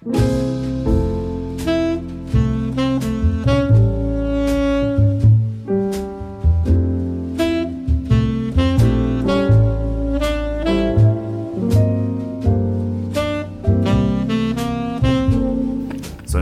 Sollen 0.00 0.14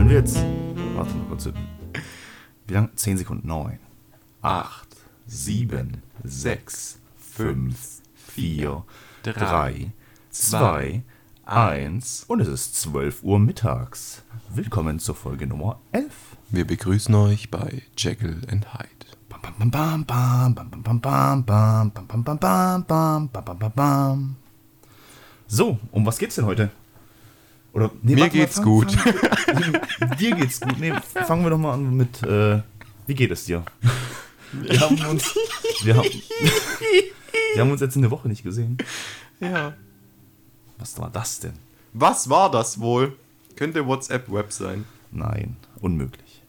wir 0.07 0.17
jetzt. 0.17 0.37
Warte 0.95 1.15
mal 1.15 1.25
kurz. 1.27 1.49
Wie 2.67 2.73
lange? 2.73 2.93
10 2.93 3.17
Sekunden. 3.17 3.47
9, 3.47 3.79
8, 4.43 4.87
7, 5.25 6.03
6, 6.23 6.99
5, 7.15 8.01
4, 8.13 8.85
3, 9.23 9.93
2, 10.29 11.03
1 11.47 12.25
und 12.27 12.41
es 12.41 12.49
ist 12.49 12.75
12 12.75 13.23
Uhr 13.23 13.39
mittags. 13.39 14.21
Willkommen 14.53 14.99
zur 14.99 15.15
Folge 15.15 15.47
Nummer 15.47 15.79
11. 15.93 16.11
Wir 16.49 16.67
begrüßen 16.67 17.15
euch 17.15 17.49
bei 17.49 17.83
Jekyll 17.97 18.41
and 18.51 18.73
Hyde. 18.73 18.89
So, 25.47 25.79
um 25.91 26.05
was 26.05 26.17
geht's 26.17 26.35
denn 26.35 26.45
heute? 26.45 26.69
Oder, 27.71 27.91
nee, 28.01 28.15
Mir 28.15 28.27
geht's 28.27 28.57
mal, 28.57 28.63
fang, 28.63 28.71
gut. 28.73 28.91
Fang, 28.91 30.17
dir 30.19 30.35
geht's 30.35 30.59
gut. 30.59 30.77
Nee, 30.79 30.93
fangen 31.25 31.43
wir 31.43 31.49
doch 31.51 31.57
mal 31.57 31.75
an 31.75 31.95
mit, 31.95 32.23
äh, 32.23 32.61
wie 33.05 33.15
geht 33.15 33.31
es 33.31 33.45
dir? 33.45 33.63
Wir 34.51 34.81
haben 34.81 34.99
uns, 35.05 35.33
wir 35.83 35.95
haben, 35.95 36.09
wir 37.53 37.61
haben 37.61 37.71
uns 37.71 37.79
jetzt 37.79 37.95
eine 37.95 38.11
Woche 38.11 38.27
nicht 38.27 38.43
gesehen. 38.43 38.77
Ja. 39.39 39.73
Was 40.79 40.99
war 40.99 41.09
das 41.09 41.39
denn? 41.39 41.53
Was 41.93 42.29
war 42.29 42.51
das 42.51 42.79
wohl? 42.79 43.15
Könnte 43.55 43.85
WhatsApp-Web 43.85 44.51
sein. 44.51 44.85
Nein, 45.11 45.57
unmöglich. 45.79 46.41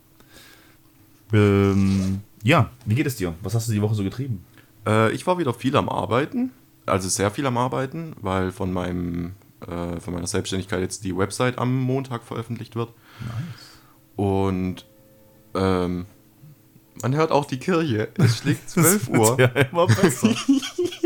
Ähm, 1.33 2.21
ja, 2.43 2.71
wie 2.85 2.95
geht 2.95 3.07
es 3.07 3.17
dir? 3.17 3.35
Was 3.43 3.55
hast 3.55 3.69
du 3.69 3.73
die 3.73 3.83
Woche 3.83 3.95
so 3.95 4.03
getrieben? 4.03 4.45
Äh, 4.87 5.13
ich 5.13 5.27
war 5.27 5.39
wieder 5.39 5.55
viel 5.55 5.77
am 5.77 5.89
Arbeiten. 5.89 6.51
Also 6.87 7.09
sehr 7.09 7.31
viel 7.31 7.47
am 7.47 7.59
Arbeiten, 7.59 8.15
weil 8.21 8.51
von 8.51 8.73
meinem 8.73 9.33
äh, 9.67 10.01
von 10.01 10.15
meiner 10.15 10.27
Selbstständigkeit 10.27 10.81
jetzt 10.81 11.05
die 11.05 11.17
Website 11.17 11.59
am 11.59 11.77
Montag 11.81 12.23
veröffentlicht 12.23 12.77
wird. 12.77 12.93
Und 14.17 14.87
ähm, 15.55 16.07
man 17.03 17.15
hört 17.15 17.31
auch 17.31 17.45
die 17.45 17.59
Kirche. 17.59 18.09
Es 18.15 18.39
schlägt 18.39 18.69
12 18.71 19.09
Uhr. 19.09 19.39
Ja, 19.39 19.49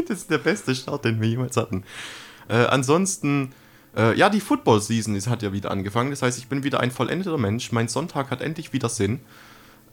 das 0.08 0.19
ist 0.19 0.30
der 0.30 0.38
beste 0.38 0.75
Start, 0.75 1.04
den 1.04 1.20
wir 1.20 1.28
jemals 1.28 1.56
hatten. 1.56 1.84
Äh, 2.48 2.66
ansonsten, 2.66 3.50
äh, 3.96 4.16
ja, 4.18 4.28
die 4.30 4.40
Football-Season 4.40 5.14
ist- 5.14 5.28
hat 5.28 5.42
ja 5.42 5.52
wieder 5.52 5.70
angefangen. 5.70 6.10
Das 6.10 6.22
heißt, 6.22 6.38
ich 6.38 6.48
bin 6.48 6.64
wieder 6.64 6.80
ein 6.80 6.90
vollendeter 6.90 7.38
Mensch. 7.38 7.72
Mein 7.72 7.88
Sonntag 7.88 8.30
hat 8.30 8.40
endlich 8.40 8.72
wieder 8.72 8.88
Sinn. 8.88 9.20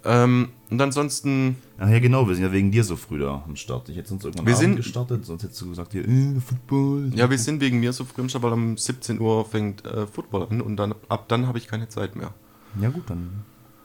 Ähm, 0.05 0.49
und 0.69 0.81
ansonsten, 0.81 1.57
Ach 1.77 1.89
ja, 1.89 1.99
genau, 1.99 2.25
wir 2.25 2.33
sind 2.33 2.45
ja 2.45 2.51
wegen 2.53 2.71
dir 2.71 2.85
so 2.85 2.95
früh 2.95 3.19
da 3.19 3.43
am 3.45 3.57
Start. 3.57 3.89
Ich 3.89 3.97
hätte 3.97 4.07
sonst 4.07 4.23
irgendwann 4.23 4.45
Wir 4.45 4.53
Abend 4.53 4.61
sind- 4.63 4.75
gestartet, 4.77 5.25
sonst 5.25 5.43
hättest 5.43 5.59
du 5.59 5.67
gesagt, 5.69 5.93
ja, 5.93 6.01
äh, 6.01 6.39
Football. 6.39 7.11
ja, 7.15 7.29
wir 7.29 7.37
sind 7.37 7.59
wegen 7.59 7.81
mir 7.81 7.91
so 7.91 8.05
früh 8.05 8.21
im 8.21 8.29
Start, 8.29 8.43
weil 8.43 8.53
um 8.53 8.77
17 8.77 9.19
Uhr 9.19 9.43
fängt 9.43 9.85
äh, 9.85 10.07
Football 10.07 10.47
an 10.49 10.61
und 10.61 10.77
dann 10.77 10.95
ab 11.09 11.25
dann 11.27 11.47
habe 11.47 11.57
ich 11.57 11.67
keine 11.67 11.89
Zeit 11.89 12.15
mehr. 12.15 12.33
Ja 12.79 12.89
gut, 12.89 13.09
dann 13.09 13.43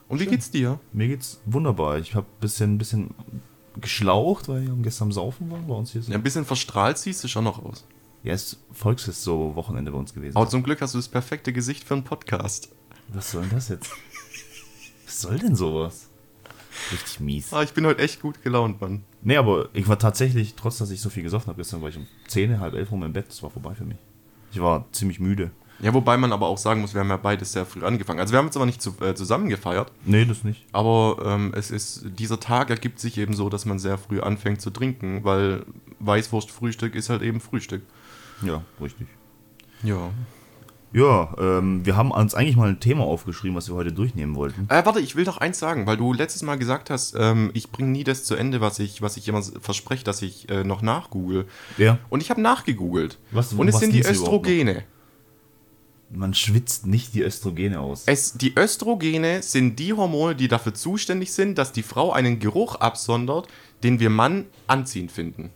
Und 0.08 0.20
wie 0.20 0.26
geht's 0.26 0.52
dir? 0.52 0.78
mir 0.92 1.08
geht's 1.08 1.40
wunderbar. 1.46 1.98
Ich 1.98 2.14
habe 2.14 2.26
bisschen, 2.40 2.78
bisschen 2.78 3.10
geschlaucht, 3.80 4.48
weil 4.48 4.64
wir 4.66 4.74
gestern 4.82 5.06
am 5.08 5.12
Saufen 5.12 5.50
waren 5.50 5.66
bei 5.66 5.74
uns 5.74 5.90
hier. 5.90 6.02
So. 6.02 6.12
Ja, 6.12 6.18
ein 6.18 6.22
bisschen 6.22 6.44
verstrahlt 6.44 6.96
siehst 6.98 7.24
du 7.24 7.28
schon 7.28 7.42
noch 7.42 7.64
aus. 7.64 7.84
Ja, 8.24 8.32
ist 8.34 8.58
Volksfest 8.72 9.22
so 9.22 9.54
Wochenende 9.54 9.92
bei 9.92 9.98
uns 9.98 10.14
gewesen. 10.14 10.36
Aber 10.36 10.48
zum 10.48 10.62
Glück 10.62 10.80
hast 10.80 10.94
du 10.94 10.98
das 10.98 11.08
perfekte 11.08 11.52
Gesicht 11.52 11.84
für 11.84 11.94
einen 11.94 12.04
Podcast. 12.04 12.70
Was 13.08 13.30
soll 13.30 13.42
denn 13.42 13.50
das 13.50 13.68
jetzt? 13.68 13.90
Was 15.04 15.20
soll 15.20 15.38
denn 15.38 15.54
sowas? 15.54 16.08
Richtig 16.90 17.20
mies. 17.20 17.52
Ah, 17.52 17.62
ich 17.62 17.72
bin 17.72 17.86
heute 17.86 18.02
echt 18.02 18.20
gut 18.20 18.42
gelaunt, 18.42 18.80
Mann. 18.80 19.04
Nee, 19.22 19.36
aber 19.36 19.68
ich 19.74 19.86
war 19.88 19.98
tatsächlich, 19.98 20.54
trotz 20.54 20.78
dass 20.78 20.90
ich 20.90 21.00
so 21.00 21.10
viel 21.10 21.22
gesoffen 21.22 21.48
habe, 21.48 21.58
gestern 21.58 21.82
war 21.82 21.90
ich 21.90 21.96
um 21.98 22.06
10, 22.28 22.58
halb 22.60 22.74
11 22.74 22.90
rum 22.90 23.02
im 23.04 23.12
Bett. 23.12 23.26
Das 23.28 23.42
war 23.42 23.50
vorbei 23.50 23.74
für 23.74 23.84
mich. 23.84 23.98
Ich 24.52 24.60
war 24.60 24.86
ziemlich 24.92 25.20
müde. 25.20 25.50
Ja, 25.80 25.92
wobei 25.92 26.16
man 26.16 26.32
aber 26.32 26.46
auch 26.46 26.56
sagen 26.58 26.80
muss, 26.80 26.94
wir 26.94 27.00
haben 27.00 27.08
ja 27.10 27.16
beide 27.16 27.44
sehr 27.44 27.66
früh 27.66 27.84
angefangen. 27.84 28.20
Also 28.20 28.32
wir 28.32 28.38
haben 28.38 28.46
jetzt 28.46 28.56
aber 28.56 28.64
nicht 28.66 28.80
zu, 28.80 28.94
äh, 29.00 29.14
zusammen 29.14 29.48
gefeiert, 29.48 29.92
Nee, 30.04 30.24
das 30.24 30.44
nicht. 30.44 30.64
aber 30.72 31.18
ähm, 31.26 31.52
es 31.54 31.70
ist, 31.70 32.06
dieser 32.18 32.40
Tag 32.40 32.70
ergibt 32.70 33.00
sich 33.00 33.18
eben 33.18 33.34
so, 33.34 33.48
dass 33.50 33.66
man 33.66 33.78
sehr 33.78 33.98
früh 33.98 34.20
anfängt 34.20 34.60
zu 34.62 34.70
trinken, 34.70 35.24
weil 35.24 35.66
Weißwurstfrühstück 35.98 36.94
ist 36.94 37.10
halt 37.10 37.22
eben 37.22 37.40
Frühstück. 37.40 37.82
Ja, 38.42 38.62
richtig. 38.80 39.06
Ja. 39.82 40.10
Ja, 40.92 41.34
ähm, 41.40 41.84
wir 41.84 41.96
haben 41.96 42.12
uns 42.12 42.34
eigentlich 42.36 42.54
mal 42.54 42.68
ein 42.68 42.78
Thema 42.78 43.02
aufgeschrieben, 43.02 43.56
was 43.56 43.68
wir 43.68 43.74
heute 43.74 43.90
durchnehmen 43.92 44.36
wollten. 44.36 44.66
Äh, 44.70 44.86
warte, 44.86 45.00
ich 45.00 45.16
will 45.16 45.24
doch 45.24 45.38
eins 45.38 45.58
sagen, 45.58 45.86
weil 45.88 45.96
du 45.96 46.12
letztes 46.12 46.42
Mal 46.42 46.56
gesagt 46.56 46.88
hast, 46.88 47.16
ähm, 47.18 47.50
ich 47.52 47.72
bringe 47.72 47.90
nie 47.90 48.04
das 48.04 48.22
zu 48.22 48.36
Ende, 48.36 48.60
was 48.60 48.78
ich, 48.78 49.02
was 49.02 49.16
ich 49.16 49.26
immer 49.26 49.42
verspreche, 49.60 50.04
dass 50.04 50.22
ich 50.22 50.48
äh, 50.50 50.62
noch 50.62 50.82
nachgoogle. 50.82 51.46
Ja. 51.78 51.98
Und 52.10 52.20
ich 52.22 52.30
habe 52.30 52.40
nachgegoogelt. 52.40 53.18
Was- 53.32 53.52
Und 53.54 53.66
es 53.66 53.74
was 53.74 53.80
sind 53.80 53.92
die? 53.92 54.04
Östrogene. 54.04 54.84
Man 56.10 56.32
schwitzt 56.32 56.86
nicht 56.86 57.12
die 57.14 57.22
Östrogene 57.24 57.80
aus. 57.80 58.04
Es, 58.06 58.34
die 58.34 58.56
Östrogene 58.56 59.42
sind 59.42 59.80
die 59.80 59.94
Hormone, 59.94 60.36
die 60.36 60.46
dafür 60.46 60.74
zuständig 60.74 61.32
sind, 61.32 61.58
dass 61.58 61.72
die 61.72 61.82
Frau 61.82 62.12
einen 62.12 62.38
Geruch 62.38 62.76
absondert, 62.76 63.48
den 63.82 63.98
wir 63.98 64.10
Mann 64.10 64.44
anziehend 64.68 65.10
finden. 65.10 65.50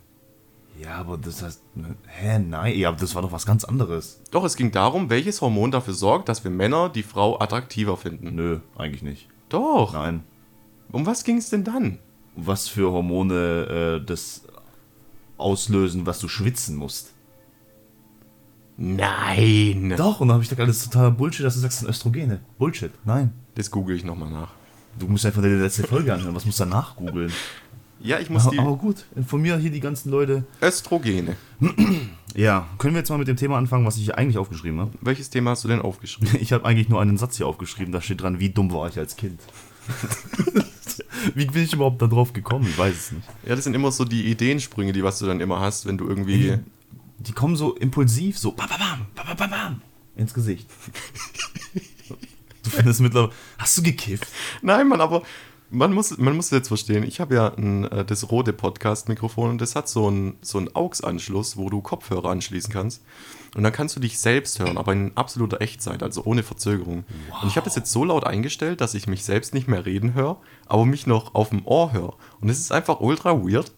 Ja, 0.81 0.95
aber 0.95 1.17
das 1.17 1.41
heißt. 1.43 1.61
Hä, 2.07 2.39
nein, 2.39 2.77
ja, 2.77 2.89
aber 2.89 2.97
das 2.97 3.13
war 3.15 3.21
doch 3.21 3.31
was 3.31 3.45
ganz 3.45 3.63
anderes. 3.63 4.21
Doch 4.31 4.43
es 4.45 4.55
ging 4.55 4.71
darum, 4.71 5.09
welches 5.09 5.41
Hormon 5.41 5.71
dafür 5.71 5.93
sorgt, 5.93 6.29
dass 6.29 6.43
wir 6.43 6.51
Männer 6.51 6.89
die 6.89 7.03
Frau 7.03 7.39
attraktiver 7.39 7.97
finden. 7.97 8.35
Nö, 8.35 8.59
eigentlich 8.77 9.03
nicht. 9.03 9.27
Doch. 9.49 9.93
Nein. 9.93 10.23
Um 10.91 11.05
was 11.05 11.23
ging 11.23 11.37
es 11.37 11.49
denn 11.49 11.63
dann? 11.63 11.99
Was 12.35 12.67
für 12.69 12.91
Hormone 12.91 13.99
äh, 14.01 14.05
das 14.05 14.43
auslösen, 15.37 16.05
was 16.05 16.19
du 16.19 16.27
schwitzen 16.27 16.75
musst. 16.75 17.13
Nein. 18.77 19.93
Doch, 19.97 20.21
und 20.21 20.29
dann 20.29 20.35
habe 20.35 20.43
ich 20.43 20.49
gedacht, 20.49 20.65
alles 20.65 20.85
totaler 20.85 21.11
Bullshit, 21.11 21.45
dass 21.45 21.55
du 21.55 21.59
sagst, 21.59 21.77
das 21.77 21.79
sind 21.81 21.89
Östrogene. 21.89 22.39
Bullshit. 22.57 22.91
Nein. 23.03 23.33
Das 23.55 23.69
google 23.69 23.95
ich 23.95 24.05
nochmal 24.05 24.29
nach. 24.29 24.51
Du 24.97 25.07
musst 25.07 25.25
einfach 25.25 25.41
die 25.41 25.49
letzte 25.49 25.83
Folge 25.83 26.13
anhören. 26.13 26.33
Was 26.33 26.45
musst 26.45 26.59
du 26.59 26.63
danach 26.63 26.95
googeln? 26.95 27.31
Ja, 28.01 28.19
ich 28.19 28.29
muss 28.29 28.43
Aber, 28.43 28.51
die 28.51 28.59
aber 28.59 28.75
gut, 28.77 29.05
informier 29.15 29.57
hier 29.57 29.71
die 29.71 29.79
ganzen 29.79 30.09
Leute. 30.09 30.45
Östrogene. 30.61 31.35
Ja, 32.35 32.67
können 32.77 32.93
wir 32.93 32.99
jetzt 32.99 33.09
mal 33.09 33.17
mit 33.17 33.27
dem 33.27 33.37
Thema 33.37 33.57
anfangen, 33.57 33.87
was 33.87 33.97
ich 33.97 34.03
hier 34.03 34.15
eigentlich 34.15 34.37
aufgeschrieben 34.37 34.79
habe? 34.79 34.91
Welches 35.01 35.31
Thema 35.31 35.49
hast 35.49 35.63
du 35.63 35.67
denn 35.67 35.81
aufgeschrieben? 35.81 36.29
Ich 36.39 36.53
habe 36.53 36.63
eigentlich 36.63 36.87
nur 36.87 37.01
einen 37.01 37.17
Satz 37.17 37.37
hier 37.37 37.47
aufgeschrieben, 37.47 37.91
da 37.91 38.01
steht 38.01 38.21
dran, 38.21 38.39
wie 38.39 38.49
dumm 38.49 38.71
war 38.71 38.87
ich 38.87 38.99
als 38.99 39.15
Kind. 39.15 39.39
wie 41.33 41.45
bin 41.45 41.63
ich 41.63 41.73
überhaupt 41.73 41.99
da 42.03 42.05
drauf 42.05 42.31
gekommen? 42.31 42.67
Ich 42.69 42.77
weiß 42.77 42.95
es 42.95 43.11
nicht. 43.13 43.27
Ja, 43.47 43.55
das 43.55 43.63
sind 43.63 43.73
immer 43.73 43.91
so 43.91 44.05
die 44.05 44.27
Ideensprünge, 44.29 44.93
die 44.93 45.03
was 45.03 45.17
du 45.17 45.25
dann 45.25 45.41
immer 45.41 45.59
hast, 45.59 45.87
wenn 45.87 45.97
du 45.97 46.07
irgendwie. 46.07 46.59
Die 47.17 47.31
kommen 47.31 47.55
so 47.55 47.75
impulsiv, 47.75 48.37
so 48.37 48.51
bam, 48.51 48.69
bam, 48.69 48.79
bam, 49.15 49.25
bam, 49.25 49.35
bam, 49.35 49.49
bam, 49.49 49.81
ins 50.15 50.33
Gesicht. 50.33 50.69
Du 52.61 52.69
findest 52.71 52.99
mittlerweile. 52.99 53.31
Hast 53.57 53.77
du 53.77 53.81
gekifft? 53.81 54.27
Nein, 54.61 54.87
Mann, 54.87 54.99
aber 55.01 55.23
man 55.71 55.93
muss, 55.93 56.17
man 56.17 56.35
muss 56.35 56.49
jetzt 56.51 56.67
verstehen, 56.67 57.03
ich 57.03 57.19
habe 57.19 57.35
ja 57.35 57.53
ein, 57.55 57.85
äh, 57.85 58.05
das 58.05 58.31
rote 58.31 58.53
Podcast-Mikrofon 58.53 59.51
und 59.51 59.61
das 59.61 59.75
hat 59.75 59.87
so 59.87 60.07
einen 60.07 60.37
so 60.41 60.57
einen 60.57 60.73
AUX-Anschluss, 60.73 61.57
wo 61.57 61.69
du 61.69 61.81
Kopfhörer 61.81 62.29
anschließen 62.29 62.71
kannst. 62.71 63.03
Und 63.55 63.63
dann 63.63 63.73
kannst 63.73 63.95
du 63.95 63.99
dich 63.99 64.19
selbst 64.19 64.59
hören, 64.59 64.77
aber 64.77 64.93
in 64.93 65.11
absoluter 65.15 65.59
Echtzeit, 65.61 66.03
also 66.03 66.23
ohne 66.23 66.43
Verzögerung. 66.43 67.03
Und 67.41 67.47
ich 67.47 67.55
habe 67.55 67.65
das 67.65 67.75
jetzt 67.75 67.91
so 67.91 68.05
laut 68.05 68.23
eingestellt, 68.23 68.79
dass 68.79 68.93
ich 68.93 69.07
mich 69.07 69.25
selbst 69.25 69.55
nicht 69.55 69.67
mehr 69.67 69.85
reden 69.85 70.13
höre, 70.13 70.37
aber 70.67 70.85
mich 70.85 71.07
noch 71.07 71.33
auf 71.33 71.49
dem 71.49 71.65
Ohr 71.65 71.91
höre. 71.91 72.15
Und 72.41 72.49
es 72.49 72.59
ist 72.59 72.71
einfach 72.71 72.99
ultra 72.99 73.43
weird. 73.43 73.71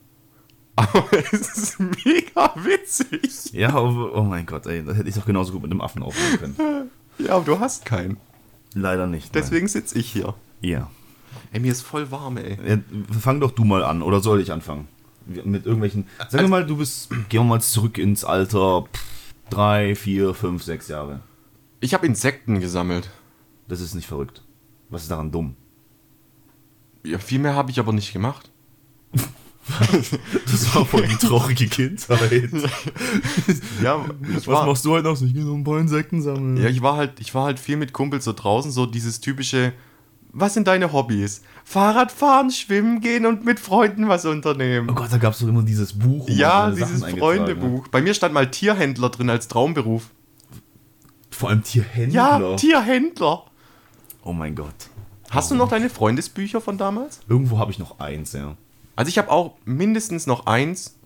Aber 0.78 1.06
es 1.12 1.58
ist 1.58 1.80
mega 1.80 2.56
witzig. 2.56 3.52
Ja, 3.52 3.74
aber, 3.74 4.16
oh 4.16 4.24
mein 4.24 4.46
Gott, 4.46 4.66
ey, 4.68 4.84
das 4.84 4.98
hätte 4.98 5.10
ich 5.10 5.16
doch 5.16 5.26
genauso 5.26 5.52
gut 5.52 5.64
mit 5.64 5.72
einem 5.72 5.82
Affen 5.82 6.02
aufnehmen 6.02 6.40
können. 6.40 6.92
Ja, 7.20 7.36
aber 7.36 7.46
du 7.46 7.60
hast 7.60 7.86
keinen. 7.86 8.18
Leider 8.74 9.06
nicht. 9.06 9.36
Deswegen 9.36 9.68
sitze 9.68 10.00
ich 10.00 10.10
hier. 10.10 10.34
Ja. 10.62 10.90
Ey, 11.52 11.60
mir 11.60 11.72
ist 11.72 11.82
voll 11.82 12.10
warm, 12.12 12.38
ey. 12.38 12.58
ja. 12.68 12.78
Fang 13.20 13.40
doch 13.40 13.52
du 13.52 13.64
mal 13.64 13.84
an, 13.84 14.02
oder 14.02 14.20
soll 14.22 14.42
ich 14.42 14.52
anfangen? 14.52 14.88
Mit 15.26 15.66
irgendwelchen. 15.66 16.08
Sagen 16.30 16.46
wir 16.46 16.50
mal, 16.50 16.66
du 16.66 16.78
bist. 16.78 17.10
Gehen 17.30 17.42
wir 17.42 17.44
mal 17.44 17.62
zurück 17.62 17.98
ins 17.98 18.24
Alter. 18.24 18.86
pff, 18.92 19.04
Drei, 19.50 19.96
vier, 19.96 20.34
fünf, 20.34 20.64
sechs 20.64 20.88
Jahre. 20.88 21.20
Ich 21.82 21.94
habe 21.94 22.06
Insekten 22.08 22.60
gesammelt. 22.60 23.10
Das 23.68 23.82
ist 23.82 23.94
nicht 23.96 24.08
verrückt. 24.08 24.44
Was 24.90 25.04
ist 25.04 25.12
daran 25.12 25.32
dumm? 25.32 25.56
Ja, 27.04 27.18
viel 27.18 27.40
mehr 27.40 27.56
habe 27.56 27.72
ich 27.72 27.80
aber 27.80 27.92
nicht 27.94 28.14
gemacht. 28.14 28.50
Das 30.46 30.76
war 30.76 30.86
voll 30.86 31.08
die 31.08 31.16
traurige 31.16 31.68
Kindheit. 31.68 32.50
Ja, 33.84 34.04
Was 34.34 34.48
war, 34.48 34.66
machst 34.66 34.86
du 34.86 34.92
heute 34.92 35.08
noch? 35.08 35.22
Ich 35.22 35.34
gehe 35.34 35.44
noch 35.44 35.54
ein 35.56 35.64
paar 35.64 35.80
Insekten 35.80 36.22
sammeln. 36.22 36.58
ja, 36.58 36.70
ich 36.70 36.82
war 36.82 36.96
halt, 36.98 37.20
ich 37.20 37.34
war 37.34 37.46
halt 37.46 37.60
viel 37.60 37.78
mit 37.78 37.94
Kumpels 37.94 38.26
so 38.26 38.34
draußen, 38.34 38.72
so 38.72 38.86
dieses 38.86 39.22
typische, 39.22 39.74
was 40.34 40.54
sind 40.54 40.68
deine 40.68 40.94
Hobbys? 40.94 41.42
Fahrrad 41.66 42.12
fahren, 42.12 42.52
schwimmen 42.52 43.02
gehen 43.02 43.26
und 43.26 43.46
mit 43.46 43.60
Freunden 43.60 44.08
was 44.08 44.26
unternehmen. 44.26 44.90
Oh 44.90 44.94
Gott, 44.94 45.12
da 45.12 45.18
gab 45.18 45.34
es 45.34 45.40
doch 45.40 45.48
immer 45.48 45.64
dieses 45.64 45.94
Buch. 45.94 46.28
ja, 46.30 46.72
dieses. 46.72 47.04
Freundebuch. 47.04 47.88
Bei 47.90 48.02
mir 48.02 48.14
stand 48.14 48.34
mal 48.34 48.50
Tierhändler 48.50 49.10
drin 49.10 49.30
als 49.30 49.48
Traumberuf. 49.48 50.10
Vor 51.30 51.50
allem 51.50 51.64
Tierhändler. 51.64 52.40
Ja, 52.40 52.56
Tierhändler. 52.56 53.46
oh 54.24 54.34
mein 54.34 54.56
Gott. 54.56 54.90
Hast 55.30 55.50
du 55.50 55.56
noch 55.56 55.70
deine 55.70 55.90
Freundesbücher 55.90 56.60
von 56.60 56.78
damals? 56.78 57.22
Irgendwo 57.30 57.58
habe 57.58 57.72
ich 57.72 57.80
noch 57.80 58.00
eins, 58.00 58.34
ja. 58.34 58.56
Also 58.98 59.08
ich 59.10 59.18
habe 59.18 59.32
auch 59.32 59.56
mindestens 59.64 60.28
noch 60.28 60.46
eins, 60.46 60.98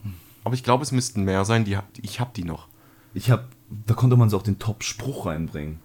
aber 0.44 0.56
ich 0.56 0.63
glaube, 0.63 0.83
es 0.83 0.92
müssten 0.92 1.24
mehr 1.24 1.45
sein. 1.45 1.63
Die, 1.63 1.77
ich 2.01 2.19
habe 2.19 2.31
die 2.36 2.44
noch. 2.44 2.68
Ich 3.13 3.30
habe, 3.30 3.45
da 3.86 3.94
konnte 3.94 4.18
man 4.18 4.30
so 4.30 4.38
auch 4.38 4.44
den 4.44 4.57
Top-Spruch 4.60 5.27
reinbringen. 5.27 5.80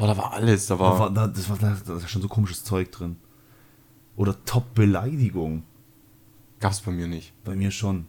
Boah, 0.00 0.06
da 0.06 0.16
war 0.16 0.32
alles. 0.32 0.66
Da 0.66 0.76
Da 0.76 0.80
war, 0.80 0.98
war, 0.98 1.10
da, 1.10 1.26
das 1.26 1.48
war 1.50 1.58
da, 1.58 1.76
da 1.86 1.96
ist 1.96 2.08
schon 2.10 2.22
so 2.22 2.28
komisches 2.28 2.64
Zeug 2.64 2.90
drin. 2.90 3.16
Oder 4.16 4.34
Top-Beleidigung. 4.46 5.62
gab 6.58 6.72
es 6.72 6.80
bei 6.80 6.90
mir 6.90 7.06
nicht. 7.06 7.34
Bei 7.44 7.54
mir 7.54 7.70
schon. 7.70 8.06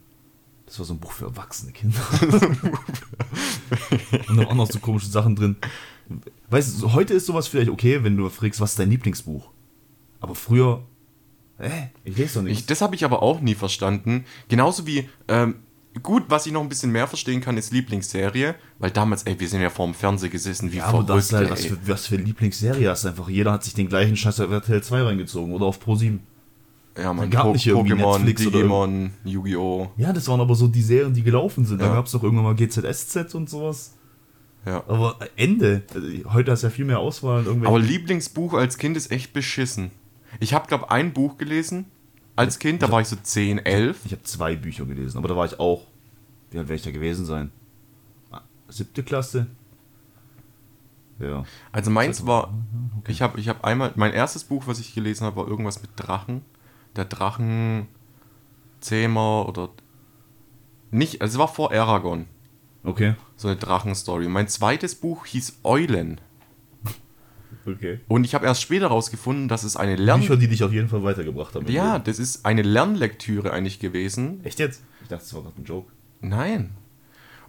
Das 0.65 0.79
war 0.79 0.85
so 0.85 0.93
ein 0.93 0.99
Buch 0.99 1.11
für 1.11 1.25
erwachsene 1.25 1.73
Kinder. 1.73 1.99
Und 2.21 2.33
da 4.37 4.37
waren 4.37 4.47
auch 4.47 4.53
noch 4.55 4.71
so 4.71 4.79
komische 4.79 5.07
Sachen 5.07 5.35
drin. 5.35 5.57
Weißt 6.49 6.81
du, 6.81 6.93
heute 6.93 7.13
ist 7.13 7.25
sowas 7.25 7.49
vielleicht 7.49 7.69
okay, 7.69 8.05
wenn 8.05 8.15
du 8.15 8.29
fragst, 8.29 8.61
was 8.61 8.71
ist 8.71 8.79
dein 8.79 8.89
Lieblingsbuch? 8.89 9.49
Aber 10.21 10.33
früher, 10.35 10.83
hä? 11.57 11.89
Ich 12.05 12.15
lese 12.17 12.39
doch 12.39 12.47
Ich, 12.47 12.59
nicht. 12.59 12.69
das 12.69 12.81
habe 12.81 12.95
ich 12.95 13.03
aber 13.03 13.21
auch 13.21 13.41
nie 13.41 13.55
verstanden. 13.55 14.23
Genauso 14.47 14.87
wie, 14.87 15.09
ähm, 15.27 15.55
gut, 16.01 16.23
was 16.29 16.45
ich 16.45 16.53
noch 16.53 16.61
ein 16.61 16.69
bisschen 16.69 16.91
mehr 16.91 17.07
verstehen 17.07 17.41
kann, 17.41 17.57
ist 17.57 17.71
Lieblingsserie. 17.71 18.55
Weil 18.79 18.91
damals, 18.91 19.23
ey, 19.23 19.39
wir 19.39 19.47
sind 19.47 19.61
ja 19.61 19.69
vorm 19.69 19.93
Fernseher 19.93 20.29
gesessen, 20.29 20.71
wie 20.71 20.77
Ja, 20.77 20.85
aber 20.85 21.03
das 21.03 21.31
halt, 21.33 21.49
was 21.49 21.65
für, 21.65 21.77
was 21.87 22.07
für 22.07 22.15
Lieblingsserie 22.15 22.89
hast 22.89 23.03
du 23.03 23.09
einfach. 23.09 23.27
Jeder 23.29 23.51
hat 23.53 23.63
sich 23.63 23.73
den 23.73 23.87
gleichen 23.89 24.15
Scheiß 24.15 24.39
auf 24.39 24.51
RTL 24.51 24.81
2 24.81 25.01
reingezogen 25.01 25.53
oder 25.53 25.65
auf 25.65 25.79
Pro 25.79 25.95
7. 25.95 26.21
Ja, 26.97 27.13
man, 27.13 27.29
gab 27.29 27.43
Po- 27.43 27.53
nicht 27.53 27.65
irgendwie 27.67 27.93
Pokémon, 27.93 28.17
Netflix 28.19 28.41
Digimon, 28.43 29.11
Yu-Gi-Oh! 29.23 29.91
Ja, 29.97 30.11
das 30.11 30.27
waren 30.27 30.41
aber 30.41 30.55
so 30.55 30.67
die 30.67 30.81
Serien, 30.81 31.13
die 31.13 31.23
gelaufen 31.23 31.65
sind. 31.65 31.79
Da 31.81 31.87
Ja. 31.87 31.93
gab 31.93 32.05
es 32.05 32.11
doch 32.11 32.21
irgendwann 32.23 32.43
mal 32.45 32.55
GZSZ 32.55 33.33
und 33.35 33.49
sowas. 33.49 33.93
Ja. 34.65 34.83
Aber 34.87 35.17
Ende. 35.37 35.83
Heute 36.33 36.51
hast 36.51 36.63
du 36.63 36.67
ja 36.67 36.71
viel 36.71 36.85
mehr 36.85 36.99
Auswahl. 36.99 37.45
Aber 37.63 37.79
Lieblingsbuch 37.79 38.53
als 38.53 38.77
Kind 38.77 38.95
ist 38.97 39.09
echt 39.11 39.33
beschissen. 39.33 39.91
Ich 40.39 40.53
habe, 40.53 40.67
glaube 40.67 40.91
ein 40.91 41.13
Buch 41.13 41.37
gelesen 41.37 41.85
als 42.41 42.59
Kind, 42.59 42.81
da 42.81 42.91
war 42.91 43.01
ich 43.01 43.07
so 43.07 43.15
10, 43.15 43.59
11. 43.59 44.05
Ich 44.05 44.11
habe 44.11 44.23
zwei 44.23 44.55
Bücher 44.55 44.85
gelesen, 44.85 45.17
aber 45.17 45.27
da 45.27 45.35
war 45.35 45.45
ich 45.45 45.59
auch. 45.59 45.85
Wie 46.49 46.57
alt 46.57 46.67
wäre 46.67 46.75
ich 46.75 46.81
da 46.81 46.91
gewesen 46.91 47.25
sein? 47.25 47.51
Siebte 48.67 49.03
Klasse? 49.03 49.47
Ja. 51.19 51.43
Also 51.71 51.91
meins 51.91 52.25
war, 52.25 52.53
ich 53.07 53.21
habe 53.21 53.39
ich 53.39 53.47
hab 53.47 53.63
einmal, 53.63 53.91
mein 53.95 54.11
erstes 54.11 54.43
Buch, 54.43 54.63
was 54.65 54.79
ich 54.79 54.95
gelesen 54.95 55.25
habe, 55.25 55.35
war 55.35 55.47
irgendwas 55.47 55.81
mit 55.81 55.91
Drachen. 55.95 56.41
Der 56.95 57.05
Drachenzähmer 57.05 57.87
oder 59.47 59.69
nicht, 60.89 61.21
also 61.21 61.35
es 61.35 61.39
war 61.39 61.47
vor 61.47 61.71
Aragon, 61.71 62.25
Okay. 62.83 63.15
so 63.37 63.47
eine 63.47 63.57
Drachenstory. 63.57 64.27
Mein 64.27 64.47
zweites 64.47 64.95
Buch 64.95 65.25
hieß 65.25 65.59
Eulen. 65.63 66.19
Okay. 67.65 67.99
Und 68.07 68.23
ich 68.23 68.33
habe 68.33 68.45
erst 68.45 68.61
später 68.61 68.89
herausgefunden, 68.89 69.47
dass 69.47 69.63
es 69.63 69.75
eine 69.75 69.95
Lern... 69.95 70.21
Bücher, 70.21 70.37
die 70.37 70.47
dich 70.47 70.63
auf 70.63 70.73
jeden 70.73 70.89
Fall 70.89 71.03
weitergebracht 71.03 71.55
haben. 71.55 71.67
Ja, 71.67 71.99
das 71.99 72.19
ist 72.19 72.45
eine 72.45 72.61
Lernlektüre 72.61 73.51
eigentlich 73.51 73.79
gewesen. 73.79 74.43
Echt 74.43 74.59
jetzt? 74.59 74.81
Ich 75.03 75.09
dachte, 75.09 75.23
das 75.23 75.33
war 75.33 75.43
gerade 75.43 75.61
ein 75.61 75.65
Joke. 75.65 75.91
Nein. 76.21 76.71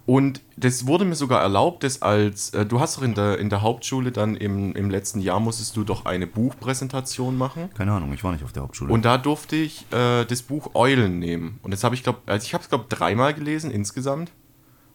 Und 0.05 0.41
das 0.57 0.85
wurde 0.85 1.05
mir 1.05 1.15
sogar 1.15 1.41
erlaubt, 1.41 1.83
das 1.83 2.01
als, 2.01 2.49
äh, 2.49 2.65
du 2.65 2.81
hast 2.81 2.97
doch 2.97 3.03
in 3.03 3.13
der, 3.13 3.39
in 3.39 3.49
der 3.49 3.61
Hauptschule 3.61 4.11
dann 4.11 4.35
im, 4.35 4.75
im 4.75 4.89
letzten 4.89 5.21
Jahr 5.21 5.39
musstest 5.39 5.77
du 5.77 5.85
doch 5.85 6.05
eine 6.05 6.27
Buchpräsentation 6.27 7.37
machen. 7.37 7.69
Keine 7.73 7.93
Ahnung, 7.93 8.11
ich 8.11 8.21
war 8.23 8.33
nicht 8.33 8.43
auf 8.43 8.51
der 8.51 8.63
Hauptschule. 8.63 8.91
Und 8.91 9.05
da 9.05 9.17
durfte 9.17 9.55
ich 9.55 9.85
äh, 9.91 10.25
das 10.25 10.41
Buch 10.41 10.71
Eulen 10.73 11.19
nehmen. 11.19 11.59
Und 11.63 11.71
das 11.71 11.85
habe 11.85 11.95
ich, 11.95 12.03
glaube 12.03 12.19
also 12.25 12.45
ich 12.45 12.53
habe 12.53 12.63
es, 12.63 12.69
glaube 12.69 12.85
dreimal 12.89 13.33
gelesen 13.33 13.71
insgesamt. 13.71 14.31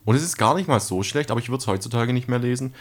Und 0.05 0.15
es 0.15 0.23
ist 0.23 0.37
gar 0.37 0.55
nicht 0.55 0.69
mal 0.69 0.81
so 0.81 1.03
schlecht, 1.03 1.31
aber 1.31 1.41
ich 1.41 1.49
würde 1.49 1.63
es 1.63 1.67
heutzutage 1.67 2.13
nicht 2.13 2.29
mehr 2.29 2.39
lesen. 2.39 2.75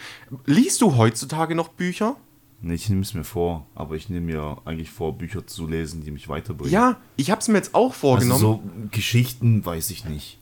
Liest 0.44 0.82
du 0.82 0.96
heutzutage 0.96 1.54
noch 1.54 1.68
Bücher? 1.68 2.16
Nee, 2.60 2.74
ich 2.74 2.88
nehme 2.88 3.02
es 3.02 3.14
mir 3.14 3.24
vor, 3.24 3.66
aber 3.74 3.96
ich 3.96 4.08
nehme 4.08 4.26
mir 4.26 4.58
eigentlich 4.64 4.90
vor, 4.90 5.16
Bücher 5.16 5.46
zu 5.46 5.66
lesen, 5.66 6.02
die 6.04 6.10
mich 6.10 6.28
weiterbringen. 6.28 6.72
Ja, 6.72 6.96
ich 7.16 7.30
habe 7.30 7.40
es 7.40 7.48
mir 7.48 7.56
jetzt 7.58 7.74
auch 7.74 7.90
also 7.90 7.98
vorgenommen. 7.98 8.40
so 8.40 8.62
Geschichten 8.90 9.64
weiß 9.64 9.90
ich 9.90 10.04
nicht. 10.04 10.38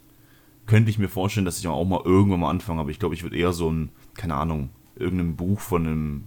Könnte 0.66 0.90
ich 0.90 0.98
mir 0.98 1.08
vorstellen, 1.08 1.46
dass 1.46 1.58
ich 1.58 1.68
auch 1.68 1.84
mal 1.84 2.02
irgendwann 2.04 2.40
mal 2.40 2.50
anfange, 2.50 2.80
aber 2.80 2.90
ich 2.90 2.98
glaube, 2.98 3.14
ich 3.14 3.22
würde 3.22 3.36
eher 3.36 3.52
so 3.52 3.70
ein, 3.70 3.90
keine 4.14 4.34
Ahnung, 4.34 4.70
irgendein 4.96 5.36
Buch 5.36 5.60
von 5.60 5.86
einem 5.86 6.24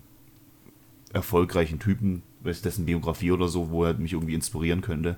erfolgreichen 1.12 1.80
Typen, 1.80 2.22
dessen 2.44 2.86
Biografie 2.86 3.32
oder 3.32 3.48
so, 3.48 3.70
wo 3.70 3.84
er 3.84 3.96
mich 3.96 4.14
irgendwie 4.14 4.36
inspirieren 4.36 4.82
könnte. 4.82 5.18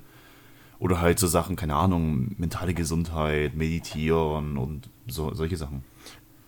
Oder 0.79 0.99
halt 0.99 1.19
so 1.19 1.27
Sachen, 1.27 1.55
keine 1.55 1.75
Ahnung, 1.75 2.33
mentale 2.37 2.73
Gesundheit, 2.73 3.55
meditieren 3.55 4.57
und 4.57 4.89
so, 5.05 5.31
solche 5.33 5.57
Sachen. 5.57 5.83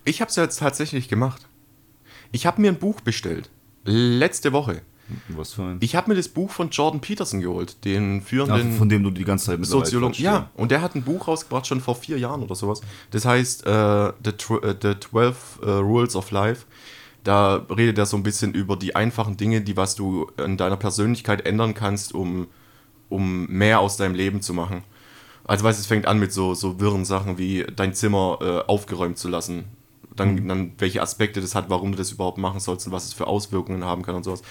Ich 0.05 0.21
habe 0.21 0.29
es 0.29 0.35
jetzt 0.35 0.57
tatsächlich 0.57 1.07
gemacht. 1.07 1.47
Ich 2.31 2.47
habe 2.47 2.59
mir 2.59 2.71
ein 2.71 2.79
Buch 2.79 3.01
bestellt. 3.01 3.51
Letzte 3.85 4.53
Woche. 4.53 4.81
Was 5.29 5.53
für 5.53 5.63
ein. 5.63 5.77
Ich 5.81 5.95
habe 5.95 6.09
mir 6.09 6.15
das 6.15 6.29
Buch 6.29 6.49
von 6.49 6.69
Jordan 6.69 7.01
Peterson 7.01 7.41
geholt, 7.41 7.83
den 7.83 8.21
führenden 8.21 8.77
von 8.77 8.87
dem 8.87 9.03
du 9.03 9.11
die 9.11 9.25
ganze 9.25 9.47
Zeit 9.47 9.59
mit 9.59 9.67
Soziologen. 9.67 10.15
Ja, 10.17 10.49
und 10.55 10.71
der 10.71 10.81
hat 10.81 10.95
ein 10.95 11.03
Buch 11.03 11.27
rausgebracht, 11.27 11.67
schon 11.67 11.81
vor 11.81 11.95
vier 11.95 12.17
Jahren 12.17 12.41
oder 12.41 12.55
sowas. 12.55 12.81
Das 13.11 13.25
heißt 13.25 13.65
äh, 13.65 14.13
The, 14.23 14.31
Tw 14.31 14.75
The 14.81 14.99
12 14.99 15.59
äh, 15.61 15.69
Rules 15.69 16.15
of 16.15 16.31
Life. 16.31 16.65
Da 17.23 17.65
redet 17.69 17.97
er 17.97 18.05
so 18.05 18.17
ein 18.17 18.23
bisschen 18.23 18.53
über 18.53 18.75
die 18.75 18.95
einfachen 18.95 19.37
Dinge, 19.37 19.61
die 19.61 19.77
was 19.77 19.95
du 19.95 20.29
in 20.37 20.57
deiner 20.57 20.77
Persönlichkeit 20.77 21.45
ändern 21.45 21.73
kannst, 21.73 22.13
um, 22.13 22.47
um 23.09 23.47
mehr 23.47 23.79
aus 23.79 23.97
deinem 23.97 24.15
Leben 24.15 24.41
zu 24.41 24.53
machen. 24.53 24.83
Also 25.45 25.63
weißt 25.63 25.79
du, 25.79 25.81
es 25.81 25.87
fängt 25.87 26.05
an 26.05 26.19
mit 26.19 26.31
so, 26.31 26.53
so 26.53 26.79
wirren 26.79 27.05
Sachen 27.05 27.37
wie 27.37 27.65
dein 27.75 27.93
Zimmer 27.93 28.39
äh, 28.41 28.69
aufgeräumt 28.69 29.17
zu 29.17 29.27
lassen. 29.27 29.65
Dann, 30.15 30.47
dann 30.47 30.73
welche 30.77 31.01
Aspekte 31.01 31.41
das 31.41 31.55
hat, 31.55 31.69
warum 31.69 31.91
du 31.91 31.97
das 31.97 32.11
überhaupt 32.11 32.37
machen 32.37 32.59
sollst 32.59 32.85
und 32.87 32.93
was 32.93 33.05
es 33.05 33.13
für 33.13 33.27
Auswirkungen 33.27 33.83
haben 33.83 34.03
kann 34.03 34.15
und 34.15 34.23
sowas. 34.23 34.41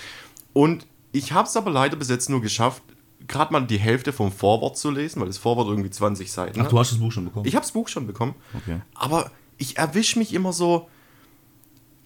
Und 0.53 0.87
ich 1.13 1.33
habe 1.33 1.47
es 1.47 1.57
aber 1.57 1.71
leider 1.71 1.97
bis 1.97 2.09
jetzt 2.09 2.31
nur 2.31 2.41
geschafft, 2.41 2.83
gerade 3.29 3.53
mal 3.53 3.61
die 3.61 3.79
Hälfte 3.79 4.13
vom 4.13 4.33
Vorwort 4.33 4.77
zu 4.77 4.91
lesen, 4.91 5.21
weil 5.21 5.29
das 5.29 5.39
Vorwort 5.39 5.69
irgendwie 5.69 5.91
20 5.91 6.31
Seiten 6.31 6.61
Ach, 6.61 6.65
hat. 6.65 6.73
du 6.73 6.79
hast 6.79 6.93
das 6.93 6.99
Buch 6.99 7.13
schon 7.13 7.27
bekommen? 7.27 7.47
Ich 7.47 7.55
habe 7.55 7.65
das 7.65 7.73
Buch 7.73 7.89
schon 7.89 8.07
bekommen. 8.07 8.35
Okay. 8.55 8.81
Aber 8.95 9.31
ich 9.59 9.79
erwische 9.79 10.19
mich 10.19 10.33
immer 10.35 10.53
so. 10.53 10.89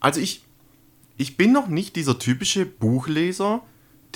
Also 0.00 0.20
ich, 0.20 0.44
ich 1.16 1.36
bin 1.36 1.52
noch 1.52 1.68
nicht 1.68 1.96
dieser 1.96 2.18
typische 2.18 2.66
Buchleser, 2.66 3.62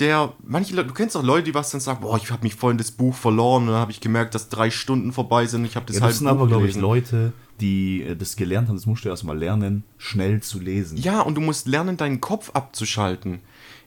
der. 0.01 0.33
Manche 0.43 0.75
Leute, 0.75 0.89
du 0.89 0.93
kennst 0.93 1.15
doch 1.15 1.23
Leute, 1.23 1.43
die 1.45 1.53
was 1.53 1.71
dann 1.71 1.79
sagen, 1.79 2.01
boah, 2.01 2.17
ich 2.17 2.29
habe 2.31 2.43
mich 2.43 2.55
voll 2.55 2.71
in 2.71 2.77
das 2.77 2.91
Buch 2.91 3.15
verloren 3.15 3.63
und 3.63 3.69
dann 3.69 3.77
habe 3.77 3.91
ich 3.91 4.01
gemerkt, 4.01 4.35
dass 4.35 4.49
drei 4.49 4.71
Stunden 4.71 5.13
vorbei 5.13 5.45
sind. 5.45 5.63
Ich 5.65 5.75
habe 5.75 5.85
das 5.85 5.97
Ja, 5.97 6.01
halt 6.01 6.11
das 6.11 6.19
sind 6.19 6.27
aber, 6.27 6.47
glaube 6.47 6.67
ich, 6.67 6.75
Leute, 6.75 7.31
die 7.61 8.01
äh, 8.01 8.15
das 8.15 8.35
gelernt 8.35 8.67
haben, 8.67 8.75
das 8.75 8.85
musst 8.85 9.05
du 9.05 9.09
erst 9.09 9.23
mal 9.23 9.37
lernen, 9.37 9.83
schnell 9.97 10.41
zu 10.41 10.59
lesen. 10.59 10.97
Ja, 10.97 11.21
und 11.21 11.35
du 11.35 11.41
musst 11.41 11.67
lernen, 11.67 11.95
deinen 11.95 12.19
Kopf 12.19 12.51
abzuschalten. 12.53 13.39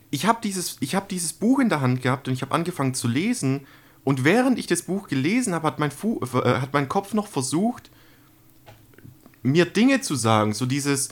Ich 0.09 0.25
habe 0.25 0.39
dieses, 0.41 0.77
ich 0.79 0.95
hab 0.95 1.09
dieses 1.09 1.33
Buch 1.33 1.59
in 1.59 1.69
der 1.69 1.81
Hand 1.81 2.01
gehabt 2.01 2.27
und 2.27 2.33
ich 2.33 2.41
habe 2.41 2.53
angefangen 2.53 2.93
zu 2.93 3.07
lesen. 3.07 3.61
Und 4.03 4.23
während 4.23 4.57
ich 4.57 4.67
das 4.67 4.83
Buch 4.83 5.07
gelesen 5.07 5.53
habe, 5.53 5.67
hat, 5.67 5.79
mein 5.79 5.91
Fu 5.91 6.21
äh, 6.21 6.59
hat 6.61 6.73
mein 6.73 6.87
Kopf 6.87 7.13
noch 7.13 7.27
versucht, 7.27 7.89
mir 9.43 9.65
Dinge 9.65 10.01
zu 10.01 10.15
sagen. 10.15 10.53
So 10.53 10.65
dieses, 10.65 11.09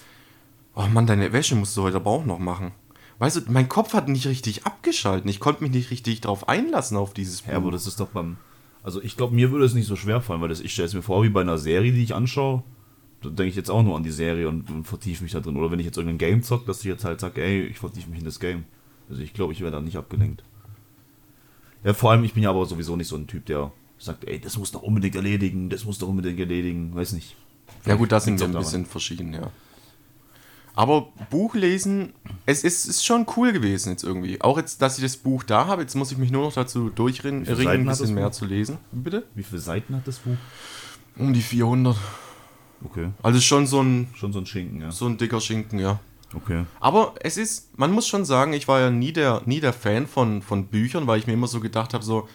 oh 0.75 0.87
Mann, 0.87 1.07
deine 1.07 1.33
Wäsche 1.33 1.55
musst 1.55 1.75
du 1.75 1.83
heute 1.83 1.97
aber 1.97 2.11
auch 2.11 2.25
noch 2.25 2.39
machen. 2.39 2.71
Weißt 3.19 3.35
du, 3.37 3.41
mein 3.51 3.69
Kopf 3.69 3.93
hat 3.93 4.09
nicht 4.09 4.27
richtig 4.27 4.65
abgeschalten. 4.65 5.29
Ich 5.29 5.39
konnte 5.39 5.63
mich 5.63 5.71
nicht 5.71 5.91
richtig 5.91 6.21
darauf 6.21 6.49
einlassen 6.49 6.97
auf 6.97 7.13
dieses 7.13 7.43
Buch. 7.43 7.51
Ja, 7.51 7.57
aber 7.57 7.71
das 7.71 7.87
ist 7.87 7.99
doch 7.99 8.09
beim. 8.09 8.37
Also 8.81 9.01
ich 9.01 9.15
glaube, 9.15 9.33
mir 9.33 9.51
würde 9.51 9.65
es 9.65 9.73
nicht 9.73 9.87
so 9.87 9.95
schwer 9.95 10.19
fallen, 10.19 10.41
weil 10.41 10.49
das, 10.49 10.59
ich 10.59 10.73
stelle 10.73 10.87
es 10.87 10.93
mir 10.93 11.01
vor, 11.01 11.23
wie 11.23 11.29
bei 11.29 11.41
einer 11.41 11.57
Serie, 11.57 11.93
die 11.93 12.03
ich 12.03 12.13
anschaue. 12.13 12.63
Da 13.21 13.29
denke 13.29 13.49
ich 13.49 13.55
jetzt 13.55 13.71
auch 13.71 13.81
nur 13.81 13.95
an 13.95 14.03
die 14.03 14.11
Serie 14.11 14.49
und, 14.49 14.69
und 14.69 14.85
vertiefe 14.85 15.23
mich 15.23 15.31
da 15.31 15.39
drin. 15.39 15.55
Oder 15.55 15.71
wenn 15.71 15.79
ich 15.79 15.85
jetzt 15.85 15.97
irgendein 15.97 16.17
Game 16.17 16.43
zocke, 16.43 16.65
dass 16.65 16.79
ich 16.79 16.85
jetzt 16.85 17.05
halt 17.05 17.21
sage, 17.21 17.41
ey, 17.41 17.61
ich 17.61 17.79
vertiefe 17.79 18.09
mich 18.09 18.19
in 18.19 18.25
das 18.25 18.41
Game. 18.41 18.65
Also 19.09 19.21
ich 19.21 19.33
glaube, 19.33 19.53
ich 19.53 19.61
wäre 19.61 19.71
da 19.71 19.79
nicht 19.79 19.95
abgelenkt. 19.95 20.43
Ja, 21.83 21.93
vor 21.93 22.11
allem, 22.11 22.23
ich 22.23 22.33
bin 22.33 22.43
ja 22.43 22.49
aber 22.49 22.65
sowieso 22.65 22.95
nicht 22.95 23.07
so 23.07 23.15
ein 23.15 23.27
Typ, 23.27 23.45
der 23.45 23.71
sagt, 23.97 24.25
ey, 24.25 24.39
das 24.39 24.57
muss 24.57 24.71
doch 24.71 24.81
unbedingt 24.81 25.15
erledigen, 25.15 25.69
das 25.69 25.85
muss 25.85 25.99
doch 25.99 26.07
unbedingt 26.07 26.39
erledigen, 26.39 26.93
weiß 26.93 27.13
nicht. 27.13 27.35
Ja 27.85 27.95
gut, 27.95 28.11
da 28.11 28.19
sind 28.19 28.39
wir 28.39 28.47
ein 28.47 28.53
bisschen 28.53 28.85
verschieden, 28.85 29.33
ja. 29.33 29.51
Aber 30.75 31.09
Buchlesen, 31.29 32.13
es 32.45 32.63
ist, 32.63 32.85
ist 32.85 33.05
schon 33.05 33.27
cool 33.37 33.53
gewesen 33.53 33.91
jetzt 33.91 34.03
irgendwie. 34.03 34.41
Auch 34.41 34.57
jetzt, 34.57 34.81
dass 34.81 34.97
ich 34.97 35.03
das 35.03 35.17
Buch 35.17 35.43
da 35.43 35.67
habe, 35.67 35.83
jetzt 35.83 35.95
muss 35.95 36.11
ich 36.11 36.17
mich 36.17 36.31
nur 36.31 36.43
noch 36.43 36.53
dazu 36.53 36.89
durchringen, 36.89 37.47
ein 37.47 37.85
bisschen 37.85 38.13
mehr 38.15 38.29
Buch? 38.29 38.31
zu 38.31 38.45
lesen. 38.45 38.77
Bitte? 38.91 39.23
Wie 39.35 39.43
viele 39.43 39.61
Seiten 39.61 39.95
hat 39.95 40.07
das 40.07 40.19
Buch? 40.19 40.37
Um 41.15 41.33
die 41.33 41.41
400. 41.41 41.95
Okay. 42.85 43.11
Also 43.21 43.39
schon 43.39 43.67
so 43.67 43.81
ein, 43.81 44.07
Schon 44.15 44.33
so 44.33 44.39
ein 44.39 44.45
Schinken, 44.45 44.81
ja. 44.81 44.91
so 44.91 45.05
ein 45.05 45.17
dicker 45.17 45.39
Schinken, 45.39 45.79
ja. 45.79 45.99
Okay. 46.35 46.65
Aber 46.79 47.13
es 47.21 47.37
ist, 47.37 47.77
man 47.77 47.91
muss 47.91 48.07
schon 48.07 48.25
sagen, 48.25 48.53
ich 48.53 48.67
war 48.67 48.79
ja 48.79 48.89
nie 48.89 49.13
der, 49.13 49.43
nie 49.45 49.59
der 49.59 49.73
Fan 49.73 50.07
von, 50.07 50.41
von 50.41 50.65
Büchern, 50.67 51.05
weil 51.05 51.19
ich 51.19 51.27
mir 51.27 51.33
immer 51.33 51.47
so 51.47 51.59
gedacht 51.59 51.93
habe, 51.93 52.03
so, 52.03 52.27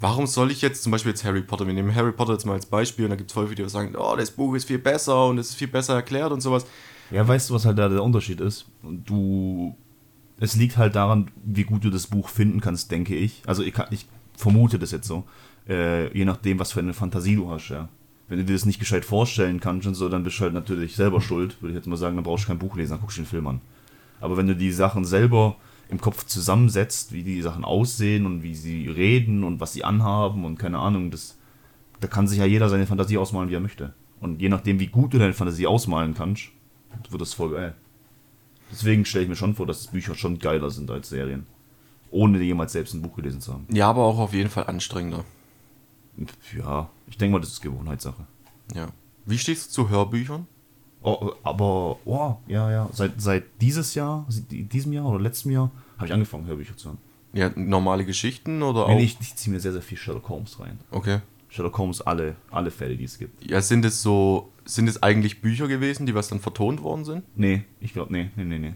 warum 0.00 0.26
soll 0.26 0.50
ich 0.50 0.62
jetzt 0.62 0.82
zum 0.82 0.92
Beispiel 0.92 1.10
jetzt 1.12 1.24
Harry 1.24 1.42
Potter, 1.42 1.66
wir 1.66 1.74
nehmen 1.74 1.94
Harry 1.94 2.12
Potter 2.12 2.32
jetzt 2.32 2.46
mal 2.46 2.54
als 2.54 2.66
Beispiel 2.66 3.04
und 3.04 3.10
da 3.10 3.16
gibt 3.16 3.30
es 3.30 3.34
voll 3.34 3.48
viele, 3.48 3.62
die 3.62 3.68
sagen, 3.68 3.94
oh, 3.96 4.16
das 4.16 4.30
Buch 4.30 4.54
ist 4.54 4.66
viel 4.66 4.78
besser 4.78 5.26
und 5.26 5.38
es 5.38 5.50
ist 5.50 5.56
viel 5.56 5.68
besser 5.68 5.94
erklärt 5.94 6.32
und 6.32 6.40
sowas. 6.40 6.66
Ja, 7.10 7.26
weißt 7.26 7.50
du, 7.50 7.54
was 7.54 7.64
halt 7.64 7.78
da 7.78 7.88
der 7.88 8.02
Unterschied 8.02 8.40
ist? 8.40 8.66
Du. 8.82 9.76
Es 10.38 10.54
liegt 10.54 10.76
halt 10.76 10.94
daran, 10.96 11.30
wie 11.44 11.64
gut 11.64 11.84
du 11.84 11.90
das 11.90 12.08
Buch 12.08 12.28
finden 12.28 12.60
kannst, 12.60 12.90
denke 12.90 13.14
ich. 13.14 13.42
Also 13.46 13.62
ich, 13.62 13.72
kann, 13.72 13.86
ich 13.90 14.06
vermute 14.36 14.78
das 14.78 14.90
jetzt 14.90 15.06
so. 15.06 15.24
Äh, 15.66 16.14
je 16.16 16.26
nachdem, 16.26 16.58
was 16.58 16.72
für 16.72 16.80
eine 16.80 16.92
Fantasie 16.92 17.36
du 17.36 17.50
hast, 17.50 17.70
ja. 17.70 17.88
wenn 18.28 18.38
du 18.38 18.44
dir 18.44 18.52
das 18.52 18.66
nicht 18.66 18.78
gescheit 18.78 19.06
vorstellen 19.06 19.60
kannst 19.60 19.86
und 19.86 19.94
so, 19.94 20.10
dann 20.10 20.24
bist 20.24 20.38
du 20.38 20.42
halt 20.42 20.52
natürlich 20.52 20.94
selber 20.94 21.22
schuld, 21.22 21.60
würde 21.62 21.72
ich 21.72 21.76
jetzt 21.76 21.86
mal 21.86 21.96
sagen, 21.96 22.16
dann 22.16 22.24
brauchst 22.24 22.44
du 22.44 22.48
kein 22.48 22.58
Buch 22.58 22.76
lesen, 22.76 22.90
dann 22.90 23.00
guckst 23.00 23.16
du 23.16 23.22
den 23.22 23.28
Film 23.28 23.46
an. 23.46 23.60
Aber 24.20 24.36
wenn 24.36 24.46
du 24.46 24.54
die 24.54 24.72
Sachen 24.72 25.06
selber 25.06 25.56
im 25.88 26.00
Kopf 26.00 26.24
zusammensetzt, 26.26 27.12
wie 27.12 27.22
die 27.22 27.40
Sachen 27.42 27.64
aussehen 27.64 28.26
und 28.26 28.42
wie 28.42 28.54
sie 28.54 28.88
reden 28.88 29.42
und 29.42 29.60
was 29.60 29.72
sie 29.72 29.84
anhaben 29.84 30.44
und 30.44 30.58
keine 30.58 30.78
Ahnung, 30.78 31.10
das, 31.10 31.38
da 32.00 32.08
kann 32.08 32.28
sich 32.28 32.38
ja 32.38 32.44
jeder 32.44 32.68
seine 32.68 32.86
Fantasie 32.86 33.18
ausmalen, 33.18 33.48
wie 33.48 33.54
er 33.54 33.60
möchte. 33.60 33.94
Und 34.20 34.40
je 34.40 34.48
nachdem, 34.48 34.80
wie 34.80 34.88
gut 34.88 35.14
du 35.14 35.18
deine 35.18 35.32
Fantasie 35.32 35.66
ausmalen 35.66 36.14
kannst, 36.14 36.50
wird 37.10 37.20
das 37.20 37.34
voll 37.34 37.50
geil. 37.52 37.74
Deswegen 38.70 39.04
stelle 39.04 39.24
ich 39.24 39.28
mir 39.28 39.36
schon 39.36 39.54
vor, 39.54 39.66
dass 39.66 39.86
Bücher 39.88 40.14
schon 40.14 40.38
geiler 40.38 40.70
sind 40.70 40.90
als 40.90 41.08
Serien. 41.08 41.46
Ohne 42.10 42.40
jemals 42.42 42.72
selbst 42.72 42.94
ein 42.94 43.02
Buch 43.02 43.14
gelesen 43.16 43.40
zu 43.40 43.52
haben. 43.52 43.66
Ja, 43.70 43.88
aber 43.88 44.04
auch 44.04 44.18
auf 44.18 44.32
jeden 44.32 44.50
Fall 44.50 44.66
anstrengender. 44.66 45.24
Ja, 46.56 46.88
ich 47.06 47.18
denke 47.18 47.34
mal, 47.34 47.40
das 47.40 47.50
ist 47.52 47.60
Gewohnheitssache. 47.60 48.26
Ja. 48.74 48.88
Wie 49.26 49.38
stehst 49.38 49.68
du 49.68 49.72
zu 49.82 49.88
Hörbüchern? 49.90 50.46
Oh, 51.02 51.32
aber, 51.42 51.98
oh, 52.04 52.36
ja, 52.46 52.70
ja. 52.70 52.88
Seit, 52.92 53.20
seit 53.20 53.44
dieses 53.60 53.94
Jahr, 53.94 54.26
diesem 54.50 54.92
Jahr 54.92 55.06
oder 55.06 55.20
letztem 55.20 55.52
Jahr, 55.52 55.70
habe 55.96 56.06
ich 56.06 56.12
angefangen, 56.12 56.46
Hörbücher 56.46 56.76
zu 56.76 56.88
hören. 56.88 56.98
Ja, 57.32 57.50
normale 57.54 58.04
Geschichten 58.04 58.62
oder 58.62 58.88
Nee, 58.88 58.94
auch? 58.94 59.00
ich, 59.00 59.18
ich 59.20 59.36
ziehe 59.36 59.52
mir 59.54 59.60
sehr, 59.60 59.72
sehr 59.72 59.82
viel 59.82 59.98
Sherlock 59.98 60.28
Holmes 60.28 60.58
rein. 60.58 60.78
Okay. 60.90 61.20
Sherlock 61.48 61.78
Holmes, 61.78 62.00
alle, 62.00 62.36
alle 62.50 62.70
Fälle, 62.70 62.96
die 62.96 63.04
es 63.04 63.18
gibt. 63.18 63.48
Ja, 63.48 63.60
sind 63.60 63.84
es 63.84 64.02
so, 64.02 64.52
sind 64.64 64.88
es 64.88 65.02
eigentlich 65.02 65.40
Bücher 65.40 65.68
gewesen, 65.68 66.06
die 66.06 66.14
was 66.14 66.28
dann 66.28 66.40
vertont 66.40 66.82
worden 66.82 67.04
sind? 67.04 67.24
Nee, 67.36 67.64
ich 67.80 67.92
glaube, 67.92 68.12
nee, 68.12 68.30
nee, 68.36 68.44
nee, 68.44 68.58
nee. 68.58 68.74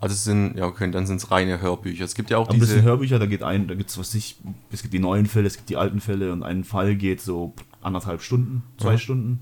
Also 0.00 0.12
es 0.14 0.24
sind, 0.24 0.56
ja 0.56 0.64
okay, 0.66 0.90
dann 0.90 1.06
sind 1.06 1.16
es 1.16 1.30
reine 1.30 1.60
Hörbücher. 1.60 2.04
Es 2.04 2.14
gibt 2.14 2.30
ja 2.30 2.38
auch 2.38 2.48
Aber 2.48 2.58
das 2.58 2.68
sind 2.68 2.78
diese. 2.78 2.88
Hörbücher, 2.88 3.18
da 3.18 3.26
geht 3.26 3.42
ein, 3.42 3.66
da 3.66 3.74
gibt's 3.74 3.98
was 3.98 4.14
ich, 4.14 4.36
es 4.70 4.82
gibt 4.82 4.94
die 4.94 5.00
neuen 5.00 5.26
Fälle, 5.26 5.46
es 5.48 5.56
gibt 5.56 5.70
die 5.70 5.76
alten 5.76 6.00
Fälle 6.00 6.32
und 6.32 6.42
ein 6.44 6.62
Fall 6.64 6.94
geht 6.96 7.20
so 7.20 7.52
anderthalb 7.82 8.22
Stunden, 8.22 8.62
zwei 8.78 8.92
Ja. 8.92 8.98
Stunden. 8.98 9.40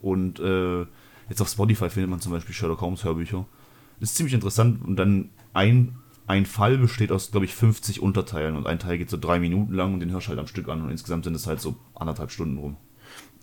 Und 0.00 0.38
äh, 0.38 0.82
jetzt 1.28 1.40
auf 1.40 1.48
Spotify 1.48 1.90
findet 1.90 2.10
man 2.10 2.20
zum 2.20 2.30
Beispiel 2.32 2.54
Sherlock 2.54 2.80
Holmes 2.82 3.02
Hörbücher. 3.02 3.46
Das 3.98 4.10
ist 4.10 4.16
ziemlich 4.16 4.34
interessant 4.34 4.84
und 4.84 4.94
dann 4.96 5.30
ein, 5.54 5.96
ein 6.26 6.46
Fall 6.46 6.78
besteht 6.78 7.12
aus, 7.12 7.30
glaube 7.30 7.46
ich, 7.46 7.54
50 7.54 8.02
Unterteilen 8.02 8.56
und 8.56 8.66
ein 8.66 8.78
Teil 8.78 8.98
geht 8.98 9.10
so 9.10 9.16
drei 9.16 9.38
Minuten 9.38 9.72
lang 9.74 9.94
und 9.94 10.00
den 10.00 10.10
hörst 10.10 10.26
du 10.26 10.30
halt 10.30 10.40
am 10.40 10.46
Stück 10.46 10.68
an 10.68 10.82
und 10.82 10.90
insgesamt 10.90 11.24
sind 11.24 11.34
es 11.34 11.46
halt 11.46 11.60
so 11.60 11.76
anderthalb 11.94 12.30
Stunden 12.30 12.58
rum. 12.58 12.76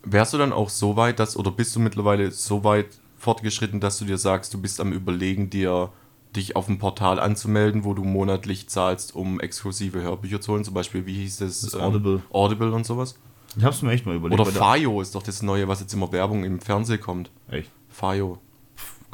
Wärst 0.03 0.33
du 0.33 0.37
dann 0.37 0.51
auch 0.51 0.69
so 0.69 0.97
weit, 0.97 1.19
dass, 1.19 1.37
oder 1.37 1.51
bist 1.51 1.75
du 1.75 1.79
mittlerweile 1.79 2.31
so 2.31 2.63
weit 2.63 2.99
fortgeschritten, 3.17 3.79
dass 3.79 3.99
du 3.99 4.05
dir 4.05 4.17
sagst, 4.17 4.53
du 4.53 4.61
bist 4.61 4.81
am 4.81 4.91
überlegen, 4.91 5.49
dir 5.49 5.93
dich 6.35 6.55
auf 6.55 6.67
ein 6.67 6.77
Portal 6.77 7.19
anzumelden, 7.19 7.85
wo 7.85 7.93
du 7.93 8.03
monatlich 8.03 8.67
zahlst, 8.67 9.15
um 9.15 9.39
exklusive 9.39 10.01
Hörbücher 10.01 10.41
zu 10.41 10.51
holen, 10.51 10.63
zum 10.65 10.73
Beispiel, 10.73 11.05
wie 11.05 11.13
hieß 11.13 11.37
das? 11.37 11.61
Das 11.61 11.75
Audible. 11.75 12.21
Audible 12.31 12.73
und 12.73 12.85
sowas. 12.85 13.17
Ich 13.55 13.63
hab's 13.63 13.81
mir 13.81 13.91
echt 13.91 14.05
mal 14.05 14.15
überlegt. 14.15 14.41
Oder 14.41 14.51
Fayo 14.51 14.99
ist 14.99 15.15
doch 15.15 15.23
das 15.23 15.41
Neue, 15.41 15.67
was 15.67 15.79
jetzt 15.79 15.93
immer 15.93 16.11
Werbung 16.11 16.43
im 16.43 16.59
Fernsehen 16.59 16.99
kommt. 16.99 17.29
Echt? 17.49 17.71
Fayo. 17.87 18.39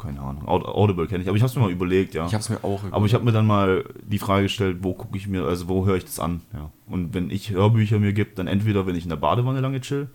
Keine 0.00 0.20
Ahnung. 0.20 0.46
Aud- 0.46 0.64
Audible 0.64 1.06
kenne 1.06 1.22
ich, 1.22 1.28
aber 1.28 1.36
ich 1.36 1.42
hab's 1.42 1.54
mir 1.56 1.62
mal 1.62 1.70
überlegt, 1.70 2.14
ja. 2.14 2.26
Ich 2.26 2.34
hab's 2.34 2.48
mir 2.48 2.62
auch 2.64 2.82
Aber 2.90 3.04
ich 3.06 3.12
habe 3.14 3.24
mir 3.24 3.32
dann 3.32 3.46
mal 3.46 3.84
die 4.02 4.18
Frage 4.18 4.44
gestellt, 4.44 4.78
wo 4.80 4.94
gucke 4.94 5.16
ich 5.18 5.28
mir, 5.28 5.44
also 5.44 5.68
wo 5.68 5.84
höre 5.86 5.96
ich 5.96 6.04
das 6.04 6.18
an? 6.18 6.40
Ja. 6.54 6.70
Und 6.86 7.12
wenn 7.14 7.30
ich 7.30 7.50
Hörbücher 7.50 7.98
mir 7.98 8.12
gibt, 8.12 8.38
dann 8.38 8.46
entweder 8.46 8.86
wenn 8.86 8.94
ich 8.96 9.02
in 9.04 9.10
der 9.10 9.16
Badewanne 9.16 9.60
lange 9.60 9.80
chill 9.80 10.08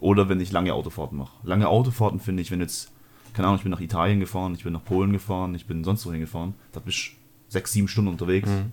oder 0.00 0.28
wenn 0.28 0.40
ich 0.40 0.52
lange 0.52 0.72
Autofahrten 0.74 1.18
mache. 1.18 1.32
Lange 1.42 1.68
Autofahrten 1.68 2.20
finde 2.20 2.42
ich, 2.42 2.50
wenn 2.50 2.60
jetzt, 2.60 2.92
keine 3.34 3.48
Ahnung, 3.48 3.58
ich 3.58 3.62
bin 3.64 3.72
nach 3.72 3.80
Italien 3.80 4.20
gefahren, 4.20 4.54
ich 4.54 4.64
bin 4.64 4.72
nach 4.72 4.84
Polen 4.84 5.12
gefahren, 5.12 5.54
ich 5.54 5.66
bin 5.66 5.84
sonst 5.84 6.06
wohin 6.06 6.20
gefahren, 6.20 6.54
da 6.72 6.80
bist 6.80 6.98
du 7.08 7.12
sechs, 7.48 7.72
sieben 7.72 7.88
Stunden 7.88 8.10
unterwegs. 8.10 8.48
Mhm. 8.48 8.72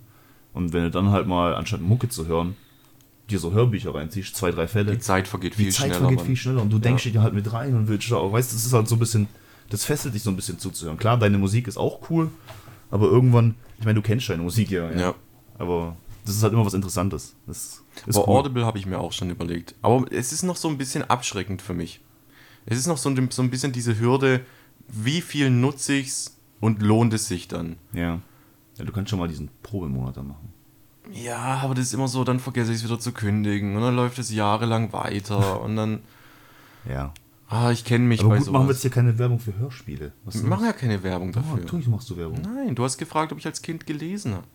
Und 0.54 0.72
wenn 0.74 0.84
du 0.84 0.92
dann 0.92 1.10
halt 1.12 1.28
mal, 1.28 1.56
anstatt 1.56 1.82
Mucke 1.82 2.10
zu 2.10 2.28
hören, 2.28 2.56
dir 3.30 3.40
so 3.40 3.52
Hörbücher 3.54 3.96
reinziehst, 3.96 4.36
zwei, 4.36 4.52
drei 4.52 4.68
Fälle, 4.68 4.92
Die 4.94 5.00
Zeit 5.00 5.28
vergeht 5.28 5.54
die 5.58 5.64
viel 5.64 5.72
Zeit 5.72 5.86
schneller. 5.88 6.00
vergeht 6.02 6.18
Mann. 6.20 6.26
viel 6.26 6.36
schneller 6.36 6.62
und 6.62 6.72
du 6.72 6.80
denkst 6.80 7.06
Ja. 7.08 7.12
dir 7.14 7.22
halt 7.22 7.34
mit 7.34 7.52
rein 7.54 7.76
und 7.76 7.88
willst 7.88 8.12
da 8.12 8.18
auch, 8.18 8.32
weißt 8.34 8.52
du, 8.52 8.56
das 8.56 8.66
ist 8.66 8.74
halt 8.74 8.88
so 8.88 8.96
ein 8.96 9.00
bisschen, 9.00 9.28
das 9.70 9.86
fesselt 9.86 10.14
dich 10.14 10.24
so 10.24 10.30
ein 10.30 10.36
bisschen 10.36 10.60
zuzuhören. 10.60 10.98
Klar, 10.98 11.18
deine 11.18 11.38
Musik 11.38 11.68
ist 11.68 11.78
auch 11.78 12.10
cool, 12.10 12.30
aber 12.92 13.06
irgendwann, 13.08 13.56
ich 13.80 13.86
meine, 13.86 13.96
du 13.96 14.02
kennst 14.02 14.30
deine 14.30 14.44
Musik 14.44 14.72
ja, 14.72 14.92
Ja. 14.92 15.16
aber 15.58 15.96
das 16.26 16.36
ist 16.36 16.44
halt 16.44 16.54
immer 16.54 16.66
was 16.66 16.74
Interessantes. 16.74 17.36
Das 17.48 17.82
ist 18.06 18.16
Aber 18.18 18.28
cool. 18.28 18.38
Audible 18.40 18.66
habe 18.66 18.78
ich 18.78 18.86
mir 18.86 19.00
auch 19.00 19.12
schon 19.12 19.30
überlegt. 19.30 19.76
Aber 19.82 20.06
es 20.12 20.32
ist 20.32 20.44
noch 20.44 20.56
so 20.56 20.70
ein 20.70 20.78
bisschen 20.78 21.04
abschreckend 21.04 21.62
für 21.62 21.74
mich. 21.74 22.00
Es 22.66 22.78
ist 22.78 22.88
noch 22.88 22.98
so 22.98 23.10
ein, 23.10 23.30
so 23.32 23.42
ein 23.42 23.50
bisschen 23.50 23.74
diese 23.74 24.00
Hürde, 24.00 24.42
wie 24.88 25.20
viel 25.22 25.50
nutze 25.50 25.94
ich's 25.96 26.38
und 26.62 26.82
lohnt 26.82 27.14
es 27.14 27.28
sich 27.28 27.50
dann? 27.50 27.76
Ja. 27.94 28.20
ja. 28.78 28.86
Du 28.86 28.92
kannst 28.94 29.10
schon 29.10 29.20
mal 29.20 29.28
diesen 29.28 29.50
Probemonat 29.64 30.16
da 30.16 30.24
machen. 30.24 30.54
Ja, 31.12 31.60
aber 31.62 31.74
das 31.76 31.88
ist 31.88 31.94
immer 31.94 32.08
so, 32.08 32.24
dann 32.24 32.40
vergesse 32.40 32.72
ich 32.72 32.78
es 32.78 32.84
wieder 32.86 33.00
zu 33.00 33.12
kündigen 33.12 33.76
und 33.76 33.82
dann 33.82 33.96
läuft 33.96 34.18
es 34.20 34.32
jahrelang 34.34 34.94
weiter 34.94 35.60
und 35.62 35.76
dann, 35.76 36.00
Ja. 36.88 37.14
Ah, 37.48 37.72
ich 37.72 37.84
kenne 37.86 38.06
mich 38.06 38.20
Aber 38.22 38.30
bei 38.30 38.38
gut, 38.40 38.48
machen 38.48 38.54
wir 38.54 38.62
sowas. 38.66 38.76
jetzt 38.78 38.82
hier 38.84 38.92
keine 38.92 39.18
Werbung 39.20 39.40
für 39.40 39.56
Hörspiele. 39.58 40.12
Was 40.26 40.36
Wir 40.42 40.50
machen 40.50 40.66
ja 40.66 40.74
keine 40.74 41.02
Werbung 41.04 41.30
Oh, 41.30 41.34
dafür. 41.34 41.58
natürlich 41.58 41.88
machst 41.88 42.10
du 42.10 42.18
Werbung. 42.18 42.42
Nein, 42.42 42.76
du 42.76 42.84
hast 42.84 42.98
gefragt, 42.98 43.32
ob 43.32 43.38
ich 43.40 43.46
als 43.46 43.62
Kind 43.62 43.86
gelesen 43.86 44.34
habe. 44.34 44.48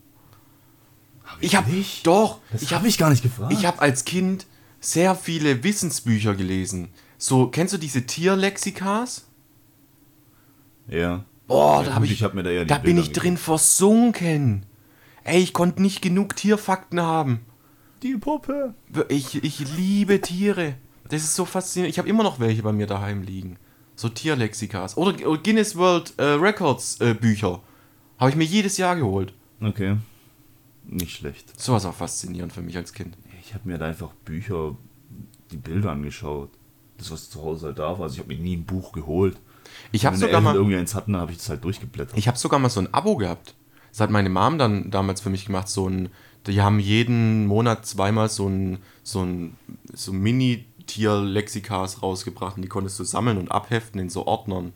Hab 1.25 1.37
Ich 1.43 1.55
habe 1.57 1.71
nicht. 1.71 2.07
doch, 2.07 2.41
Das 2.53 2.63
ich 2.63 2.71
habe 2.71 2.81
habe 2.81 2.89
ich 2.89 2.99
gar 2.99 3.11
nicht 3.11 3.23
gefragt. 3.23 3.53
ich 3.53 3.67
habe 3.67 3.81
als 3.81 4.05
Kind 4.05 4.47
sehr 4.81 5.15
viele 5.15 5.63
Wissensbücher 5.65 6.35
gelesen. 6.35 6.89
So, 7.19 7.49
kennst 7.49 7.75
du 7.75 7.79
diese 7.79 8.07
Tierlexikas? 8.07 9.27
ja. 10.89 11.25
Boah, 11.47 11.79
Ja, 11.81 11.89
da 11.89 11.95
habe 11.95 12.01
gut, 12.05 12.13
ich, 12.13 12.19
ich 12.19 12.23
hab 12.25 12.35
mir 12.35 12.43
da 12.43 12.51
ja 12.51 12.67
da 12.67 12.77
bin 12.77 12.97
Bilder 12.97 13.01
ich 13.09 13.13
drin 13.13 13.39
versunken. 13.39 14.67
Ey, 15.25 15.41
ich 15.43 15.55
konnte 15.55 15.81
nicht 15.81 16.03
genug 16.03 16.37
Tierfakten 16.37 17.01
haben. 17.01 17.41
Die 18.03 18.17
Puppe. 18.19 18.75
Ich, 19.09 19.43
ich 19.43 19.59
liebe 19.77 20.21
Tiere. 20.21 20.75
Das 21.09 21.23
ist 21.23 21.35
so 21.35 21.45
faszinierend. 21.45 21.93
Ich 21.93 21.99
habe 21.99 22.09
immer 22.09 22.23
noch 22.23 22.41
welche 22.41 22.63
bei 22.63 22.73
mir 22.73 22.87
daheim 22.87 23.23
liegen. 23.23 23.59
So 23.97 24.09
Tierlexikas. 24.09 24.97
Oder, 24.97 25.27
oder 25.27 25.43
Guinness 25.43 25.77
World 25.77 26.15
äh, 26.19 26.25
Records 26.25 27.01
äh, 27.01 27.15
Bücher. 27.15 27.61
Habe 28.19 28.31
ich 28.31 28.37
mir 28.37 28.45
jedes 28.45 28.77
Jahr 28.77 28.97
geholt. 28.97 29.33
Okay. 29.61 29.97
Nicht 30.85 31.17
schlecht. 31.17 31.59
Sowas 31.61 31.85
auch 31.85 31.95
faszinierend 31.95 32.53
für 32.53 32.63
mich 32.63 32.77
als 32.77 32.93
Kind. 32.93 33.17
Ich 33.43 33.55
habe 33.55 33.69
mir 33.69 33.79
da 33.79 33.87
einfach 33.87 34.13
Bücher, 34.25 34.77
die 35.51 35.57
Bilder 35.57 35.93
angeschaut. 35.93 36.51
Das, 36.97 37.11
was 37.11 37.31
zu 37.31 37.43
Hause 37.43 37.67
halt 37.67 37.79
da 37.79 37.99
war. 37.99 38.03
Also 38.03 38.15
ich 38.15 38.21
habe 38.21 38.35
mir 38.35 38.41
nie 38.41 38.57
ein 38.57 38.65
Buch 38.65 38.93
geholt. 38.93 39.37
Ich 39.93 40.07
habe 40.07 40.17
sogar 40.17 40.29
Eltern 40.31 40.45
mal. 40.45 40.55
irgendwie 40.55 40.77
eins 40.77 40.95
hatten, 40.95 41.17
habe 41.17 41.33
ich 41.33 41.39
das 41.39 41.49
halt 41.49 41.65
durchgeblättert. 41.65 42.17
Ich 42.17 42.27
habe 42.27 42.39
sogar 42.39 42.59
mal 42.59 42.69
so 42.69 42.81
ein 42.81 42.93
Abo 42.93 43.17
gehabt. 43.17 43.55
Das 43.91 44.01
hat 44.01 44.11
meine 44.11 44.29
Mom 44.29 44.59
dann 44.59 44.91
damals 44.91 45.21
für 45.21 45.31
mich 45.31 45.47
gemacht. 45.47 45.69
So 45.69 45.89
ein, 45.89 46.09
die 46.47 46.61
haben 46.61 46.79
jeden 46.79 47.47
Monat 47.47 47.87
zweimal 47.87 48.29
so 48.29 48.49
ein, 48.49 48.79
so 49.03 49.23
ein 49.23 49.57
so 49.93 50.13
Mini-Tier-Lexikas 50.89 52.03
rausgebracht 52.03 52.57
und 52.57 52.63
die 52.63 52.69
konntest 52.69 52.99
du 52.99 53.05
sammeln 53.05 53.39
und 53.39 53.51
abheften 53.51 54.01
in 54.01 54.09
so 54.09 54.27
Ordnern. 54.27 54.73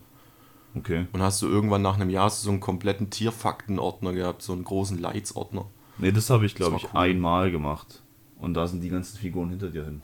Okay. 0.74 1.06
Und 1.12 1.22
hast 1.22 1.42
du 1.42 1.48
irgendwann 1.48 1.82
nach 1.82 1.96
einem 1.96 2.10
Jahr 2.10 2.30
so 2.30 2.50
einen 2.50 2.60
kompletten 2.60 3.10
Tierfaktenordner 3.10 4.12
gehabt, 4.12 4.42
so 4.42 4.52
einen 4.52 4.64
großen 4.64 4.98
Leitsordner. 4.98 5.66
Nee, 5.98 6.12
das 6.12 6.30
habe 6.30 6.46
ich, 6.46 6.54
glaube 6.54 6.76
ich, 6.76 6.84
cool. 6.84 7.00
einmal 7.00 7.50
gemacht. 7.50 8.02
Und 8.38 8.54
da 8.54 8.66
sind 8.66 8.80
die 8.82 8.88
ganzen 8.88 9.18
Figuren 9.18 9.50
hinter 9.50 9.68
dir 9.68 9.84
hin. 9.84 10.02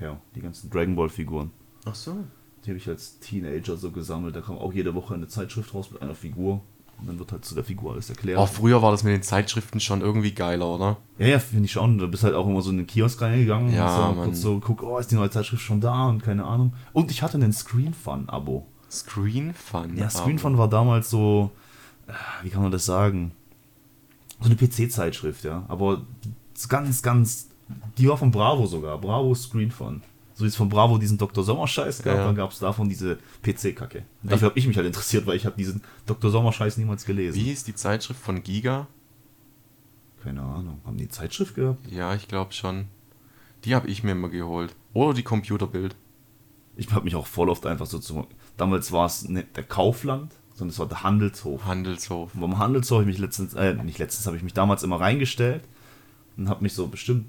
Ja, 0.00 0.20
die 0.34 0.40
ganzen 0.40 0.70
Dragon 0.70 0.94
Ball 0.94 1.08
Figuren. 1.08 1.50
Ach 1.86 1.94
so. 1.94 2.24
Die 2.64 2.70
habe 2.70 2.78
ich 2.78 2.88
als 2.88 3.18
Teenager 3.20 3.76
so 3.76 3.90
gesammelt. 3.90 4.36
Da 4.36 4.40
kam 4.40 4.58
auch 4.58 4.72
jede 4.72 4.94
Woche 4.94 5.14
eine 5.14 5.28
Zeitschrift 5.28 5.72
raus 5.72 5.90
mit 5.90 6.02
einer 6.02 6.14
Figur. 6.14 6.60
Und 6.98 7.08
dann 7.08 7.18
wird 7.18 7.30
halt 7.32 7.44
zu 7.44 7.54
der 7.54 7.64
Figur 7.64 7.92
alles 7.92 8.08
erklärt. 8.08 8.38
Oh, 8.38 8.46
früher 8.46 8.80
war 8.80 8.90
das 8.90 9.04
mit 9.04 9.12
den 9.12 9.22
Zeitschriften 9.22 9.80
schon 9.80 10.00
irgendwie 10.00 10.32
geiler, 10.32 10.66
oder? 10.66 10.96
Ja, 11.18 11.26
ja, 11.26 11.38
finde 11.38 11.66
ich 11.66 11.72
schon. 11.72 11.98
Du 11.98 12.08
bist 12.08 12.24
halt 12.24 12.34
auch 12.34 12.46
immer 12.46 12.62
so 12.62 12.70
in 12.70 12.78
den 12.78 12.86
Kiosk 12.86 13.20
reingegangen 13.20 13.74
Ja, 13.74 14.08
und 14.08 14.24
kurz 14.24 14.40
so 14.40 14.60
guck, 14.60 14.82
oh, 14.82 14.98
ist 14.98 15.10
die 15.10 15.14
neue 15.14 15.30
Zeitschrift 15.30 15.62
schon 15.62 15.80
da 15.80 16.06
und 16.06 16.22
keine 16.22 16.44
Ahnung. 16.44 16.72
Und 16.92 17.10
ich 17.10 17.22
hatte 17.22 17.38
ein 17.38 17.52
Screen 17.52 17.92
Fun 17.92 18.28
Abo. 18.28 18.66
Screen 18.90 19.52
Fun. 19.52 19.96
Ja, 19.96 20.08
Screen 20.08 20.38
Fun 20.38 20.56
war 20.56 20.68
damals 20.68 21.10
so, 21.10 21.50
äh, 22.06 22.12
wie 22.42 22.50
kann 22.50 22.62
man 22.62 22.72
das 22.72 22.86
sagen? 22.86 23.32
So 24.40 24.46
eine 24.46 24.56
PC-Zeitschrift, 24.56 25.44
ja. 25.44 25.64
Aber 25.68 26.02
so 26.54 26.68
ganz, 26.68 27.02
ganz, 27.02 27.48
die 27.98 28.08
war 28.08 28.16
von 28.16 28.30
Bravo 28.30 28.66
sogar. 28.66 28.98
Bravo 28.98 29.34
Screen 29.34 29.70
Fun. 29.70 30.02
So 30.38 30.44
wie 30.44 30.48
es 30.48 30.56
von 30.56 30.68
Bravo 30.68 30.98
diesen 30.98 31.16
Dr. 31.16 31.42
Sommer-Scheiß 31.42 32.02
gab, 32.02 32.14
Ja. 32.16 32.24
dann 32.26 32.34
gab 32.36 32.52
es 32.52 32.58
davon 32.58 32.88
diese 32.90 33.18
PC-Kacke. 33.42 34.04
Dafür 34.22 34.50
habe 34.50 34.58
ich 34.58 34.66
mich 34.66 34.76
halt 34.76 34.86
interessiert, 34.86 35.26
weil 35.26 35.34
ich 35.36 35.46
habe 35.46 35.56
diesen 35.56 35.80
Dr. 36.04 36.30
Sommer-Scheiß 36.30 36.76
niemals 36.76 37.06
gelesen. 37.06 37.36
Wie 37.38 37.44
hieß 37.44 37.64
die 37.64 37.74
Zeitschrift 37.74 38.20
von 38.20 38.42
Giga? 38.42 38.86
Keine 40.22 40.42
Ahnung. 40.42 40.80
Haben 40.84 40.98
die 40.98 41.08
Zeitschrift 41.08 41.54
gehabt? 41.54 41.90
Ja, 41.90 42.14
ich 42.14 42.28
glaube 42.28 42.52
schon. 42.52 42.84
Die 43.64 43.74
habe 43.74 43.88
ich 43.88 44.04
mir 44.04 44.12
immer 44.12 44.28
geholt. 44.28 44.74
Oder 44.92 45.14
die 45.14 45.22
Computerbild. 45.22 45.96
Ich 46.76 46.90
habe 46.92 47.04
mich 47.04 47.14
auch 47.16 47.26
voll 47.26 47.48
oft 47.48 47.64
einfach 47.64 47.86
so 47.86 47.98
zu. 47.98 48.26
Damals 48.58 48.92
war 48.92 49.06
es 49.06 49.26
nicht 49.28 49.56
der 49.56 49.64
Kaufland, 49.64 50.32
sondern 50.54 50.70
es 50.72 50.78
war 50.78 50.86
der 50.86 51.02
Handelshof. 51.02 51.64
Handelshof. 51.64 52.34
Und 52.34 52.40
beim 52.42 52.58
Handelshof 52.58 52.98
habe 53.00 53.10
ich 53.10 53.16
mich 53.16 53.22
letztens, 53.24 53.54
äh, 53.54 53.72
nicht 53.74 53.98
letztens, 53.98 54.26
habe 54.26 54.36
ich 54.36 54.42
mich 54.42 54.52
damals 54.52 54.82
immer 54.82 55.00
reingestellt 55.00 55.64
und 56.36 56.50
habe 56.50 56.62
mich 56.62 56.74
so 56.74 56.86
bestimmt 56.88 57.24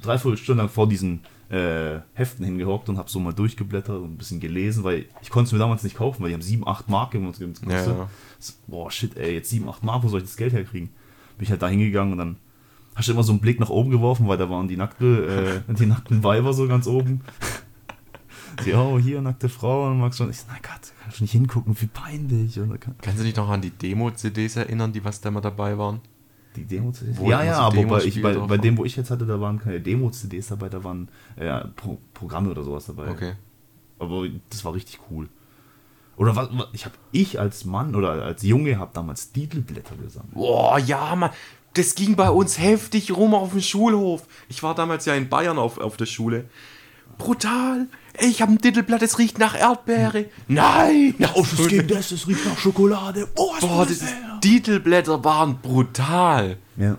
dreiviertel 0.00 0.38
Stunde 0.38 0.62
lang 0.62 0.70
vor 0.70 0.88
diesen 0.88 1.20
äh, 1.50 2.00
Heften 2.12 2.44
hingehockt 2.44 2.88
und 2.88 2.98
habe 2.98 3.08
so 3.08 3.20
mal 3.20 3.32
durchgeblättert 3.32 3.96
und 3.96 4.12
ein 4.12 4.16
bisschen 4.16 4.40
gelesen, 4.40 4.84
weil 4.84 5.06
ich 5.22 5.30
konnte 5.30 5.48
es 5.48 5.52
mir 5.52 5.58
damals 5.58 5.82
nicht 5.82 5.96
kaufen, 5.96 6.22
weil 6.22 6.28
die 6.28 6.34
haben 6.34 6.42
7, 6.42 6.66
8 6.66 6.88
Mark 6.88 7.14
im 7.14 7.24
gekostet. 7.26 7.62
Ja, 7.68 7.86
ja. 7.86 8.08
So, 8.38 8.52
Boah, 8.66 8.90
shit, 8.90 9.16
ey, 9.16 9.34
jetzt 9.34 9.50
7, 9.50 9.68
8 9.68 9.82
Mark, 9.82 10.02
wo 10.02 10.08
soll 10.08 10.20
ich 10.20 10.26
das 10.26 10.36
Geld 10.36 10.52
herkriegen? 10.52 10.90
Bin 11.38 11.44
ich 11.44 11.50
halt 11.50 11.62
da 11.62 11.68
hingegangen 11.68 12.12
und 12.12 12.18
dann 12.18 12.36
hast 12.94 13.08
du 13.08 13.12
immer 13.12 13.22
so 13.22 13.32
einen 13.32 13.40
Blick 13.40 13.60
nach 13.60 13.70
oben 13.70 13.90
geworfen, 13.90 14.28
weil 14.28 14.36
da 14.36 14.50
waren 14.50 14.68
die, 14.68 14.76
nackte, 14.76 15.62
äh, 15.68 15.74
die 15.74 15.86
nackten 15.86 16.22
Weiber 16.22 16.52
so 16.52 16.66
ganz 16.68 16.86
oben. 16.86 17.22
Sie, 18.64 18.74
oh, 18.74 18.98
hier 18.98 19.22
nackte 19.22 19.48
Frau 19.48 19.86
und 19.86 20.00
magst 20.00 20.18
schon. 20.18 20.30
Ich 20.30 20.40
so, 20.40 20.46
na 20.48 20.54
Gott, 20.54 20.92
kannst 21.02 21.20
du 21.20 21.24
nicht 21.24 21.32
hingucken, 21.32 21.80
wie 21.80 21.86
peinlich. 21.86 22.58
Kannst 23.00 23.20
du 23.20 23.24
dich 23.24 23.36
noch 23.36 23.48
an 23.48 23.60
die 23.60 23.70
Demo-CDs 23.70 24.56
erinnern, 24.56 24.92
die 24.92 25.04
was 25.04 25.20
da 25.20 25.30
mal 25.30 25.40
dabei 25.40 25.78
waren? 25.78 26.00
Die 26.56 26.64
Demos. 26.64 27.02
Wo 27.12 27.30
Ja, 27.30 27.42
ja, 27.42 27.56
so 27.56 27.60
aber 27.62 27.82
bei, 27.84 28.04
ich, 28.04 28.20
bei, 28.22 28.34
bei 28.34 28.58
dem, 28.58 28.76
wo 28.78 28.84
ich 28.84 28.96
jetzt 28.96 29.10
hatte, 29.10 29.26
da 29.26 29.40
waren 29.40 29.58
keine 29.58 29.80
Demo-CDs 29.80 30.48
dabei, 30.48 30.68
da 30.68 30.82
waren 30.84 31.08
äh, 31.36 31.60
Pro 31.76 31.98
Programme 32.14 32.50
oder 32.50 32.62
sowas 32.62 32.86
dabei. 32.86 33.10
Okay. 33.10 33.34
Aber 33.98 34.26
das 34.50 34.64
war 34.64 34.74
richtig 34.74 35.00
cool. 35.10 35.28
Oder 36.16 36.34
was, 36.34 36.48
was 36.52 36.66
ich 36.72 36.84
habe 36.84 36.96
ich 37.12 37.38
als 37.38 37.64
Mann 37.64 37.94
oder 37.94 38.24
als 38.24 38.42
Junge 38.42 38.78
habe 38.78 38.90
damals 38.92 39.32
Titelblätter 39.32 39.94
gesammelt. 39.96 40.34
Boah, 40.34 40.78
ja, 40.78 41.14
Mann. 41.14 41.30
Das 41.74 41.94
ging 41.94 42.16
bei 42.16 42.30
uns 42.30 42.58
heftig 42.58 43.16
rum 43.16 43.34
auf 43.34 43.52
dem 43.52 43.60
Schulhof. 43.60 44.26
Ich 44.48 44.62
war 44.62 44.74
damals 44.74 45.04
ja 45.04 45.14
in 45.14 45.28
Bayern 45.28 45.58
auf, 45.58 45.78
auf 45.78 45.96
der 45.96 46.06
Schule. 46.06 46.46
Brutal. 47.18 47.86
Ey, 48.14 48.28
ich 48.28 48.42
habe 48.42 48.52
ein 48.52 48.60
Titelblatt, 48.60 49.02
es 49.02 49.18
riecht 49.18 49.38
nach 49.38 49.56
Erdbeere. 49.56 50.26
Nein! 50.48 51.14
Ja, 51.18 51.30
oh, 51.34 51.46
das 51.48 51.68
geht 51.68 51.90
das, 51.90 52.08
das 52.08 52.26
riecht 52.26 52.44
nach 52.44 52.58
Schokolade. 52.58 53.28
Oh, 53.36 53.52
was 53.52 53.60
Boah, 53.60 53.84
das 53.84 53.98
ist, 53.98 54.14
Titelblätter 54.40 55.22
waren 55.24 55.58
brutal. 55.58 56.56
Ja. 56.76 56.98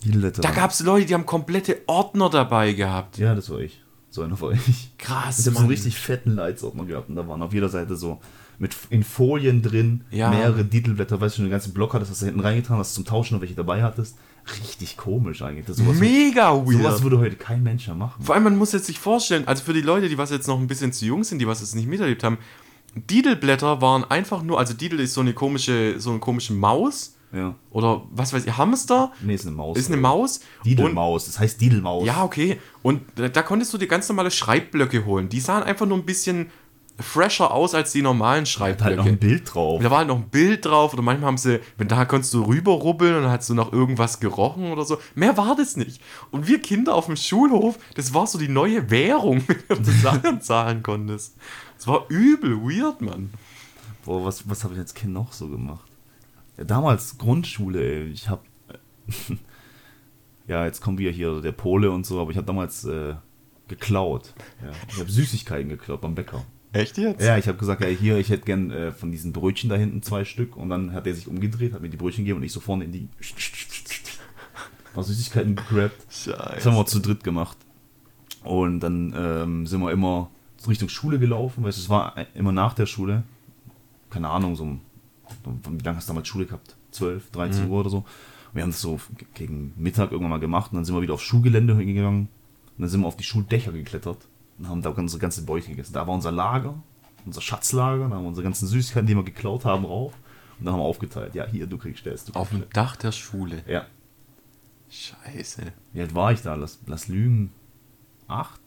Titelblätter. 0.00 0.42
Da 0.42 0.50
gab 0.50 0.70
es 0.70 0.80
Leute, 0.80 1.06
die 1.06 1.14
haben 1.14 1.26
komplette 1.26 1.80
Ordner 1.86 2.28
dabei 2.30 2.72
gehabt. 2.72 3.18
Ja, 3.18 3.34
das 3.34 3.50
war 3.50 3.60
ich. 3.60 3.80
So 4.10 4.22
einer 4.22 4.38
war 4.40 4.52
ich. 4.52 4.90
Krass, 4.98 5.38
Ich 5.40 5.46
habe 5.46 5.54
so 5.54 5.60
einen 5.60 5.70
richtig 5.70 5.96
fetten 5.98 6.34
Leitsordner 6.34 6.84
gehabt 6.84 7.08
und 7.08 7.16
da 7.16 7.26
waren 7.26 7.40
auf 7.42 7.54
jeder 7.54 7.68
Seite 7.68 7.96
so 7.96 8.20
mit 8.58 8.76
in 8.90 9.02
Folien 9.02 9.62
drin 9.62 10.02
Ja. 10.10 10.30
mehrere 10.30 10.68
Titelblätter, 10.68 11.20
weißt 11.20 11.38
du, 11.38 11.42
den 11.42 11.50
ganzen 11.50 11.72
Block 11.72 11.94
hattest, 11.94 12.10
hast 12.10 12.20
du 12.22 12.26
hinten 12.26 12.40
reingetan, 12.40 12.76
hast 12.78 12.94
zum 12.94 13.04
Tauschen 13.04 13.34
noch 13.36 13.40
welche 13.40 13.54
dabei 13.54 13.82
hattest. 13.82 14.16
Richtig 14.60 14.96
komisch 14.96 15.40
eigentlich. 15.42 15.66
Das, 15.66 15.76
sowas, 15.78 15.96
Mega 15.98 16.52
weird. 16.54 16.78
sowas 16.82 17.02
würde 17.02 17.18
heute 17.20 17.36
kein 17.36 17.62
Mensch 17.62 17.86
mehr 17.86 17.96
machen. 17.96 18.22
Vor 18.22 18.34
allem, 18.34 18.44
man 18.44 18.56
muss 18.56 18.72
jetzt 18.72 18.86
sich 18.86 18.98
vorstellen, 18.98 19.46
also 19.48 19.62
für 19.64 19.72
die 19.72 19.80
Leute, 19.80 20.08
die 20.08 20.18
was 20.18 20.30
jetzt 20.30 20.46
noch 20.48 20.58
ein 20.60 20.66
bisschen 20.66 20.92
zu 20.92 21.06
jung 21.06 21.22
sind, 21.24 21.38
die 21.38 21.46
was 21.46 21.60
jetzt 21.60 21.74
nicht 21.76 21.88
miterlebt 21.88 22.22
haben, 22.24 22.38
Didelblätter 22.94 23.80
waren 23.80 24.04
einfach 24.04 24.42
nur, 24.42 24.58
also 24.58 24.74
Didel 24.74 25.00
ist 25.00 25.14
so 25.14 25.20
eine 25.20 25.32
komische, 25.32 25.98
so 25.98 26.10
eine 26.10 26.18
komische 26.18 26.52
Maus 26.52 27.16
Ja. 27.32 27.54
oder 27.70 28.02
was 28.10 28.32
weiß 28.32 28.44
ich, 28.46 28.56
Hamster 28.56 29.12
Nee, 29.22 29.34
ist 29.34 29.46
eine 29.46 29.56
Maus. 29.56 29.78
ist 29.78 29.88
eine 29.90 29.96
Maus. 30.00 30.38
Und, 30.58 30.66
Didelmaus, 30.66 31.26
das 31.26 31.38
heißt 31.38 31.60
Didelmaus. 31.60 32.04
ja, 32.06 32.22
okay. 32.22 32.58
Und 32.82 33.00
da, 33.14 33.28
da 33.28 33.42
konntest 33.42 33.72
du 33.72 33.78
dir 33.78 33.86
ganz 33.88 34.08
normale 34.08 34.30
Schreibblöcke 34.30 35.04
holen. 35.06 35.28
Die 35.28 35.40
sahen 35.40 35.62
einfach 35.62 35.86
nur 35.86 35.96
ein 35.98 36.04
bisschen 36.04 36.50
fresher 37.00 37.50
aus 37.50 37.74
als 37.74 37.90
die 37.92 38.02
normalen 38.02 38.44
Hat 38.44 38.60
halt 38.60 38.76
Schreibblöcke. 38.78 38.96
noch 38.96 39.06
ein 39.06 39.18
Bild 39.18 39.54
drauf. 39.54 39.82
da 39.82 39.90
war 39.90 39.98
halt 39.98 40.08
noch 40.08 40.16
ein 40.18 40.28
Bild 40.28 40.66
drauf 40.66 40.92
oder 40.92 41.02
manchmal 41.02 41.28
haben 41.28 41.38
sie, 41.38 41.58
wenn 41.78 41.88
da 41.88 42.04
konntest 42.04 42.34
du 42.34 42.42
rüberrubbeln 42.44 43.16
und 43.16 43.22
dann 43.22 43.30
hast 43.32 43.48
du 43.48 43.54
noch 43.54 43.72
irgendwas 43.72 44.20
gerochen 44.20 44.70
oder 44.70 44.84
so. 44.84 44.98
Mehr 45.14 45.36
war 45.38 45.56
das 45.56 45.76
nicht. 45.76 46.02
Und 46.30 46.46
wir 46.46 46.60
Kinder 46.60 46.94
auf 46.94 47.06
dem 47.06 47.16
Schulhof, 47.16 47.78
das 47.94 48.12
war 48.12 48.26
so 48.26 48.38
die 48.38 48.48
neue 48.48 48.90
Währung, 48.90 49.36
mit 49.48 49.68
der 49.70 49.76
du 49.78 49.90
Sachen 49.90 50.42
zahlen 50.42 50.82
konntest. 50.82 51.34
Das 51.82 51.88
war 51.88 52.04
übel 52.10 52.62
weird, 52.62 53.00
Mann. 53.00 53.30
Boah, 54.04 54.24
was, 54.24 54.48
was 54.48 54.62
habe 54.62 54.74
ich 54.74 54.78
als 54.78 54.94
Kind 54.94 55.12
noch 55.14 55.32
so 55.32 55.48
gemacht? 55.48 55.90
Ja, 56.56 56.62
damals 56.62 57.18
Grundschule, 57.18 57.82
ey. 57.82 58.04
Ich 58.04 58.28
habe. 58.28 58.42
ja, 60.46 60.64
jetzt 60.64 60.80
kommen 60.80 60.98
wir 60.98 61.10
hier, 61.10 61.40
der 61.40 61.50
Pole 61.50 61.90
und 61.90 62.06
so, 62.06 62.20
aber 62.20 62.30
ich 62.30 62.36
habe 62.36 62.46
damals 62.46 62.84
äh, 62.84 63.16
geklaut. 63.66 64.32
Ja. 64.64 64.70
Ich 64.90 65.00
habe 65.00 65.10
Süßigkeiten 65.10 65.70
geklaut 65.70 66.02
beim 66.02 66.14
Bäcker. 66.14 66.44
Echt 66.72 66.98
jetzt? 66.98 67.20
Ja, 67.20 67.36
ich 67.36 67.48
habe 67.48 67.58
gesagt, 67.58 67.80
ja, 67.80 67.88
hier, 67.88 68.16
ich 68.16 68.30
hätte 68.30 68.44
gern 68.44 68.70
äh, 68.70 68.92
von 68.92 69.10
diesen 69.10 69.32
Brötchen 69.32 69.68
da 69.68 69.74
hinten 69.74 70.02
zwei 70.02 70.24
Stück. 70.24 70.56
Und 70.56 70.70
dann 70.70 70.92
hat 70.92 71.08
er 71.08 71.16
sich 71.16 71.26
umgedreht, 71.26 71.72
hat 71.72 71.82
mir 71.82 71.90
die 71.90 71.96
Brötchen 71.96 72.22
gegeben 72.22 72.38
und 72.38 72.44
ich 72.44 72.52
so 72.52 72.60
vorne 72.60 72.84
in 72.84 72.92
die. 72.92 73.08
War 74.94 75.02
Süßigkeiten 75.02 75.56
gegrabt. 75.56 75.96
Das 76.06 76.26
Scheiße. 76.26 76.70
haben 76.70 76.76
wir 76.76 76.86
zu 76.86 77.00
dritt 77.00 77.24
gemacht. 77.24 77.58
Und 78.44 78.78
dann 78.78 79.12
ähm, 79.16 79.66
sind 79.66 79.80
wir 79.80 79.90
immer 79.90 80.30
Richtung 80.70 80.88
Schule 80.88 81.18
gelaufen, 81.18 81.62
weil 81.62 81.70
es 81.70 81.88
war 81.88 82.14
immer 82.34 82.52
nach 82.52 82.74
der 82.74 82.86
Schule. 82.86 83.22
Keine 84.10 84.28
Ahnung, 84.28 84.56
so 84.56 84.64
um, 84.64 84.80
wie 85.44 85.82
lange 85.82 85.96
hast 85.96 86.08
du 86.08 86.12
damals 86.12 86.28
Schule 86.28 86.46
gehabt? 86.46 86.76
12, 86.92 87.30
13 87.30 87.68
Uhr 87.70 87.80
oder 87.80 87.90
so. 87.90 87.98
Und 87.98 88.06
wir 88.54 88.62
haben 88.62 88.70
das 88.70 88.80
so 88.80 89.00
gegen 89.34 89.72
Mittag 89.76 90.12
irgendwann 90.12 90.30
mal 90.30 90.40
gemacht 90.40 90.72
und 90.72 90.76
dann 90.76 90.84
sind 90.84 90.94
wir 90.94 91.00
wieder 91.02 91.14
aufs 91.14 91.24
Schulgelände 91.24 91.76
hingegangen. 91.76 92.28
Und 92.76 92.78
dann 92.78 92.88
sind 92.88 93.00
wir 93.00 93.06
auf 93.06 93.16
die 93.16 93.24
Schuldächer 93.24 93.72
geklettert 93.72 94.28
und 94.58 94.68
haben 94.68 94.82
da 94.82 94.90
unsere 94.90 95.20
ganze 95.20 95.44
Beute 95.44 95.68
gegessen. 95.68 95.94
Da 95.94 96.06
war 96.06 96.14
unser 96.14 96.32
Lager, 96.32 96.74
unser 97.24 97.40
Schatzlager, 97.40 98.08
da 98.08 98.16
haben 98.16 98.24
wir 98.24 98.28
unsere 98.28 98.44
ganzen 98.44 98.66
Süßigkeiten, 98.68 99.06
die 99.06 99.16
wir 99.16 99.24
geklaut 99.24 99.64
haben, 99.64 99.84
rauf. 99.84 100.12
Und 100.58 100.66
dann 100.66 100.74
haben 100.74 100.80
wir 100.80 100.84
aufgeteilt. 100.84 101.34
Ja, 101.34 101.46
hier, 101.46 101.66
du 101.66 101.78
kriegst 101.78 102.04
das. 102.06 102.26
Du 102.26 102.34
Auf 102.34 102.50
dem 102.50 102.64
Dach 102.72 102.96
der 102.96 103.12
Schule. 103.12 103.62
ja. 103.66 103.86
Scheiße. 104.90 105.72
Wie 105.94 106.00
alt 106.02 106.14
war 106.14 106.32
ich 106.32 106.42
da? 106.42 106.54
Lass, 106.54 106.78
lass 106.86 107.08
lügen. 107.08 107.50
Acht? 108.28 108.60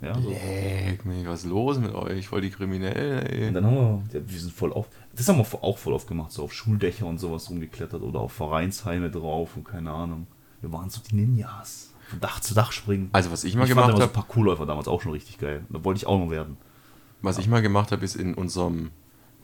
Ja, 0.00 0.14
so. 0.20 0.30
Leck 0.30 1.04
mich, 1.04 1.26
was 1.26 1.40
ist 1.44 1.50
los 1.50 1.78
mit 1.78 1.92
euch? 1.92 2.28
Voll 2.28 2.40
die 2.40 2.50
Kriminellen, 2.50 3.18
Und 3.20 3.26
ey. 3.32 3.52
dann 3.52 3.66
haben 3.66 3.74
wir, 3.74 4.02
ja, 4.12 4.20
wir 4.24 4.38
sind 4.38 4.52
voll 4.52 4.72
auf, 4.72 4.88
das 5.14 5.28
haben 5.28 5.38
wir 5.38 5.64
auch 5.64 5.76
voll 5.78 5.92
oft 5.92 6.06
gemacht, 6.06 6.30
so 6.30 6.44
auf 6.44 6.52
Schuldächer 6.52 7.06
und 7.06 7.18
sowas 7.18 7.50
rumgeklettert 7.50 8.02
oder 8.02 8.20
auf 8.20 8.32
Vereinsheime 8.32 9.10
drauf 9.10 9.56
und 9.56 9.64
keine 9.64 9.90
Ahnung. 9.90 10.26
Wir 10.60 10.72
waren 10.72 10.88
so 10.90 11.00
die 11.10 11.16
Ninjas. 11.16 11.92
Von 12.08 12.20
Dach 12.20 12.40
zu 12.40 12.54
Dach 12.54 12.72
springen. 12.72 13.10
Also 13.12 13.30
was 13.32 13.44
ich 13.44 13.54
mal 13.54 13.64
ich 13.64 13.70
fand 13.70 13.76
gemacht 13.80 13.88
immer 13.90 13.96
so 13.98 14.02
habe, 14.04 14.12
Parkourläufer 14.12 14.66
damals 14.66 14.88
auch 14.88 15.02
schon 15.02 15.12
richtig 15.12 15.38
geil. 15.38 15.64
Da 15.68 15.84
wollte 15.84 15.98
ich 15.98 16.06
auch 16.06 16.18
noch 16.18 16.30
werden. 16.30 16.56
was 17.20 17.38
ich 17.38 17.48
mal 17.48 17.60
gemacht 17.60 17.92
habe, 17.92 18.04
ist 18.04 18.14
in 18.16 18.34
unserem, 18.34 18.90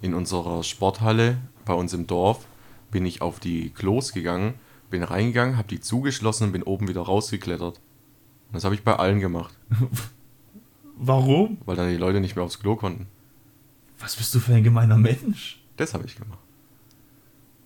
in 0.01 0.15
unserer 0.15 0.63
Sporthalle 0.63 1.37
bei 1.65 1.75
uns 1.75 1.93
im 1.93 2.07
Dorf, 2.07 2.47
bin 2.91 3.05
ich 3.05 3.23
auf 3.23 3.41
die 3.41 3.71
Klos 3.71 4.13
gegangen, 4.13 4.55
bin 4.89 5.03
reingegangen, 5.03 5.57
habe 5.57 5.69
die 5.69 5.81
zugeschlossen 5.81 6.45
und 6.45 6.53
bin 6.53 6.63
oben 6.63 6.89
wieder 6.89 7.03
rausgeklettert. 7.03 7.79
Und 7.79 8.55
das 8.55 8.65
habe 8.65 8.75
ich 8.77 8.85
bei 8.85 8.97
allen 8.97 9.21
gemacht, 9.21 9.59
Warum? 10.97 11.59
weil 11.65 11.77
dann 11.77 11.91
die 11.91 11.97
Leute 11.97 12.21
nicht 12.21 12.37
mehr 12.37 12.45
aufs 12.45 12.61
Klo 12.61 12.77
konnten. 12.77 13.07
Was 13.99 14.17
bist 14.17 14.35
du 14.35 14.41
für 14.41 14.55
ein 14.55 14.65
gemeiner 14.65 14.97
Mensch? 14.97 15.61
Das 15.77 15.95
habe 15.95 16.05
ich 16.07 16.17
gemacht. 16.17 16.39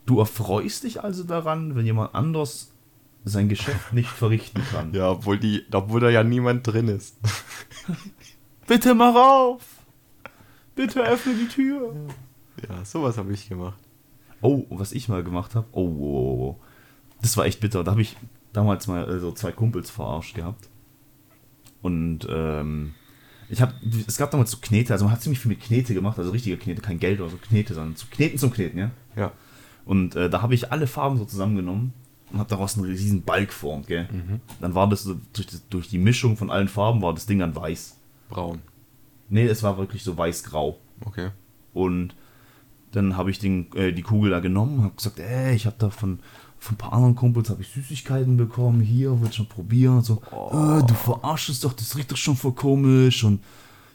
Du 0.07 0.19
erfreust 0.19 0.85
dich 0.85 1.03
also 1.03 1.25
daran, 1.25 1.75
wenn 1.75 1.85
jemand 1.85 2.15
anders 2.15 2.73
sein 3.25 3.49
Geschäft 3.49 3.93
nicht 3.93 4.09
verrichten 4.09 4.63
kann. 4.71 4.95
Ja, 4.95 5.11
obwohl, 5.11 5.39
die, 5.39 5.65
obwohl 5.73 6.01
da 6.01 6.11
ja 6.11 6.25
niemand 6.25 6.67
drin 6.67 6.89
ist. 6.89 7.19
Bitte 8.67 8.95
mach 8.95 9.15
auf! 9.15 9.63
Bitte 10.75 11.03
öffne 11.03 11.35
die 11.35 11.49
Tür! 11.49 11.95
Ja, 12.69 12.85
sowas 12.85 13.19
habe 13.19 13.33
ich 13.33 13.49
gemacht. 13.49 13.79
Oh, 14.41 14.65
was 14.71 14.93
ich 14.93 15.09
mal 15.09 15.25
gemacht 15.25 15.55
habe. 15.55 15.67
Oh, 15.73 15.89
oh, 15.99 16.51
oh. 16.51 16.61
Das 17.21 17.37
war 17.37 17.47
echt 17.47 17.61
bitter. 17.61 17.83
Da 17.83 17.93
habe 17.93 18.03
ich 18.03 18.17
damals 18.53 18.87
mal 18.87 19.09
äh, 19.09 19.19
so 19.19 19.33
zwei 19.33 19.53
Kumpels 19.53 19.91
verarscht 19.91 20.35
gehabt. 20.35 20.69
Und 21.83 22.27
ähm, 22.31 22.95
ich 23.49 23.61
habe, 23.61 23.75
es 24.07 24.17
gab 24.17 24.31
damals 24.31 24.51
so 24.51 24.59
Knete, 24.61 24.93
also 24.93 25.05
man 25.05 25.13
hat 25.13 25.23
ziemlich 25.23 25.41
viel 25.41 25.51
mit 25.51 25.61
Knete 25.61 25.95
gemacht, 25.95 26.19
also 26.19 26.31
richtige 26.31 26.57
Knete, 26.57 26.83
kein 26.83 26.99
Geld 26.99 27.21
oder 27.21 27.31
so 27.31 27.37
Knete, 27.37 27.75
sondern 27.75 27.97
zu 27.97 28.07
Kneten 28.09 28.39
zum 28.39 28.53
Kneten, 28.53 28.79
ja. 28.79 28.91
Ja. 29.17 29.33
Und 29.85 30.17
äh, 30.17 30.29
da 30.29 30.43
habe 30.43 30.55
ich 30.55 30.71
alle 30.71 30.87
Farben 30.87 31.17
so 31.17 31.25
zusammengenommen 31.25 31.95
und 32.31 32.39
habe 32.39 32.51
daraus 32.51 32.77
einen 32.77 32.87
riesen 32.87 33.23
Ball 33.23 33.47
geformt, 33.47 33.87
gell. 33.87 34.09
Dann 34.61 34.75
war 34.75 34.89
das 34.89 35.03
so, 35.03 35.17
durch, 35.33 35.47
das 35.47 35.67
durch 35.69 35.89
die 35.89 35.99
Mischung 35.99 36.37
von 36.37 36.51
allen 36.51 36.69
Farben 36.69 37.01
war 37.01 37.15
das 37.15 37.27
Ding 37.27 37.39
dann 37.39 37.57
weiß. 37.57 37.97
Braun. 38.29 38.61
Nee, 39.31 39.47
es 39.47 39.63
war 39.63 39.79
wirklich 39.79 40.03
so 40.05 40.17
weiß-grau. 40.17 40.79
Okay. 41.05 41.31
Und 41.73 42.15
dann 42.93 43.17
habe 43.17 43.31
ich 43.31 43.39
den, 43.39 43.73
äh, 43.75 43.93
die 43.93 44.03
Kugel 44.03 44.31
da 44.31 44.41
genommen 44.41 44.79
und 44.79 44.85
habe 44.85 44.95
gesagt, 44.95 45.19
ey, 45.19 45.55
ich 45.55 45.67
habe 45.67 45.77
da 45.79 45.91
von, 45.91 46.21
von 46.59 46.75
ein 46.75 46.79
paar 46.79 46.93
anderen 46.93 47.15
Kumpels 47.15 47.51
habe 47.51 47.63
ich 47.63 47.69
Süßigkeiten 47.69 48.37
bekommen, 48.37 48.81
hier, 48.81 49.11
du 49.11 49.33
schon 49.33 49.47
probieren? 49.47 50.03
So, 50.03 50.21
äh, 50.33 50.85
du 50.85 50.95
verarschst 50.95 51.63
doch, 51.65 51.73
das 51.73 51.97
riecht 51.97 52.11
doch 52.11 52.17
schon 52.17 52.37
voll 52.37 52.53
komisch. 52.53 53.25
Und 53.25 53.41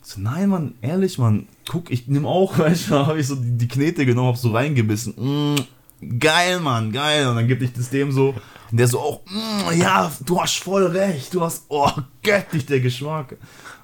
so, 0.02 0.20
nein, 0.20 0.50
Mann, 0.50 0.76
ehrlich, 0.82 1.18
Mann, 1.18 1.48
guck, 1.70 1.92
ich 1.92 2.08
nehme 2.08 2.28
auch, 2.28 2.58
weißt 2.58 2.90
du, 2.90 2.96
habe 2.96 3.20
ich 3.20 3.28
so 3.28 3.36
die, 3.36 3.52
die 3.52 3.68
Knete 3.68 4.06
genommen, 4.06 4.30
habe 4.30 4.38
so 4.38 4.52
reingebissen. 4.52 5.14
Mm, 5.18 6.20
geil, 6.20 6.60
Mann, 6.60 6.92
geil. 6.92 7.28
Und 7.28 7.36
dann 7.36 7.48
gebe 7.48 7.66
ich 7.66 7.74
das 7.74 7.90
dem 7.90 8.12
so, 8.12 8.34
und 8.72 8.78
der 8.78 8.88
so 8.88 9.00
auch, 9.00 9.22
mm, 9.26 9.80
ja, 9.80 10.12
du 10.26 10.42
hast 10.42 10.58
voll 10.58 10.86
recht, 10.88 11.34
du 11.34 11.42
hast, 11.42 11.66
oh, 11.70 11.92
göttlich 12.22 12.66
der 12.66 12.80
Geschmack. 12.80 13.36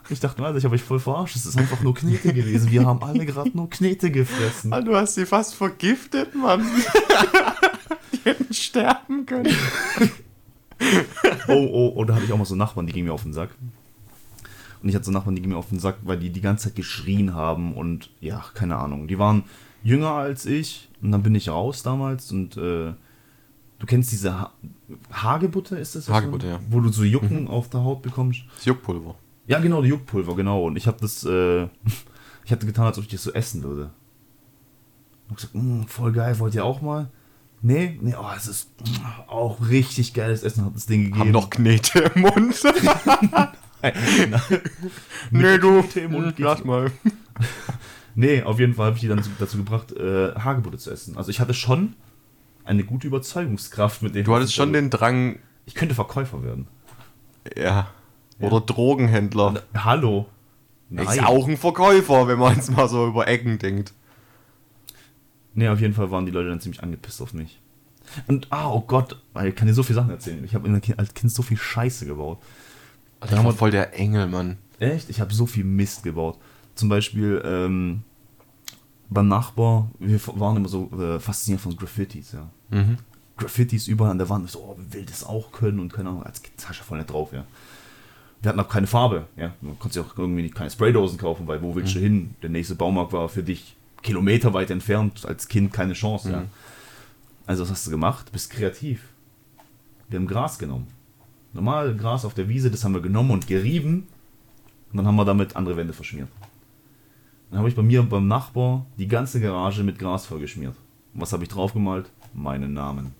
Ich 0.09 0.19
dachte, 0.19 0.43
Alter, 0.43 0.57
ich 0.57 0.65
habe 0.65 0.75
euch 0.75 0.81
voll 0.81 0.99
verarscht, 0.99 1.35
es 1.35 1.45
ist 1.45 1.57
einfach 1.57 1.81
nur 1.81 1.93
Knete 1.93 2.33
gewesen. 2.33 2.71
Wir 2.71 2.85
haben 2.85 3.03
alle 3.03 3.25
gerade 3.25 3.51
nur 3.53 3.69
Knete 3.69 4.09
gefressen. 4.09 4.73
Ah, 4.73 4.81
du 4.81 4.95
hast 4.95 5.15
sie 5.15 5.25
fast 5.25 5.53
vergiftet, 5.53 6.33
Mann. 6.33 6.65
die 8.13 8.19
hätten 8.23 8.53
sterben 8.53 9.25
können. 9.25 9.53
Oh, 11.47 11.67
oh, 11.71 11.93
oh, 11.95 12.05
da 12.05 12.15
hatte 12.15 12.25
ich 12.25 12.31
auch 12.31 12.37
mal 12.37 12.45
so 12.45 12.55
Nachbarn, 12.55 12.87
die 12.87 12.93
gingen 12.93 13.07
mir 13.07 13.13
auf 13.13 13.23
den 13.23 13.33
Sack. 13.33 13.49
Und 14.81 14.89
ich 14.89 14.95
hatte 14.95 15.05
so 15.05 15.11
Nachbarn, 15.11 15.35
die 15.35 15.41
gingen 15.41 15.53
mir 15.53 15.59
auf 15.59 15.69
den 15.69 15.79
Sack, 15.79 15.97
weil 16.03 16.17
die 16.17 16.29
die 16.29 16.41
ganze 16.41 16.65
Zeit 16.65 16.75
geschrien 16.75 17.35
haben 17.35 17.73
und 17.73 18.09
ja, 18.21 18.43
keine 18.53 18.77
Ahnung. 18.77 19.07
Die 19.07 19.19
waren 19.19 19.43
jünger 19.83 20.11
als 20.11 20.45
ich 20.45 20.89
und 21.01 21.11
dann 21.11 21.21
bin 21.21 21.35
ich 21.35 21.49
raus 21.49 21.83
damals 21.83 22.31
und 22.31 22.57
äh, 22.57 22.93
du 23.79 23.85
kennst 23.85 24.11
diese 24.11 24.39
ha 24.39 24.53
Hagebutte, 25.11 25.77
ist 25.77 25.95
das? 25.95 26.09
Hagebutte, 26.09 26.47
so? 26.47 26.51
ja. 26.53 26.59
Wo 26.69 26.79
du 26.79 26.89
so 26.89 27.03
Jucken 27.03 27.47
auf 27.47 27.69
der 27.69 27.83
Haut 27.83 28.01
bekommst. 28.01 28.41
Das 28.55 28.65
Juckpulver. 28.65 29.15
Ja, 29.49 29.59
genau, 29.59 29.81
die 29.81 29.89
Juckpulver, 29.89 30.35
genau. 30.35 30.63
Und 30.65 30.75
ich 30.77 30.87
habe 30.87 30.97
das, 31.01 31.25
äh, 31.25 31.63
ich 32.45 32.51
hatte 32.51 32.65
getan, 32.65 32.85
als 32.85 32.97
ob 32.97 33.03
ich 33.03 33.09
das 33.09 33.23
so 33.23 33.33
essen 33.33 33.63
würde. 33.63 33.89
Und 35.27 35.35
gesagt, 35.35 35.55
"Mm, 35.55 35.83
voll 35.83 36.11
geil, 36.13 36.39
wollt 36.39 36.55
ihr 36.55 36.63
auch 36.63 36.81
mal? 36.81 37.09
Nee, 37.61 37.99
nee, 38.01 38.15
oh, 38.17 38.25
es 38.37 38.47
ist 38.47 38.69
mm, 38.79 39.05
auch 39.27 39.67
richtig 39.67 40.13
geiles 40.13 40.43
Essen, 40.43 40.63
hat 40.65 40.75
das 40.75 40.85
Ding 40.85 41.03
gegeben. 41.05 41.19
Haben 41.19 41.31
noch 41.31 41.49
Knete 41.49 42.11
im 42.15 42.21
Mund. 42.21 42.55
Nee, 45.31 45.57
du, 45.57 45.81
Tee 45.83 46.01
im 46.01 46.11
Mund 46.11 46.37
lass 46.37 46.63
mal. 46.63 46.91
Nee, 48.15 48.43
auf 48.43 48.59
jeden 48.59 48.73
Fall 48.73 48.87
habe 48.87 48.95
ich 48.95 49.01
die 49.01 49.07
dann 49.07 49.23
zu- 49.23 49.29
dazu 49.39 49.55
gebracht, 49.57 49.93
äh, 49.93 50.33
Hagebutte 50.35 50.77
zu 50.77 50.91
essen. 50.91 51.15
Also 51.15 51.29
ich 51.29 51.39
hatte 51.39 51.53
schon 51.53 51.93
eine 52.65 52.83
gute 52.83 53.07
Überzeugungskraft 53.07 54.01
mit 54.01 54.15
dem. 54.15 54.25
Du 54.25 54.35
hattest 54.35 54.53
schon 54.53 54.73
den 54.73 54.89
Drang, 54.89 55.39
Ich 55.65 55.75
könnte 55.75 55.95
Verkäufer 55.95 56.43
werden. 56.43 56.67
ja, 57.55 57.87
oder 58.39 58.61
Drogenhändler. 58.61 59.63
Hallo. 59.73 60.27
Ist 60.89 61.23
auch 61.23 61.47
ein 61.47 61.57
Verkäufer, 61.57 62.27
wenn 62.27 62.39
man 62.39 62.57
es 62.57 62.69
mal 62.71 62.89
so 62.89 63.07
über 63.07 63.27
Ecken 63.27 63.59
denkt. 63.59 63.93
Nee, 65.53 65.67
auf 65.67 65.79
jeden 65.79 65.93
Fall 65.93 66.09
waren 66.09 66.25
die 66.25 66.31
Leute 66.31 66.49
dann 66.49 66.61
ziemlich 66.61 66.81
angepisst 66.81 67.21
auf 67.21 67.33
mich. 67.33 67.59
Und, 68.27 68.47
ah, 68.51 68.69
oh 68.71 68.81
Gott, 68.81 69.21
ich 69.43 69.55
kann 69.55 69.67
dir 69.67 69.73
so 69.73 69.83
viele 69.83 69.99
Sachen 69.99 70.09
erzählen. 70.09 70.43
Ich 70.43 70.55
habe 70.55 70.81
als 70.97 71.13
Kind 71.13 71.31
so 71.31 71.43
viel 71.43 71.57
Scheiße 71.57 72.05
gebaut. 72.05 72.39
Ich 73.23 73.31
war 73.31 73.53
voll 73.53 73.71
der 73.71 73.93
Engel, 73.97 74.27
Mann. 74.27 74.57
Echt? 74.79 75.09
Ich 75.09 75.19
habe 75.19 75.33
so 75.33 75.45
viel 75.45 75.63
Mist 75.63 76.03
gebaut. 76.03 76.39
Zum 76.75 76.89
Beispiel 76.89 77.41
ähm, 77.45 78.03
beim 79.09 79.27
Nachbar, 79.27 79.91
wir 79.99 80.19
waren 80.35 80.57
immer 80.57 80.69
so 80.69 80.89
äh, 80.97 81.19
fasziniert 81.19 81.61
von 81.61 81.75
Graffitis, 81.75 82.31
ja. 82.31 82.49
Mhm. 82.69 82.97
Graffitis 83.37 83.87
überall 83.87 84.11
an 84.11 84.17
der 84.17 84.29
Wand. 84.29 84.49
So, 84.49 84.59
oh, 84.59 84.77
will 84.91 85.05
das 85.05 85.23
auch 85.23 85.51
können 85.51 85.79
und 85.79 85.91
keine 85.91 86.09
Ahnung, 86.09 86.23
als 86.23 86.41
ja 86.57 86.73
voll 86.73 86.99
nicht 86.99 87.11
drauf, 87.11 87.33
ja. 87.33 87.45
Wir 88.41 88.49
hatten 88.49 88.59
auch 88.59 88.69
keine 88.69 88.87
Farbe, 88.87 89.27
ja. 89.35 89.53
Man 89.61 89.77
konnte 89.79 89.95
sich 89.95 90.03
auch 90.03 90.17
irgendwie 90.17 90.43
nicht 90.43 90.55
keine 90.55 90.69
Spraydosen 90.69 91.17
kaufen, 91.17 91.47
weil 91.47 91.61
wo 91.61 91.75
willst 91.75 91.95
du 91.95 91.99
hin? 91.99 92.35
Der 92.41 92.49
nächste 92.49 92.75
Baumarkt 92.75 93.11
war 93.11 93.27
für 93.27 93.43
dich 93.43 93.75
kilometerweit 94.01 94.69
entfernt, 94.69 95.25
als 95.25 95.47
Kind 95.47 95.73
keine 95.73 95.93
Chance, 95.93 96.31
ja. 96.31 96.39
Mhm. 96.41 96.49
Also 97.45 97.63
was 97.63 97.71
hast 97.71 97.87
du 97.87 97.91
gemacht? 97.91 98.27
Du 98.27 98.31
bist 98.31 98.49
kreativ. 98.51 99.01
Wir 100.07 100.19
haben 100.19 100.27
Gras 100.27 100.59
genommen. 100.59 100.87
Normal 101.53 101.95
Gras 101.95 102.25
auf 102.25 102.33
der 102.33 102.47
Wiese, 102.47 102.69
das 102.71 102.83
haben 102.83 102.93
wir 102.93 103.01
genommen 103.01 103.31
und 103.31 103.47
gerieben 103.47 104.07
und 104.91 104.97
dann 104.97 105.07
haben 105.07 105.15
wir 105.15 105.25
damit 105.25 105.55
andere 105.55 105.75
Wände 105.75 105.93
verschmiert. 105.93 106.29
Dann 107.49 107.59
habe 107.59 107.69
ich 107.69 107.75
bei 107.75 107.81
mir 107.81 108.03
beim 108.03 108.27
Nachbar 108.27 108.85
die 108.97 109.07
ganze 109.07 109.41
Garage 109.41 109.83
mit 109.83 109.97
Gras 109.97 110.25
vollgeschmiert. 110.25 110.75
Und 111.13 111.21
was 111.21 111.33
habe 111.33 111.43
ich 111.43 111.49
draufgemalt? 111.49 112.11
Meinen 112.33 112.73
Namen. 112.73 113.15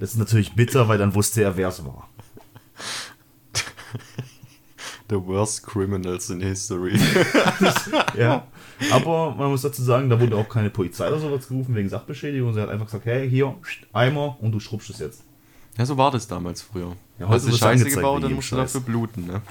Das 0.00 0.12
ist 0.12 0.18
natürlich 0.18 0.54
bitter, 0.54 0.88
weil 0.88 0.98
dann 0.98 1.14
wusste 1.14 1.42
er, 1.42 1.56
wer 1.56 1.68
es 1.68 1.84
war. 1.84 2.08
The 5.10 5.16
worst 5.16 5.66
criminals 5.66 6.30
in 6.30 6.40
history. 6.40 6.98
Ja. 8.16 8.46
Aber 8.92 9.34
man 9.34 9.50
muss 9.50 9.62
dazu 9.62 9.82
sagen, 9.82 10.08
da 10.08 10.18
wurde 10.18 10.36
auch 10.36 10.48
keine 10.48 10.70
Polizei 10.70 11.08
oder 11.08 11.18
sowas 11.18 11.48
gerufen 11.48 11.74
wegen 11.74 11.88
Sachbeschädigung. 11.88 12.54
Sie 12.54 12.60
hat 12.60 12.70
einfach 12.70 12.86
gesagt, 12.86 13.04
hey, 13.04 13.28
hier, 13.28 13.54
Eimer 13.92 14.38
und 14.40 14.52
du 14.52 14.60
schrubst 14.60 14.88
es 14.90 14.98
jetzt. 14.98 15.22
ja, 15.76 15.84
so 15.84 15.96
war 15.96 16.10
das 16.10 16.26
damals 16.26 16.62
früher. 16.62 16.96
Ja, 17.18 17.28
heute 17.28 17.46
Hast 17.46 17.48
du 17.48 17.56
Scheiße 17.56 17.90
gebaut, 17.90 18.22
dann 18.22 18.32
musst 18.32 18.52
du 18.52 18.56
dafür 18.56 18.80
bluten, 18.80 19.26
ne? 19.26 19.42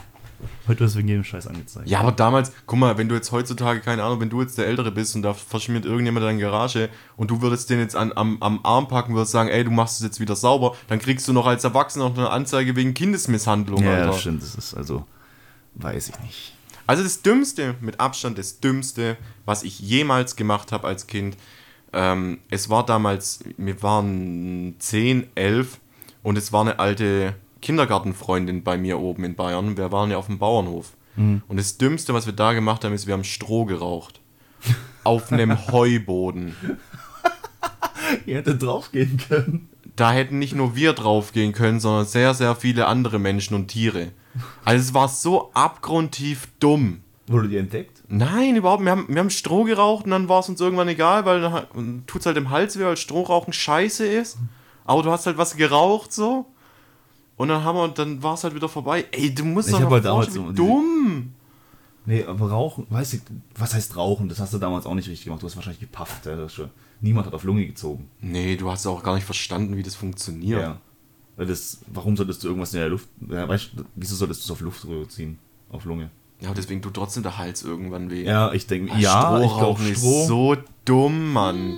Heute 0.67 0.84
ist 0.84 0.95
wegen 0.95 1.08
jedem 1.08 1.23
Scheiß 1.23 1.47
angezeigt. 1.47 1.89
Ja, 1.89 1.99
aber 1.99 2.12
damals, 2.12 2.52
guck 2.65 2.80
mal, 2.80 2.97
wenn 2.97 3.10
du 3.10 3.15
jetzt 3.15 3.32
heutzutage, 3.32 3.82
keine 3.82 4.04
Ahnung, 4.04 4.19
wenn 4.19 4.30
du 4.30 4.41
jetzt 4.41 4.58
der 4.58 4.67
Ältere 4.67 4.91
bist 4.91 5.15
und 5.15 5.21
da 5.21 5.34
verschmiert 5.34 5.86
irgendjemand 5.86 6.25
deine 6.25 6.39
Garage 6.39 6.89
und 7.17 7.32
du 7.32 7.41
würdest 7.41 7.69
den 7.69 7.80
jetzt 7.80 7.95
an, 7.95 8.13
am, 8.15 8.38
am 8.41 8.60
Arm 8.63 8.88
packen, 8.88 9.15
würdest 9.15 9.32
sagen, 9.32 9.49
ey, 9.49 9.63
du 9.63 9.71
machst 9.71 9.97
es 9.97 10.06
jetzt 10.06 10.19
wieder 10.19 10.36
sauber, 10.36 10.75
dann 10.88 10.99
kriegst 10.99 11.28
du 11.28 11.34
noch 11.34 11.47
als 11.47 11.63
Erwachsener 11.63 12.10
noch 12.10 12.17
eine 12.17 12.30
Anzeige 12.30 12.75
wegen 12.75 12.93
Kindesmisshandlung, 12.93 13.84
ja 13.84 13.93
Alter. 13.93 14.08
das 14.08 14.21
stimmt. 14.21 14.43
Das 14.43 14.56
ist 14.56 14.73
also, 14.73 15.06
weiß 15.75 16.10
ich 16.10 16.19
nicht. 16.21 16.54
Also 16.88 17.04
das 17.04 17.21
Dümmste, 17.21 17.75
mit 17.82 17.99
Abstand 17.99 18.38
das 18.38 18.60
Dümmste, 18.60 19.17
was 19.45 19.63
ich 19.63 19.80
jemals 19.80 20.36
gemacht 20.36 20.71
habe 20.71 20.88
als 20.88 21.06
Kind. 21.06 21.38
Ähm, 21.93 22.39
es 22.49 22.69
war 22.69 22.86
damals, 22.86 23.39
wir 23.58 23.82
waren 23.84 24.75
10, 24.80 25.28
11 25.36 25.80
und 26.23 26.38
es 26.38 26.52
war 26.52 26.62
eine 26.62 26.80
alte 26.80 27.36
Kindergartenfreundin 27.61 28.63
bei 28.63 28.77
mir 28.77 28.99
oben 28.99 29.23
in 29.23 29.35
Bayern. 29.35 29.77
Wir 29.77 29.91
waren 29.91 30.11
ja 30.11 30.17
auf 30.17 30.27
dem 30.27 30.39
Bauernhof. 30.39 30.93
Und 31.17 31.57
das 31.57 31.77
Dümmste, 31.77 32.13
was 32.13 32.25
wir 32.27 32.33
da 32.33 32.53
gemacht 32.53 32.85
haben, 32.85 32.93
ist, 32.93 33.05
wir 33.05 33.13
haben 33.13 33.25
Stroh 33.25 33.65
geraucht. 33.65 34.21
auf 35.03 35.31
einem 35.33 35.67
Heuboden. 35.71 36.55
Ihr 38.25 38.37
hättet 38.37 38.61
draufgehen 38.63 39.19
können. 39.27 39.67
Da 39.97 40.11
hätten 40.13 40.39
nicht 40.39 40.55
nur 40.55 40.75
wir 40.77 40.93
draufgehen 40.93 41.51
können, 41.51 41.81
sondern 41.81 42.05
sehr, 42.05 42.33
sehr 42.33 42.55
viele 42.55 42.87
andere 42.87 43.19
Menschen 43.19 43.53
und 43.55 43.67
Tiere. 43.67 44.11
Also 44.63 44.81
es 44.81 44.93
war 44.93 45.09
so 45.09 45.51
abgrundtief 45.53 46.47
dumm. 46.61 47.01
Wurde 47.27 47.49
die 47.49 47.57
entdeckt? 47.57 48.01
Nein, 48.07 48.55
überhaupt. 48.55 48.83
Wir 48.83 48.91
haben, 48.91 49.05
wir 49.09 49.19
haben 49.19 49.29
Stroh 49.29 49.65
geraucht 49.65 50.05
und 50.05 50.11
dann 50.11 50.29
war 50.29 50.39
es 50.39 50.47
uns 50.49 50.61
irgendwann 50.61 50.87
egal, 50.87 51.25
weil 51.25 51.41
dann 51.41 52.03
tut 52.07 52.21
es 52.21 52.25
halt 52.25 52.37
im 52.37 52.49
Hals 52.49 52.79
weh, 52.79 52.83
weil 52.85 52.95
Strohrauchen 52.97 53.51
scheiße 53.51 54.07
ist. 54.07 54.37
Aber 54.85 55.03
du 55.03 55.11
hast 55.11 55.25
halt 55.25 55.37
was 55.37 55.57
geraucht 55.57 56.13
so. 56.13 56.45
Und 57.39 57.47
dann 57.47 57.63
haben 57.63 57.78
wir, 57.78 57.88
dann 57.88 58.21
war 58.21 58.34
es 58.34 58.43
halt 58.43 58.54
wieder 58.54 58.67
vorbei. 58.67 59.06
Ey, 59.13 59.34
du 59.34 59.45
musst 59.45 59.69
Ich 59.69 59.75
doch 59.75 59.89
halt 59.89 60.04
damals 60.04 60.34
so 60.34 60.52
dumm. 60.52 61.32
Nee, 62.06 62.25
aber 62.25 62.49
Rauchen, 62.49 62.86
weiß 62.89 63.13
ich, 63.13 63.21
was 63.56 63.73
heißt 63.73 63.95
Rauchen? 63.95 64.28
Das 64.28 64.39
hast 64.41 64.54
du 64.54 64.58
damals 64.58 64.86
auch 64.86 64.93
nicht 64.93 65.08
richtig 65.08 65.23
gemacht. 65.23 65.41
Du 65.41 65.47
hast 65.47 65.56
wahrscheinlich 65.56 65.80
gepafft. 65.80 66.25
Ja, 66.25 66.36
das 66.36 66.47
ist 66.47 66.56
schon, 66.56 66.69
niemand 66.99 67.28
hat 67.28 67.34
auf 67.34 67.45
Lunge 67.45 67.65
gezogen. 67.65 68.10
Nee, 68.19 68.58
du 68.58 68.69
hast 68.69 68.86
auch 68.88 69.02
gar 69.04 69.15
nicht 69.15 69.23
verstanden, 69.23 69.78
wie 69.78 69.84
das 69.84 69.95
funktioniert. 69.95 70.62
Ja. 70.62 70.82
Weil 71.38 71.45
das, 71.45 71.80
warum 71.88 72.17
solltest 72.17 72.43
du 72.43 72.47
irgendwas 72.49 72.73
in 72.73 72.82
der 72.82 72.89
Luft, 72.89 73.08
ja, 73.30 73.47
weißt 73.47 73.69
du, 73.73 73.86
wieso 73.95 74.15
solltest 74.15 74.41
du 74.41 74.45
es 74.47 74.52
auf 74.52 74.60
Luftröhre 74.60 75.08
ziehen? 75.08 75.39
Auf 75.69 75.86
Lunge. 75.86 76.10
Ja, 76.41 76.54
deswegen 76.54 76.82
tut 76.82 76.93
trotzdem 76.95 77.23
der 77.23 77.38
Hals 77.38 77.63
irgendwann 77.63 78.10
weh. 78.10 78.23
Ja, 78.25 78.52
ich 78.52 78.67
denke, 78.67 78.91
Ah, 78.91 78.99
ja, 78.99 79.39
ich 79.41 79.58
glaube, 79.58 79.82
Stroh. 79.82 79.91
ist 79.91 80.28
so 80.28 80.58
dumm, 80.84 81.32
Mann. 81.32 81.78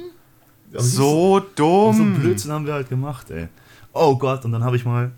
Aber 0.74 0.82
So 0.82 1.40
So 1.40 1.46
dumm. 1.56 2.16
Blödsinn 2.20 2.52
haben 2.52 2.66
wir 2.66 2.74
halt 2.74 2.90
gemacht, 2.90 3.30
ey. 3.30 3.48
Oh 3.94 4.16
Gott, 4.18 4.44
und 4.46 4.54
dann 4.54 4.64
habe 4.64 4.76
ich 4.76 4.86
mal, 4.86 5.12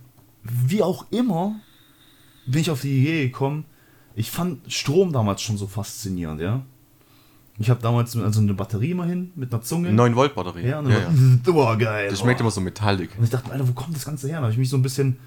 wie 0.44 0.84
auch 0.84 1.06
immer, 1.12 1.56
bin 2.46 2.62
ich 2.62 2.70
auf 2.70 2.82
die 2.82 3.02
Idee 3.02 3.28
gekommen, 3.28 3.66
ich 4.16 4.30
fand 4.30 4.72
Strom 4.72 5.12
damals 5.12 5.42
schon 5.42 5.58
so 5.58 5.68
faszinierend, 5.68 6.42
ja. 6.42 6.64
Ich 7.60 7.70
habe 7.70 7.82
damals 7.82 8.16
also 8.18 8.40
eine 8.40 8.54
Batterie 8.54 8.92
immer 8.92 9.06
hin 9.06 9.32
mit 9.36 9.54
einer 9.54 9.62
Zunge. 9.62 9.94
9 9.94 10.16
Volt 10.16 10.34
Batterie. 10.34 10.66
Ja, 10.66 10.82
ja, 10.82 10.90
ja. 10.90 11.10
oh, 11.48 11.78
geil. 11.78 12.10
Das 12.10 12.20
schmeckt 12.20 12.40
oh. 12.40 12.44
immer 12.44 12.52
so 12.52 12.62
metallic. 12.62 13.12
Und 13.18 13.26
ich 13.26 13.30
dachte, 13.30 13.52
Alter, 13.52 13.68
wo 13.68 13.74
kommt 13.74 13.96
das 13.96 14.06
Ganze 14.06 14.28
her? 14.28 14.38
Da 14.38 14.44
habe 14.44 14.52
ich 14.52 14.58
mich 14.58 14.70
so 14.70 14.78
ein 14.78 14.82
bisschen, 14.82 15.18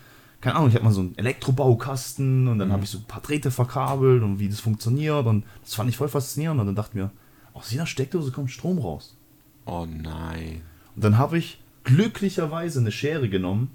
keine 0.40 0.56
Ahnung, 0.56 0.68
ich 0.68 0.74
hatte 0.74 0.84
mal 0.84 0.92
so 0.92 1.02
einen 1.02 1.16
Elektrobaukasten 1.16 2.48
und 2.48 2.58
dann 2.58 2.72
habe 2.72 2.82
ich 2.82 2.90
so 2.90 2.98
ein 2.98 3.04
paar 3.04 3.22
Drähte 3.22 3.52
verkabelt 3.52 4.22
und 4.24 4.40
wie 4.40 4.48
das 4.48 4.58
funktioniert 4.58 5.26
und 5.26 5.44
das 5.62 5.74
fand 5.74 5.88
ich 5.88 5.96
voll 5.96 6.08
faszinierend 6.08 6.60
und 6.60 6.66
dann 6.66 6.74
dachte 6.74 6.90
ich 6.90 6.96
mir, 6.96 7.10
aus 7.54 7.70
jeder 7.70 7.86
Steckdose 7.86 8.32
kommt 8.32 8.50
Strom 8.50 8.78
raus. 8.78 9.16
Oh 9.64 9.86
nein. 9.88 10.62
Und 10.96 11.04
dann 11.04 11.18
habe 11.18 11.38
ich 11.38 11.60
glücklicherweise 11.84 12.80
eine 12.80 12.90
Schere 12.90 13.28
genommen, 13.28 13.70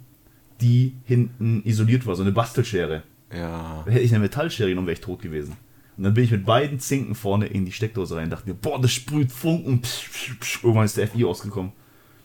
die 0.61 0.95
hinten 1.05 1.63
isoliert 1.65 2.05
war, 2.05 2.15
so 2.15 2.23
eine 2.23 2.31
Bastelschere. 2.31 3.03
Ja. 3.33 3.83
Hätte 3.85 3.99
ich 3.99 4.11
eine 4.11 4.23
Metallschere 4.23 4.69
genommen, 4.69 4.87
wäre 4.87 4.95
ich 4.95 5.01
tot 5.01 5.21
gewesen. 5.21 5.55
Und 5.97 6.03
dann 6.05 6.13
bin 6.13 6.23
ich 6.23 6.31
mit 6.31 6.45
beiden 6.45 6.79
Zinken 6.79 7.15
vorne 7.15 7.47
in 7.47 7.65
die 7.65 7.71
Steckdose 7.71 8.15
rein 8.15 8.25
und 8.25 8.29
dachte 8.31 8.49
mir, 8.49 8.55
boah, 8.55 8.79
das 8.81 8.91
sprüht 8.91 9.31
Funken. 9.31 9.81
Psch, 9.81 10.09
psch, 10.09 10.39
psch. 10.39 10.63
Irgendwann 10.63 10.85
ist 10.85 10.97
der 10.97 11.07
FI 11.07 11.25
ausgekommen. 11.25 11.71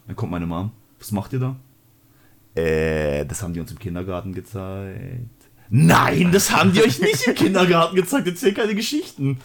Dann 0.07 0.17
kommt 0.17 0.33
meine 0.33 0.47
Mom. 0.47 0.71
Was 0.99 1.13
macht 1.13 1.33
ihr 1.33 1.41
da? 1.41 1.57
Äh, 2.55 3.27
das 3.27 3.43
haben 3.43 3.53
die 3.53 3.61
uns 3.61 3.71
im 3.71 3.79
Kindergarten 3.79 4.33
gezeigt. 4.33 5.31
Nein, 5.69 6.31
das 6.33 6.53
haben 6.53 6.73
die 6.73 6.81
euch 6.81 7.01
nicht 7.01 7.27
im 7.27 7.35
Kindergarten 7.35 7.97
gezeigt. 7.97 8.27
Erzähl 8.29 8.55
keine 8.55 8.75
Geschichten. 8.75 9.39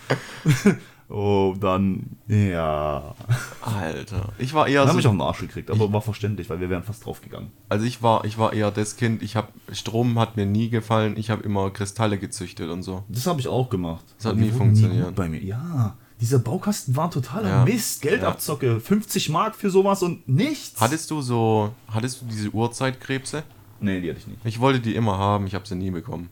Oh, 1.12 1.56
dann, 1.60 2.17
ja. 2.28 3.13
Alter. 3.62 4.30
Ich 4.38 4.54
war 4.54 4.67
eher 4.67 4.82
Dann 4.82 4.89
habe 4.89 5.00
ich 5.00 5.04
so, 5.04 5.10
auch 5.10 5.13
einen 5.13 5.21
Arsch 5.21 5.39
gekriegt, 5.39 5.69
aber 5.69 5.91
war 5.91 6.02
verständlich, 6.02 6.50
weil 6.50 6.60
wir 6.60 6.69
wären 6.69 6.84
fast 6.84 7.06
draufgegangen. 7.06 7.52
also 7.69 7.86
ich 7.86 8.02
war, 8.02 8.26
ich 8.26 8.38
war 8.38 8.54
eher 8.54 8.71
das 8.71 8.95
Kind, 8.95 9.21
ich 9.21 9.36
habe 9.36 9.50
Strom 9.71 10.17
hat 10.19 10.38
mir 10.38 10.45
nie 10.45 10.69
gefallen, 10.69 11.15
ich 11.17 11.30
habe 11.30 11.43
immer 11.43 11.69
Kristalle 11.71 12.17
gezüchtet 12.17 12.69
und 12.69 12.84
so. 12.84 13.04
Das 13.10 13.28
habe 13.28 13.39
ich 13.39 13.47
auch 13.47 13.69
gemacht. 13.69 14.06
Das 14.17 14.26
hat 14.28 14.38
nie 14.38 14.52
funktioniert. 14.52 15.06
gut 15.08 15.15
bei 15.15 15.28
mir. 15.30 15.43
Ja, 15.43 15.95
dieser 16.19 16.39
Baukasten 16.39 16.95
war 16.95 17.10
totaler 17.12 17.50
Ja. 17.50 17.65
Mist. 17.65 18.02
Geld 18.02 18.21
Ja. 18.21 18.30
abzocke, 18.30 18.80
50 18.80 19.30
Mark 19.30 19.56
für 19.56 19.69
sowas 19.69 20.04
und 20.04 20.28
nichts. 20.30 20.80
Hattest 20.80 21.10
du 21.12 21.21
so, 21.21 21.71
hattest 21.88 22.21
du 22.21 22.26
diese 22.26 22.50
Urzeitkrebse? 22.52 23.43
Nee, 23.80 24.00
die 24.02 24.10
hatte 24.10 24.19
ich 24.19 24.28
nicht. 24.28 24.39
Ich 24.45 24.60
wollte 24.60 24.80
die 24.80 24.93
immer 24.95 25.17
haben, 25.17 25.47
ich 25.47 25.56
habe 25.56 25.67
sie 25.67 25.76
nie 25.76 25.89
bekommen. 25.91 26.30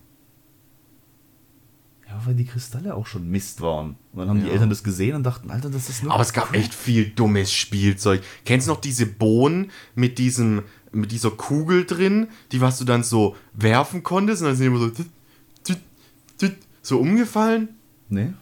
Ja, 2.09 2.19
weil 2.25 2.33
die 2.33 2.45
Kristalle 2.45 2.95
auch 2.95 3.05
schon 3.05 3.29
Mist 3.29 3.61
waren. 3.61 3.95
Und 4.13 4.19
dann 4.19 4.29
haben 4.29 4.39
die 4.41 4.47
Ja. 4.47 4.53
Eltern 4.53 4.69
das 4.71 4.83
gesehen 4.83 5.15
und 5.15 5.23
dachten, 5.23 5.51
Alter, 5.51 5.69
das 5.69 5.89
ist 5.89 6.03
nur. 6.03 6.11
Aber 6.11 6.23
es 6.23 6.33
gab 6.33 6.55
echt 6.55 6.73
viel 6.73 7.09
dummes 7.11 7.53
Spielzeug. 7.53 8.23
Kennst 8.45 8.67
du 8.67 8.71
noch 8.71 8.81
diese 8.81 9.05
Bohnen 9.05 9.69
mit 9.93 10.17
diesem, 10.17 10.63
mit 10.91 11.11
dieser 11.11 11.29
Kugel 11.29 11.85
drin, 11.85 12.27
die 12.51 12.61
was 12.61 12.79
du 12.79 12.83
dann 12.85 13.03
so 13.03 13.35
werfen 13.53 14.01
konntest 14.01 14.41
und 14.41 14.47
dann 14.47 14.55
sind 14.55 14.63
die 14.63 14.67
immer 14.75 14.79
so, 14.79 14.89
tüt, 14.89 15.07
tüt, 15.63 15.77
tüt, 16.39 16.55
so 16.81 16.99
umgefallen? 16.99 17.69
Nee, 18.09 18.33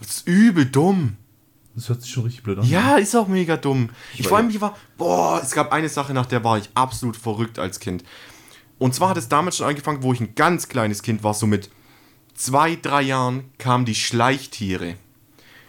Das 0.00 0.08
ist 0.16 0.26
übel 0.26 0.66
dumm. 0.66 1.16
das 1.76 1.88
hört 1.88 2.02
sich 2.02 2.10
schon 2.10 2.24
richtig 2.24 2.42
blöd 2.42 2.58
an. 2.58 2.64
Ja, 2.66 2.96
ist 2.96 3.14
auch 3.14 3.28
mega 3.28 3.56
dumm. 3.56 3.90
Ich 4.14 4.24
war 4.24 4.28
vor 4.30 4.38
allem, 4.38 4.48
ja- 4.50 4.56
ich 4.56 4.60
war, 4.60 4.76
boah, 4.98 5.40
es 5.40 5.52
gab 5.52 5.70
eine 5.70 5.88
Sache, 5.88 6.12
nach 6.12 6.26
der 6.26 6.42
war 6.42 6.58
ich 6.58 6.68
absolut 6.74 7.16
verrückt 7.16 7.60
als 7.60 7.78
Kind. 7.78 8.02
Und 8.78 8.96
zwar 8.96 9.10
hat 9.10 9.16
es 9.16 9.28
damals 9.28 9.56
schon 9.58 9.68
angefangen, 9.68 10.02
wo 10.02 10.12
ich 10.12 10.18
ein 10.20 10.34
ganz 10.34 10.68
kleines 10.68 11.02
Kind 11.04 11.22
war, 11.22 11.34
so 11.34 11.46
mit 11.46 11.70
zwei, 12.34 12.76
drei 12.76 13.02
Jahren 13.02 13.44
kamen 13.58 13.84
die 13.84 13.94
Schleichtiere. 13.94 14.96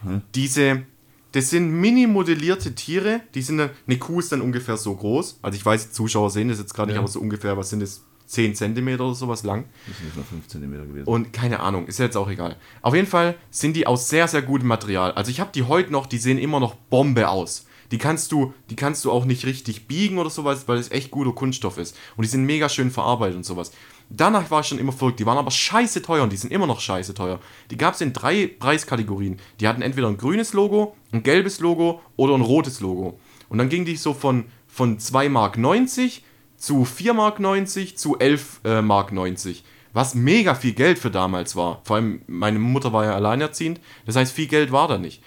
Hä? 0.03 0.21
Diese, 0.35 0.83
das 1.31 1.49
sind 1.49 1.71
mini 1.71 2.07
modellierte 2.07 2.75
Tiere, 2.75 3.21
die 3.35 3.41
sind 3.41 3.57
dann, 3.57 3.69
eine 3.87 3.97
Kuh 3.97 4.19
ist 4.19 4.31
dann 4.31 4.41
ungefähr 4.41 4.77
so 4.77 4.95
groß. 4.95 5.39
Also 5.41 5.55
ich 5.57 5.65
weiß, 5.65 5.87
die 5.87 5.93
Zuschauer 5.93 6.29
sehen 6.29 6.49
das 6.49 6.59
jetzt 6.59 6.73
gerade 6.73 6.87
nicht, 6.89 6.95
Ja. 6.95 7.01
aber 7.01 7.07
so 7.09 7.19
ungefähr, 7.19 7.57
was 7.57 7.69
sind 7.69 7.81
das? 7.81 8.01
10 8.25 8.55
cm 8.55 8.87
oder 9.01 9.13
sowas 9.13 9.43
lang. 9.43 9.65
Das 9.85 9.97
sind 9.97 10.05
nicht 10.05 10.15
nur 10.15 10.25
5 10.25 10.47
cm 10.47 10.71
gewesen. 10.87 11.07
Und 11.07 11.33
keine 11.33 11.59
Ahnung, 11.59 11.85
ist 11.87 11.99
jetzt 11.99 12.15
auch 12.15 12.29
egal. 12.29 12.55
Auf 12.81 12.95
jeden 12.95 13.05
Fall 13.05 13.35
sind 13.51 13.75
die 13.75 13.85
aus 13.85 14.09
sehr, 14.09 14.27
sehr 14.27 14.41
gutem 14.41 14.67
Material. 14.69 15.11
Also 15.11 15.29
ich 15.29 15.39
habe 15.41 15.51
die 15.53 15.63
heute 15.63 15.91
noch, 15.91 16.07
die 16.07 16.17
sehen 16.17 16.39
immer 16.39 16.59
noch 16.59 16.73
Bombe 16.73 17.27
aus. 17.29 17.67
Die 17.93 17.99
kannst 17.99 18.31
du, 18.31 18.55
die 18.71 18.75
kannst 18.75 19.05
du 19.05 19.11
auch 19.11 19.23
nicht 19.23 19.45
richtig 19.45 19.87
biegen 19.87 20.17
oder 20.17 20.31
sowas, 20.31 20.67
weil 20.67 20.79
es 20.79 20.89
echt 20.89 21.11
guter 21.11 21.31
Kunststoff 21.31 21.77
ist. 21.77 21.95
Und 22.17 22.23
die 22.23 22.27
sind 22.27 22.43
mega 22.43 22.67
schön 22.67 22.89
verarbeitet 22.89 23.37
und 23.37 23.45
sowas. 23.45 23.71
Danach 24.09 24.49
war 24.49 24.61
ich 24.61 24.65
schon 24.65 24.79
immer 24.79 24.91
verrückt. 24.91 25.19
Die 25.19 25.27
waren 25.27 25.37
aber 25.37 25.51
scheiße 25.51 26.01
teuer 26.01 26.23
und 26.23 26.33
die 26.33 26.37
sind 26.37 26.51
immer 26.51 26.65
noch 26.65 26.79
scheiße 26.79 27.13
teuer. 27.13 27.39
Die 27.69 27.77
gab 27.77 27.93
es 27.93 28.01
in 28.01 28.11
drei 28.11 28.47
Preiskategorien. 28.47 29.39
Die 29.59 29.67
hatten 29.67 29.83
entweder 29.83 30.07
ein 30.07 30.17
grünes 30.17 30.53
Logo, 30.53 30.95
ein 31.11 31.21
gelbes 31.21 31.59
Logo 31.59 32.01
oder 32.15 32.33
ein 32.33 32.41
rotes 32.41 32.79
Logo. 32.79 33.19
Und 33.47 33.59
dann 33.59 33.69
ging 33.69 33.85
die 33.85 33.95
so 33.95 34.15
von, 34.15 34.45
von 34.67 34.97
2 34.97 35.29
Mark 35.29 35.59
90 35.59 36.25
zu 36.57 36.85
4 36.85 37.13
Mark 37.13 37.39
90 37.39 37.95
zu 37.95 38.17
11 38.17 38.61
äh, 38.63 38.81
Mark 38.81 39.11
90. 39.11 39.63
Was 39.93 40.15
mega 40.15 40.55
viel 40.55 40.73
Geld 40.73 40.97
für 40.97 41.11
damals 41.11 41.55
war. 41.55 41.81
Vor 41.83 41.97
allem 41.97 42.23
meine 42.25 42.57
Mutter 42.57 42.91
war 42.91 43.05
ja 43.05 43.13
alleinerziehend. 43.13 43.79
Das 44.07 44.15
heißt, 44.15 44.33
viel 44.33 44.47
Geld 44.47 44.71
war 44.71 44.87
da 44.87 44.97
nicht. 44.97 45.21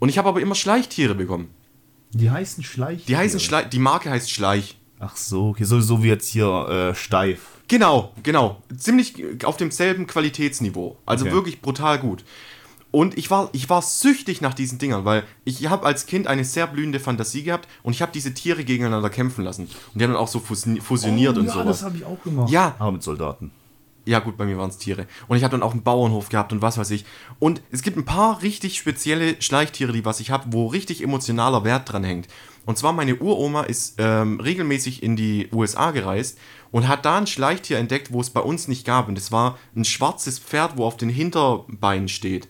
Und 0.00 0.08
ich 0.08 0.18
habe 0.18 0.28
aber 0.28 0.40
immer 0.40 0.56
Schleichtiere 0.56 1.14
bekommen. 1.14 1.54
Die 2.12 2.30
heißen 2.30 2.64
Schleich. 2.64 3.04
Die 3.06 3.16
heißen 3.16 3.40
Schleich, 3.40 3.68
die 3.68 3.78
Marke 3.78 4.10
heißt 4.10 4.30
Schleich. 4.30 4.76
Ach 4.98 5.16
so, 5.16 5.48
okay, 5.50 5.64
so, 5.64 5.80
so 5.80 6.02
wie 6.02 6.08
jetzt 6.08 6.28
hier 6.28 6.68
äh, 6.68 6.94
steif. 6.94 7.40
Genau, 7.68 8.12
genau. 8.22 8.62
Ziemlich 8.76 9.44
auf 9.44 9.56
demselben 9.56 10.06
Qualitätsniveau. 10.06 10.96
Also 11.06 11.26
Okay. 11.26 11.34
wirklich 11.34 11.60
brutal 11.60 11.98
gut. 11.98 12.24
Und 12.90 13.18
ich 13.18 13.30
war, 13.30 13.50
ich 13.52 13.68
war 13.68 13.82
süchtig 13.82 14.40
nach 14.40 14.54
diesen 14.54 14.78
Dingern, 14.78 15.04
weil 15.04 15.22
ich 15.44 15.68
habe 15.68 15.84
als 15.84 16.06
Kind 16.06 16.26
eine 16.26 16.42
sehr 16.44 16.66
blühende 16.66 16.98
Fantasie 17.00 17.42
gehabt 17.42 17.68
und 17.82 17.92
ich 17.92 18.00
habe 18.00 18.10
diese 18.12 18.32
Tiere 18.32 18.64
gegeneinander 18.64 19.10
kämpfen 19.10 19.44
lassen. 19.44 19.64
Und 19.64 20.00
die 20.00 20.04
haben 20.04 20.12
dann 20.12 20.20
auch 20.20 20.26
so 20.28 20.38
fusi- 20.38 20.80
fusioniert 20.80 21.36
und 21.36 21.44
Oh, 21.44 21.48
ja, 21.48 21.52
sowas. 21.52 21.66
das 21.66 21.82
habe 21.82 21.98
ich 21.98 22.04
auch 22.06 22.22
gemacht. 22.24 22.50
Ja. 22.50 22.74
Aber 22.78 22.92
mit 22.92 23.02
Soldaten. 23.02 23.50
Ja, 24.08 24.20
gut, 24.20 24.38
bei 24.38 24.46
mir 24.46 24.56
waren 24.56 24.70
es 24.70 24.78
Tiere. 24.78 25.06
Und 25.26 25.36
ich 25.36 25.44
habe 25.44 25.52
dann 25.52 25.62
auch 25.62 25.72
einen 25.72 25.82
Bauernhof 25.82 26.30
gehabt 26.30 26.50
und 26.54 26.62
was 26.62 26.78
weiß 26.78 26.90
ich. 26.92 27.04
Und 27.38 27.60
es 27.70 27.82
gibt 27.82 27.98
ein 27.98 28.06
paar 28.06 28.40
richtig 28.40 28.78
spezielle 28.78 29.36
Schleichtiere, 29.42 29.92
die 29.92 30.06
was 30.06 30.20
ich 30.20 30.30
habe, 30.30 30.46
wo 30.48 30.66
richtig 30.66 31.02
emotionaler 31.02 31.62
Wert 31.62 31.92
dran 31.92 32.04
hängt. 32.04 32.26
Und 32.64 32.78
zwar 32.78 32.94
meine 32.94 33.16
Uroma 33.16 33.64
ist 33.64 33.96
ähm, 33.98 34.40
regelmäßig 34.40 35.02
in 35.02 35.14
die 35.14 35.48
USA 35.52 35.90
gereist 35.90 36.38
und 36.70 36.88
hat 36.88 37.04
da 37.04 37.18
ein 37.18 37.26
Schleichtier 37.26 37.76
entdeckt, 37.76 38.10
wo 38.10 38.22
es 38.22 38.30
bei 38.30 38.40
uns 38.40 38.66
nicht 38.66 38.86
gab. 38.86 39.08
Und 39.08 39.18
das 39.18 39.30
war 39.30 39.58
ein 39.76 39.84
schwarzes 39.84 40.38
Pferd, 40.38 40.78
wo 40.78 40.86
auf 40.86 40.96
den 40.96 41.10
Hinterbeinen 41.10 42.08
steht. 42.08 42.48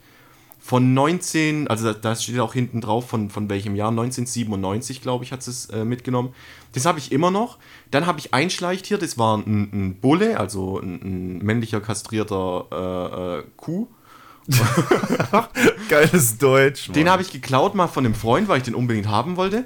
Von 0.60 0.94
19, 0.94 1.66
also 1.66 1.92
da, 1.92 1.98
da 1.98 2.14
steht 2.14 2.38
auch 2.38 2.52
hinten 2.52 2.80
drauf, 2.80 3.08
von, 3.08 3.30
von 3.30 3.50
welchem 3.50 3.74
Jahr, 3.74 3.90
1997, 3.90 5.02
glaube 5.02 5.24
ich, 5.24 5.32
hat 5.32 5.44
es 5.48 5.66
äh, 5.70 5.84
mitgenommen. 5.84 6.34
Das 6.72 6.84
habe 6.84 7.00
ich 7.00 7.10
immer 7.10 7.32
noch. 7.32 7.58
Dann 7.90 8.06
habe 8.06 8.18
ich 8.18 8.34
ein 8.34 8.50
Schleichtier, 8.50 8.98
das 8.98 9.16
war 9.18 9.38
ein, 9.38 9.70
ein 9.72 10.00
Bulle, 10.00 10.38
also 10.38 10.78
ein, 10.78 11.00
ein 11.02 11.38
männlicher 11.38 11.80
kastrierter 11.80 12.66
äh, 12.70 13.38
äh, 13.40 13.44
Kuh. 13.56 13.88
Geiles 15.88 16.38
Deutsch. 16.38 16.90
Den 16.92 17.08
habe 17.10 17.22
ich 17.22 17.30
geklaut 17.32 17.74
mal 17.74 17.86
von 17.86 18.04
einem 18.04 18.14
Freund, 18.14 18.48
weil 18.48 18.58
ich 18.58 18.64
den 18.64 18.74
unbedingt 18.74 19.08
haben 19.08 19.36
wollte. 19.36 19.64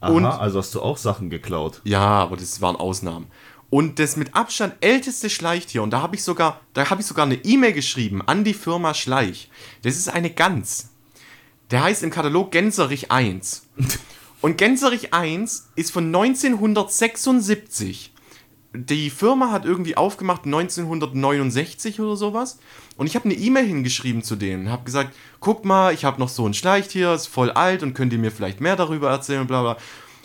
Aha, 0.00 0.12
und- 0.12 0.24
also 0.24 0.58
hast 0.58 0.74
du 0.74 0.82
auch 0.82 0.96
Sachen 0.96 1.30
geklaut. 1.30 1.80
Ja, 1.84 2.00
aber 2.00 2.36
das 2.36 2.60
waren 2.60 2.76
Ausnahmen. 2.76 3.26
Und 3.70 3.98
das 3.98 4.16
mit 4.16 4.34
Abstand 4.34 4.74
älteste 4.82 5.30
Schleichtier, 5.30 5.82
und 5.82 5.90
da 5.92 6.02
habe 6.02 6.14
ich 6.14 6.22
sogar, 6.22 6.60
da 6.74 6.90
habe 6.90 7.00
ich 7.00 7.06
sogar 7.06 7.24
eine 7.24 7.36
E-Mail 7.36 7.72
geschrieben 7.72 8.20
an 8.20 8.44
die 8.44 8.52
Firma 8.52 8.92
Schleich. 8.92 9.48
Das 9.82 9.96
ist 9.96 10.08
eine 10.10 10.28
Gans. 10.28 10.90
Der 11.70 11.82
heißt 11.82 12.02
im 12.02 12.10
Katalog 12.10 12.50
Gänserich 12.52 13.10
1. 13.10 13.66
Und 14.42 14.58
Gänserich 14.58 15.14
1 15.14 15.70
ist 15.76 15.92
von 15.92 16.06
1976. 16.06 18.12
Die 18.74 19.10
Firma 19.10 19.52
hat 19.52 19.64
irgendwie 19.64 19.96
aufgemacht 19.96 20.46
1969 20.46 22.00
oder 22.00 22.16
sowas. 22.16 22.58
Und 22.96 23.06
ich 23.06 23.14
habe 23.14 23.26
eine 23.26 23.34
E-Mail 23.34 23.66
hingeschrieben 23.66 24.24
zu 24.24 24.34
denen. 24.34 24.68
Habe 24.68 24.82
gesagt, 24.82 25.14
guck 25.38 25.64
mal, 25.64 25.94
ich 25.94 26.04
habe 26.04 26.18
noch 26.18 26.28
so 26.28 26.44
ein 26.44 26.54
Schleichtier, 26.54 27.12
ist 27.12 27.28
voll 27.28 27.52
alt 27.52 27.84
und 27.84 27.94
könnt 27.94 28.12
ihr 28.12 28.18
mir 28.18 28.32
vielleicht 28.32 28.60
mehr 28.60 28.74
darüber 28.74 29.10
erzählen, 29.10 29.46
bla 29.46 29.62
bla. 29.62 29.76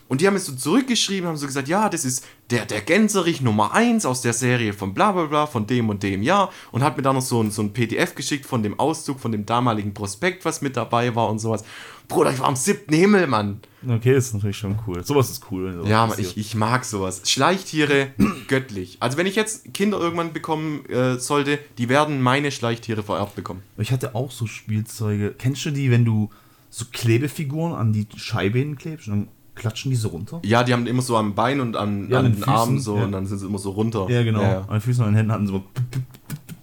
Und 0.08 0.21
die 0.21 0.27
haben 0.27 0.36
es 0.36 0.45
so 0.45 0.56
zurückgeschrieben, 0.56 1.27
haben 1.27 1.38
so 1.38 1.45
gesagt, 1.45 1.67
ja, 1.67 1.89
das 1.89 2.06
ist 2.06 2.25
der, 2.49 2.65
der 2.65 2.82
Gänserich 2.82 3.41
Nummer 3.41 3.73
1 3.73 4.06
aus 4.06 4.21
der 4.21 4.34
Serie 4.34 4.73
von 4.73 4.93
bla 4.93 5.12
bla 5.12 5.25
bla, 5.25 5.45
von 5.45 5.67
dem 5.67 5.89
und 5.89 6.01
dem 6.01 6.23
Jahr. 6.23 6.51
Und 6.71 6.84
hat 6.84 6.97
mir 6.97 7.03
dann 7.03 7.15
noch 7.15 7.21
so 7.21 7.43
ein, 7.43 7.51
so 7.51 7.62
ein 7.62 7.73
PDF 7.73 8.15
geschickt 8.15 8.47
von 8.47 8.63
dem 8.63 8.80
Auszug, 8.80 9.19
von 9.19 9.32
dem 9.32 9.45
damaligen 9.45 9.93
Prospekt, 9.93 10.43
was 10.43 10.62
mit 10.62 10.75
dabei 10.75 11.13
war 11.13 11.30
und 11.30 11.38
sowas. 11.38 11.63
Bruder, 12.08 12.32
ich 12.32 12.39
war 12.39 12.47
am 12.47 12.56
siebten 12.56 12.93
Himmel, 12.93 13.27
Mann. 13.27 13.62
Okay, 13.88 14.13
das 14.13 14.28
ist 14.28 14.34
natürlich 14.34 14.58
schon 14.58 14.78
cool. 14.88 15.04
Sowas 15.06 15.30
ist 15.30 15.44
cool. 15.52 15.74
sowas 15.74 15.90
Ja, 15.90 16.08
passiert. 16.08 16.30
ich, 16.32 16.38
ich 16.38 16.56
mag 16.56 16.84
sowas. 16.84 17.22
Schleichtiere, 17.26 18.08
göttlich. 18.48 18.98
Also 19.00 19.18
wenn 19.18 19.28
ich 19.28 19.36
jetzt 19.36 19.74
Kinder 19.74 20.00
irgendwann 20.00 20.34
bekommen 20.34 20.86
äh, 20.88 21.20
sollte, 21.20 21.60
die 21.78 21.88
werden 21.90 22.22
meine 22.22 22.52
Schleichtiere 22.52 23.04
vererbt 23.04 23.36
bekommen. 23.36 23.62
Ich 23.78 23.92
hatte 23.92 24.16
auch 24.16 24.32
so 24.32 24.48
Spielzeuge. 24.48 25.36
Kennst 25.38 25.63
du 25.66 25.72
die, 25.72 25.92
wenn 25.92 26.06
du 26.06 26.30
so 26.70 26.86
Klebefiguren 26.92 27.74
an 27.74 27.94
die 27.94 28.08
Scheibe 28.16 28.58
hinklebst 28.60 29.08
und 29.10 29.13
dann 29.13 29.28
klatschen 29.54 29.92
die 29.92 29.98
so 29.98 30.10
runter? 30.10 30.40
Ja, 30.44 30.63
die 30.63 30.74
haben 30.74 30.88
immer 30.88 31.02
so 31.04 31.16
am 31.16 31.36
Bein 31.36 31.60
und 31.62 31.76
an, 31.76 32.10
Ja, 32.10 32.20
an 32.20 32.26
an 32.26 32.32
den 32.32 32.42
den 32.42 32.50
Armen 32.50 32.80
so 32.80 32.98
ja. 32.98 33.04
und 33.04 33.12
dann 33.12 33.28
sind 33.28 33.38
sie 33.40 33.46
immer 33.46 33.60
so 33.60 33.72
runter. 33.72 34.08
Ja, 34.10 34.24
genau. 34.24 34.42
Ja, 34.42 34.52
ja. 34.52 34.62
An 34.62 34.68
den 34.72 34.82
Füßen 34.82 35.04
und 35.04 35.08
an 35.10 35.13
den 35.13 35.18
Händen 35.18 35.32
hatten 35.32 35.48
sie 35.48 35.54
so. 35.54 35.63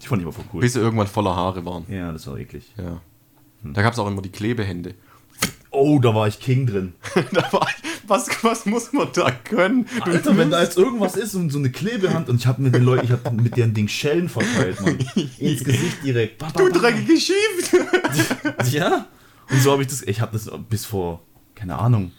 Die 0.02 0.06
fand 0.08 0.20
ich 0.20 0.24
immer 0.24 0.32
voll 0.32 0.44
cool. 0.52 0.60
Bis 0.60 0.72
sie 0.74 0.80
irgendwann 0.80 1.06
voller 1.06 1.34
Haare 1.34 1.64
waren. 1.64 1.84
Ja, 1.88 2.12
das 2.12 2.26
war 2.26 2.36
eklig. 2.38 2.72
Ja. 2.76 3.00
Da 3.62 3.82
gab 3.82 3.92
es 3.94 3.98
auch 3.98 4.06
immer 4.08 4.20
die 4.20 4.28
Klebehände. 4.30 4.94
Oh, 5.74 5.98
da 5.98 6.14
war 6.14 6.28
ich 6.28 6.38
King 6.40 6.66
drin. 6.66 6.92
da 7.32 7.52
war 7.52 7.66
ich, 7.68 8.08
was, 8.08 8.28
was 8.44 8.66
muss 8.66 8.92
man 8.92 9.08
da 9.12 9.30
können? 9.30 9.86
Du- 10.04 10.10
Alter, 10.10 10.36
wenn 10.36 10.50
da 10.50 10.62
jetzt 10.62 10.76
irgendwas 10.78 11.16
ist 11.16 11.34
und 11.34 11.50
so 11.50 11.58
eine 11.58 11.70
Klebehand 11.70 12.28
und 12.28 12.36
ich 12.36 12.46
habe 12.46 12.62
mit 12.62 12.74
den 12.74 12.84
Leuten, 12.84 13.04
ich 13.06 13.10
habe 13.10 13.30
mit 13.32 13.56
deren 13.56 13.74
Ding 13.74 13.88
Schellen 13.88 14.28
verteilt, 14.28 14.80
Mann. 14.80 14.98
Ins 15.38 15.64
Gesicht 15.64 16.04
direkt. 16.04 16.38
Ba, 16.38 16.48
ba, 16.52 16.58
Du 16.60 16.72
ba. 16.72 16.78
dreckige 16.78 17.18
Schief! 17.20 17.72
Ja. 18.72 19.06
Und 19.50 19.60
so 19.60 19.72
habe 19.72 19.82
ich 19.82 19.88
das, 19.88 20.02
ich 20.02 20.20
habe 20.20 20.32
das 20.32 20.50
bis 20.70 20.84
vor, 20.86 21.22
keine 21.54 21.78
Ahnung, 21.78 22.12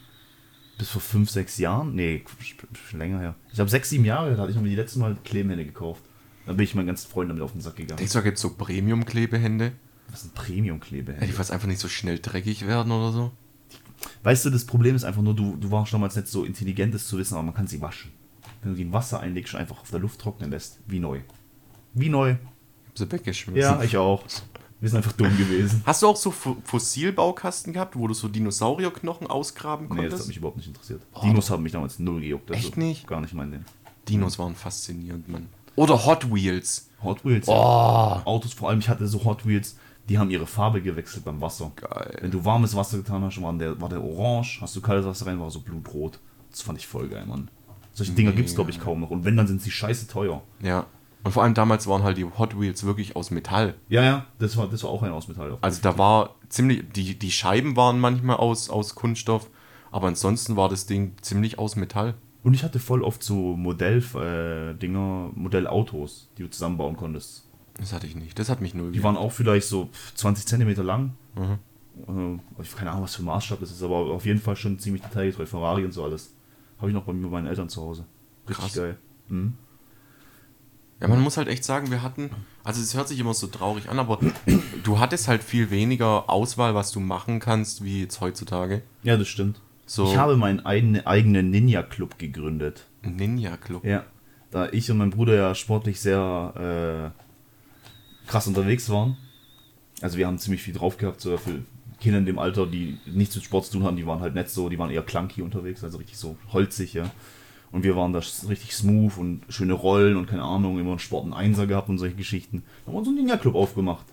bis 0.78 0.90
vor 0.90 1.02
fünf, 1.02 1.30
sechs 1.30 1.58
Jahren, 1.58 1.96
nee, 1.96 2.24
schon 2.90 3.00
länger 3.00 3.20
her. 3.20 3.36
Ich 3.52 3.60
habe 3.60 3.70
sechs, 3.70 3.90
sieben 3.90 4.06
Jahre, 4.06 4.36
da 4.36 4.42
hatte 4.44 4.52
ich 4.52 4.58
mir 4.58 4.70
die 4.70 4.76
letzten 4.76 5.00
Mal 5.00 5.18
Klebehände 5.24 5.66
gekauft. 5.66 6.04
Dann 6.46 6.58
bin 6.58 6.64
ich 6.66 6.76
meinen 6.76 6.86
ganzen 6.88 7.10
Freunden 7.10 7.30
damit 7.30 7.44
auf 7.44 7.54
den 7.54 7.62
Sack 7.62 7.78
gegangen. 7.78 7.98
Denkst 7.98 8.14
du, 8.14 8.20
da 8.20 8.24
gibt 8.24 8.36
es 8.38 8.42
so 8.42 8.52
Premium-Klebehände? 8.52 9.72
Was 10.12 10.22
sind 10.22 10.34
Ja, 10.38 10.44
Premium-Klebehände? 10.44 11.26
die 11.26 11.38
was 11.40 11.50
einfach 11.50 11.68
nicht 11.68 11.80
so 11.80 11.88
schnell 11.88 12.20
dreckig 12.20 12.68
werden 12.68 12.92
oder 12.92 13.12
so? 13.12 13.32
Weißt 14.24 14.46
du, 14.46 14.50
das 14.50 14.66
Problem 14.66 14.96
ist 14.96 15.04
einfach 15.04 15.22
nur, 15.22 15.34
du, 15.36 15.56
du 15.58 15.72
warst 15.72 15.94
damals 15.94 16.16
nicht 16.16 16.28
so 16.28 16.44
intelligent, 16.44 16.94
das 16.94 17.08
zu 17.08 17.18
wissen, 17.18 17.34
aber 17.36 17.44
man 17.44 17.54
kann 17.54 17.68
sie 17.68 17.82
waschen. 17.82 18.12
Wenn 18.62 18.72
du 18.72 18.78
die 18.78 18.84
in 18.84 18.94
Wasser 18.94 19.20
einlegst 19.20 19.54
und 19.54 19.60
einfach 19.60 19.80
auf 19.82 19.90
der 19.92 20.00
Luft 20.00 20.20
trocknen 20.20 20.50
lässt, 20.52 20.80
wie 20.88 21.00
neu. 21.00 21.22
Wie 21.94 22.10
neu. 22.10 22.32
Ich 22.32 22.38
hab 22.90 22.98
sie 22.98 23.12
weggeschmissen. 23.12 23.62
Ja, 23.62 23.82
ich 23.84 23.96
auch. 23.98 24.24
Wir 24.82 24.90
sind 24.90 24.98
einfach 24.98 25.14
dumm 25.14 25.36
gewesen. 25.38 25.82
Hast 25.86 26.02
du 26.04 26.08
auch 26.08 26.16
so 26.18 26.32
Fo- 26.32 26.58
Fossilbaukasten 26.66 27.74
gehabt, 27.74 27.96
wo 27.98 28.08
du 28.08 28.14
so 28.14 28.28
Dinosaurierknochen 28.28 29.28
ausgraben 29.28 29.86
Nee, 29.88 29.90
das 29.90 29.98
konntest? 29.98 30.22
hat 30.22 30.28
mich 30.28 30.38
überhaupt 30.38 30.58
nicht 30.58 30.68
interessiert. 30.68 31.02
Dinos 31.24 31.50
haben 31.50 31.64
mich 31.64 31.72
damals 31.72 32.00
null 32.00 32.22
gejuckt. 32.22 32.52
also 32.52 32.68
Echt 32.68 32.78
nicht? 32.78 33.08
Gar 33.08 33.22
nicht 33.22 33.34
mein 33.34 33.52
Ding. 33.52 33.66
Dinos 34.10 34.38
waren 34.38 34.56
faszinierend, 34.56 35.28
Mann. 35.30 35.48
Oder 35.76 36.06
Hot 36.06 36.32
Wheels. 36.34 36.90
Hot 37.04 37.24
Wheels. 37.26 37.48
Oh. 37.48 37.52
Autos, 38.26 38.54
vor 38.54 38.70
allem, 38.70 38.80
ich 38.80 38.90
hatte 38.90 39.08
so 39.08 39.24
Hot 39.26 39.46
Wheels, 39.46 39.76
die 40.10 40.18
haben 40.18 40.30
ihre 40.30 40.46
Farbe 40.46 40.82
gewechselt 40.82 41.26
beim 41.26 41.42
Wasser. 41.42 41.72
Geil. 41.76 42.18
Wenn 42.22 42.32
du 42.32 42.46
warmes 42.46 42.76
Wasser 42.76 42.98
getan 42.98 43.24
hast, 43.24 43.42
war 43.42 43.54
der, 43.54 43.80
war 43.80 43.90
der 43.90 44.04
orange, 44.04 44.60
hast 44.62 44.76
du 44.76 44.82
kaltes 44.82 45.06
Wasser 45.06 45.28
rein, 45.28 45.40
war 45.40 45.50
so 45.50 45.62
blutrot. 45.62 46.20
Das 46.52 46.62
fand 46.62 46.78
ich 46.78 46.88
voll 46.88 47.08
geil, 47.08 47.26
Mann. 47.26 47.50
Solche 47.94 48.12
Dinger 48.12 48.30
Mega. 48.30 48.38
gibt's 48.38 48.56
glaube 48.56 48.72
ich 48.72 48.80
kaum 48.80 49.02
noch. 49.02 49.10
Und 49.10 49.26
wenn, 49.26 49.38
dann 49.38 49.48
sind 49.48 49.62
sie 49.62 49.72
scheiße 49.72 50.08
teuer. 50.08 50.44
Ja. 50.62 50.86
Und 51.24 51.32
vor 51.32 51.44
allem 51.44 51.56
damals 51.56 51.88
waren 51.88 52.04
halt 52.04 52.18
die 52.18 52.26
Hot 52.26 52.60
Wheels 52.60 52.86
wirklich 52.86 53.16
aus 53.16 53.32
Metall. 53.32 53.74
Ja, 53.90 54.04
ja, 54.04 54.26
das 54.38 54.58
war, 54.58 54.68
das 54.68 54.84
war 54.84 54.92
auch 54.92 55.02
ein 55.02 55.12
aus 55.12 55.28
Metall. 55.28 55.58
Also 55.62 55.82
da 55.82 55.98
war 55.98 56.36
ziemlich, 56.50 56.84
die, 56.94 57.18
die 57.18 57.32
Scheiben 57.32 57.76
waren 57.76 58.00
manchmal 58.00 58.38
aus, 58.38 58.70
aus 58.70 58.94
Kunststoff, 58.94 59.50
aber 59.92 60.08
ansonsten 60.08 60.56
war 60.56 60.70
das 60.70 60.86
Ding 60.86 61.14
ziemlich 61.22 61.58
aus 61.58 61.76
Metall. 61.76 62.14
Und 62.44 62.54
ich 62.54 62.64
hatte 62.64 62.78
voll 62.80 63.02
oft 63.02 63.24
so 63.24 63.56
Modell-Dinger, 63.56 64.70
äh, 64.70 64.74
Dinger, 64.76 65.32
Modellautos, 65.34 66.30
die 66.38 66.44
du 66.44 66.50
zusammenbauen 66.52 66.96
konntest. 66.96 67.45
Das 67.78 67.94
hatte 67.94 68.08
ich 68.08 68.16
nicht. 68.16 68.40
Das 68.40 68.50
hat 68.50 68.62
mich 68.62 68.74
null 68.74 68.92
Die 68.92 69.04
waren 69.04 69.18
auch 69.18 69.32
vielleicht 69.32 69.68
so 69.68 69.90
20 70.16 70.48
Zentimeter 70.48 70.84
lang. 70.84 71.14
Mhm. 71.36 72.40
Äh, 72.60 72.62
ich 72.62 72.76
keine 72.76 72.92
Ahnung, 72.92 73.04
was 73.04 73.16
für 73.16 73.24
ein 73.24 73.26
Maßstab 73.26 73.60
das 73.60 73.72
ist, 73.72 73.84
aber 73.84 73.96
auf 73.96 74.26
jeden 74.26 74.40
Fall 74.40 74.56
schon 74.56 74.80
ziemlich 74.80 75.02
detailgetreu. 75.02 75.46
Ferrari 75.46 75.86
und 75.86 75.92
so 75.92 76.04
alles. 76.04 76.34
Habe 76.78 76.90
ich 76.90 76.94
noch 76.94 77.04
bei 77.04 77.14
mir 77.14 77.28
meinen 77.28 77.48
Eltern 77.48 77.70
zu 77.70 77.82
Hause. 77.82 78.06
Richtig 78.48 78.66
Krass. 78.66 78.76
geil. 78.76 78.98
Mhm. 79.30 79.54
Ja, 81.02 81.10
man 81.10 81.20
muss 81.22 81.36
halt 81.36 81.50
echt 81.50 81.66
sagen, 81.66 81.92
wir 81.92 82.02
hatten, 82.02 82.30
also 82.64 82.82
es 82.82 82.96
hört 82.96 83.10
sich 83.10 83.20
immer 83.20 83.34
so 83.34 83.48
traurig 83.48 83.90
an, 83.90 84.00
aber 84.00 84.18
du 84.84 85.00
hattest 85.00 85.28
halt 85.28 85.44
viel 85.44 85.70
weniger 85.70 86.30
Auswahl, 86.30 86.74
was 86.74 86.92
du 86.92 87.02
machen 87.02 87.40
kannst, 87.40 87.84
wie 87.84 88.02
jetzt 88.02 88.22
heutzutage. 88.22 88.82
Ja, 89.04 89.18
das 89.18 89.28
stimmt. 89.28 89.60
So 89.86 90.06
Ich 90.06 90.18
habe 90.18 90.38
meinen 90.38 90.66
eigenen, 90.66 91.52
Ninja-Club 91.52 92.18
gegründet. 92.18 92.86
Ninja-Club. 93.04 93.84
Ja. 93.84 94.06
Da 94.52 94.70
ich 94.70 94.90
und 94.90 94.98
mein 94.98 95.10
Bruder 95.10 95.36
ja 95.36 95.54
sportlich 95.54 96.00
sehr 96.00 97.12
äh, 97.14 97.25
krass 98.28 98.48
unterwegs 98.48 98.90
waren. 98.90 99.18
Also 100.02 100.18
wir 100.18 100.28
haben 100.28 100.38
ziemlich 100.38 100.62
viel 100.62 100.74
drauf 100.74 100.98
gehabt, 100.98 101.22
so 101.22 101.38
für 101.38 101.62
Kinder 102.00 102.20
in 102.20 102.26
dem 102.26 102.40
Alter, 102.40 102.68
die 102.68 102.98
nichts 103.06 103.36
mit 103.36 103.46
Sport 103.46 103.66
zu 103.66 103.74
tun 103.74 103.84
hatten, 103.84 103.96
die 103.96 104.06
waren 104.06 104.20
halt 104.20 104.36
nicht 104.36 104.50
so, 104.50 104.70
die 104.70 104.78
waren 104.78 104.92
eher 104.92 105.02
clunky 105.02 105.42
unterwegs, 105.42 105.84
also 105.84 105.98
richtig 105.98 106.18
so 106.18 106.36
holzig, 106.52 106.94
ja. 106.94 107.10
Und 107.72 107.84
wir 107.84 107.96
waren 107.96 108.14
da 108.14 108.22
richtig 108.48 108.74
smooth 108.74 109.18
und 109.18 109.42
schöne 109.50 109.74
Rollen 109.74 110.16
und 110.18 110.28
keine 110.28 110.44
Ahnung, 110.44 110.80
immer 110.80 110.92
einen 110.92 111.00
Sport 111.00 111.26
und 111.26 111.34
Einser 111.34 111.68
gehabt 111.68 111.90
und 111.90 111.98
solche 111.98 112.16
Geschichten. 112.16 112.64
Dann 112.86 112.88
haben 112.88 112.94
wir 112.94 113.00
uns 113.00 113.08
einen 113.08 113.18
Ninja-Club 113.18 113.56
aufgemacht. 113.56 114.06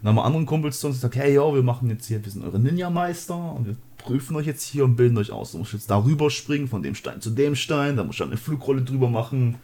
Dann 0.00 0.08
haben 0.08 0.16
wir 0.16 0.24
anderen 0.24 0.46
Kumpels 0.46 0.80
zu 0.80 0.88
uns 0.88 0.96
gesagt, 0.96 1.16
hey, 1.16 1.34
ja, 1.34 1.54
wir 1.54 1.62
machen 1.62 1.88
jetzt 1.90 2.06
hier, 2.06 2.24
wir 2.24 2.30
sind 2.30 2.44
eure 2.44 2.58
Ninja-Meister 2.58 3.54
und 3.54 3.66
wir 3.66 3.76
prüfen 3.98 4.36
euch 4.36 4.46
jetzt 4.46 4.64
hier 4.64 4.84
und 4.84 4.96
bilden 4.96 5.16
euch 5.18 5.32
aus. 5.32 5.52
Du 5.52 5.58
musst 5.58 5.72
jetzt 5.72 5.90
darüber 5.90 6.30
springen, 6.30 6.68
von 6.68 6.82
dem 6.82 6.94
Stein 6.94 7.20
zu 7.20 7.30
dem 7.30 7.54
Stein, 7.54 7.96
da 7.96 8.04
musst 8.04 8.20
du 8.20 8.24
eine 8.24 8.36
Flugrolle 8.36 8.82
drüber 8.82 9.08
machen, 9.08 9.56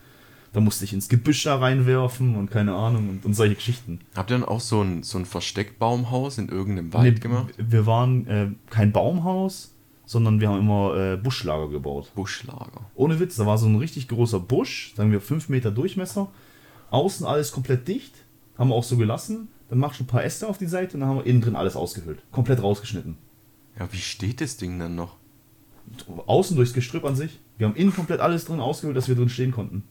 da 0.54 0.60
musst 0.60 0.80
du 0.80 0.84
dich 0.84 0.94
ins 0.94 1.08
Gebüsch 1.08 1.42
da 1.42 1.56
reinwerfen 1.56 2.36
und 2.36 2.48
keine 2.50 2.74
Ahnung 2.74 3.10
und, 3.10 3.24
und 3.24 3.34
solche 3.34 3.56
Geschichten. 3.56 3.98
Habt 4.14 4.30
ihr 4.30 4.38
dann 4.38 4.48
auch 4.48 4.60
so 4.60 4.82
ein, 4.82 5.02
so 5.02 5.18
ein 5.18 5.26
Versteckbaumhaus 5.26 6.38
in 6.38 6.48
irgendeinem 6.48 6.92
Wald 6.94 7.14
Nee, 7.14 7.20
gemacht? 7.20 7.54
Wir 7.58 7.86
waren 7.86 8.26
äh, 8.28 8.50
kein 8.70 8.92
Baumhaus, 8.92 9.74
sondern 10.06 10.40
wir 10.40 10.48
haben 10.48 10.60
immer 10.60 10.96
äh, 10.96 11.16
Buschlager 11.16 11.68
gebaut. 11.68 12.12
Buschlager. 12.14 12.88
Ohne 12.94 13.18
Witz, 13.18 13.34
da 13.34 13.46
war 13.46 13.58
so 13.58 13.66
ein 13.66 13.74
richtig 13.76 14.06
großer 14.06 14.38
Busch, 14.38 14.94
sagen 14.96 15.10
wir 15.10 15.20
5 15.20 15.48
Meter 15.48 15.72
Durchmesser. 15.72 16.28
Außen 16.90 17.26
alles 17.26 17.50
komplett 17.50 17.88
dicht, 17.88 18.14
haben 18.56 18.70
wir 18.70 18.76
auch 18.76 18.84
so 18.84 18.96
gelassen. 18.96 19.48
Dann 19.70 19.78
machst 19.78 19.98
du 19.98 20.04
ein 20.04 20.06
paar 20.06 20.22
Äste 20.22 20.46
auf 20.46 20.58
die 20.58 20.66
Seite 20.66 20.94
und 20.94 21.00
dann 21.00 21.08
haben 21.08 21.16
wir 21.18 21.26
innen 21.26 21.40
drin 21.40 21.56
alles 21.56 21.74
ausgehöhlt. 21.74 22.22
Komplett 22.30 22.62
rausgeschnitten. 22.62 23.16
Ja, 23.76 23.88
wie 23.92 23.98
steht 23.98 24.40
das 24.40 24.56
Ding 24.56 24.78
dann 24.78 24.94
noch? 24.94 25.16
Außen 26.26 26.54
durchs 26.54 26.74
Gestrüpp 26.74 27.04
an 27.04 27.16
sich. 27.16 27.40
Wir 27.58 27.66
haben 27.66 27.74
innen 27.74 27.92
komplett 27.92 28.20
alles 28.20 28.44
drin 28.44 28.60
ausgehöhlt, 28.60 28.96
dass 28.96 29.08
wir 29.08 29.16
drin 29.16 29.28
stehen 29.28 29.50
konnten. 29.50 29.82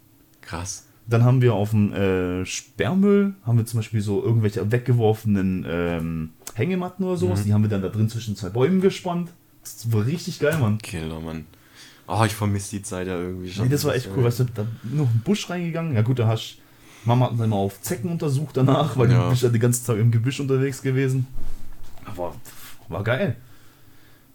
Krass. 0.43 0.85
Dann 1.07 1.23
haben 1.23 1.41
wir 1.41 1.53
auf 1.53 1.71
dem 1.71 1.91
äh, 1.93 2.45
Sperrmüll, 2.45 3.33
haben 3.45 3.57
wir 3.57 3.65
zum 3.65 3.79
Beispiel 3.79 4.01
so 4.01 4.23
irgendwelche 4.23 4.71
weggeworfenen 4.71 5.65
ähm, 5.67 6.29
Hängematten 6.53 7.03
oder 7.05 7.17
sowas. 7.17 7.43
Die 7.43 7.53
haben 7.53 7.61
wir 7.63 7.69
dann 7.69 7.81
da 7.81 7.89
drin 7.89 8.07
zwischen 8.07 8.35
zwei 8.35 8.49
Bäumen 8.49 8.79
gespannt. 8.79 9.29
Das 9.63 9.91
war 9.91 10.05
richtig 10.05 10.39
geil, 10.39 10.57
Mann. 10.59 10.77
Killer, 10.77 11.19
Mann. 11.19 11.45
Oh, 12.07 12.23
ich 12.25 12.33
vermisse 12.33 12.71
die 12.77 12.83
Zeit 12.83 13.07
ja 13.07 13.17
irgendwie 13.17 13.49
schon. 13.51 13.65
Nee, 13.65 13.71
das 13.71 13.83
war 13.85 13.95
echt 13.95 14.09
cool. 14.15 14.23
Weißt 14.23 14.41
du, 14.41 14.43
da 14.45 14.65
noch 14.83 15.09
ein 15.09 15.21
Busch 15.25 15.49
reingegangen. 15.49 15.93
Ja 15.95 16.01
gut, 16.01 16.19
da 16.19 16.27
hast 16.27 16.57
Mama 17.05 17.25
hat 17.25 17.31
uns 17.33 17.41
immer 17.41 17.55
auf 17.57 17.81
Zecken 17.81 18.09
untersucht 18.09 18.55
danach, 18.55 18.95
weil 18.97 19.11
Ja. 19.11 19.25
du 19.25 19.29
bist 19.31 19.43
ja 19.43 19.49
den 19.49 19.59
ganzen 19.59 19.85
Tag 19.85 19.97
im 19.97 20.11
Gebüsch 20.11 20.39
unterwegs 20.39 20.81
gewesen. 20.81 21.27
Aber 22.05 22.35
war 22.87 23.03
geil. 23.03 23.35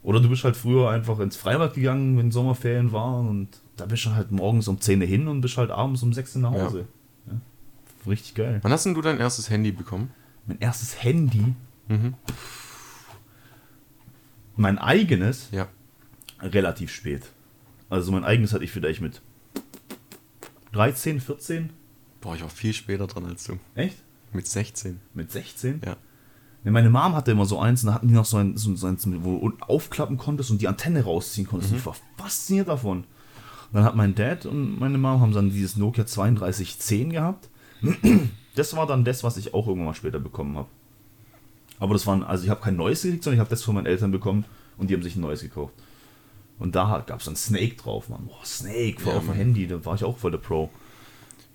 Oder 0.03 0.19
du 0.19 0.29
bist 0.29 0.43
halt 0.43 0.55
früher 0.55 0.89
einfach 0.89 1.19
ins 1.19 1.35
Freibad 1.35 1.73
gegangen, 1.73 2.17
wenn 2.17 2.31
Sommerferien 2.31 2.91
waren 2.91 3.27
und 3.27 3.47
da 3.79 3.85
bist 3.85 4.05
du 4.05 4.11
halt 4.11 4.31
morgens 4.31 4.67
um 4.67 4.79
10 4.79 5.01
Uhr 5.01 5.07
hin 5.07 5.27
und 5.27 5.41
bist 5.41 5.57
halt 5.57 5.71
abends 5.71 6.03
um 6.03 6.13
6 6.13 6.35
Uhr 6.35 6.41
nach 6.43 6.51
Hause. 6.51 6.87
Ja. 7.27 7.33
Richtig 8.07 8.35
geil. 8.35 8.59
Wann 8.61 8.71
hast 8.71 8.85
denn 8.85 8.93
du 8.93 9.01
dein 9.01 9.19
erstes 9.19 9.49
Handy 9.49 9.71
bekommen? 9.71 10.11
Mein 10.47 10.59
erstes 10.59 11.03
Handy, 11.03 11.53
Mhm. 11.87 12.13
mein 14.55 14.77
eigenes, 14.77 15.49
Ja. 15.51 15.67
relativ 16.41 16.91
spät. 16.91 17.23
Also 17.89 18.11
mein 18.11 18.23
eigenes 18.23 18.53
hatte 18.53 18.63
ich 18.63 18.71
vielleicht 18.71 19.01
mit 19.01 19.21
13, 20.73 21.19
14. 21.19 21.71
Boah, 22.21 22.35
ich 22.35 22.41
war 22.41 22.49
viel 22.49 22.73
später 22.73 23.07
dran 23.07 23.25
als 23.25 23.45
du. 23.45 23.57
Echt? 23.75 23.97
Mit 24.33 24.45
16. 24.47 24.99
Mit 25.13 25.31
16? 25.31 25.81
Ja. 25.85 25.95
Ja, 26.65 26.71
meine 26.71 26.89
Mom 26.89 27.15
hatte 27.15 27.31
immer 27.31 27.45
so 27.45 27.59
eins 27.59 27.83
und 27.83 27.87
da 27.87 27.93
hatten 27.93 28.09
die 28.09 28.13
noch 28.13 28.25
so 28.25 28.37
ein, 28.37 28.57
so, 28.57 28.75
so 28.75 28.85
eins, 28.87 29.07
wo 29.23 29.49
du 29.49 29.57
aufklappen 29.61 30.17
konntest 30.17 30.51
und 30.51 30.61
die 30.61 30.67
Antenne 30.67 31.03
rausziehen 31.03 31.47
konntest. 31.47 31.73
Ich 31.73 31.85
war 31.85 31.95
fasziniert 32.17 32.67
davon. 32.67 33.05
Dann 33.71 33.83
hat 33.83 33.95
mein 33.95 34.15
Dad 34.15 34.45
und 34.45 34.79
meine 34.79 34.97
Mom 34.97 35.21
haben 35.21 35.31
dann 35.31 35.51
dieses 35.51 35.75
Nokia 35.77 36.03
3210 36.03 37.11
gehabt. 37.11 37.49
Das 38.55 38.75
war 38.75 38.87
dann 38.87 39.05
das, 39.05 39.23
was 39.23 39.37
ich 39.37 39.53
auch 39.53 39.67
irgendwann 39.67 39.87
mal 39.87 39.93
später 39.93 40.19
bekommen 40.19 40.57
habe. 40.57 40.67
Aber 41.79 41.93
das 41.93 42.05
waren, 42.07 42.23
also 42.23 42.43
ich 42.43 42.49
habe 42.49 42.61
kein 42.61 42.75
neues 42.75 43.03
gekriegt, 43.03 43.23
sondern 43.23 43.35
ich 43.37 43.39
habe 43.39 43.49
das 43.49 43.63
von 43.63 43.75
meinen 43.75 43.85
Eltern 43.85 44.11
bekommen 44.11 44.43
und 44.77 44.89
die 44.89 44.95
haben 44.95 45.03
sich 45.03 45.15
ein 45.15 45.21
neues 45.21 45.41
gekauft. 45.41 45.73
Und 46.57 46.75
da 46.75 47.03
gab 47.07 47.19
es 47.19 47.25
dann 47.25 47.37
Snake 47.37 47.75
drauf, 47.75 48.09
Mann. 48.09 48.25
Boah, 48.25 48.43
Snake 48.45 48.97
Ja, 49.05 49.13
auf 49.13 49.23
dem. 49.25 49.33
Handy, 49.33 49.65
da 49.67 49.83
war 49.85 49.95
ich 49.95 50.03
auch 50.03 50.17
voll 50.17 50.31
der 50.31 50.39
Pro. 50.39 50.69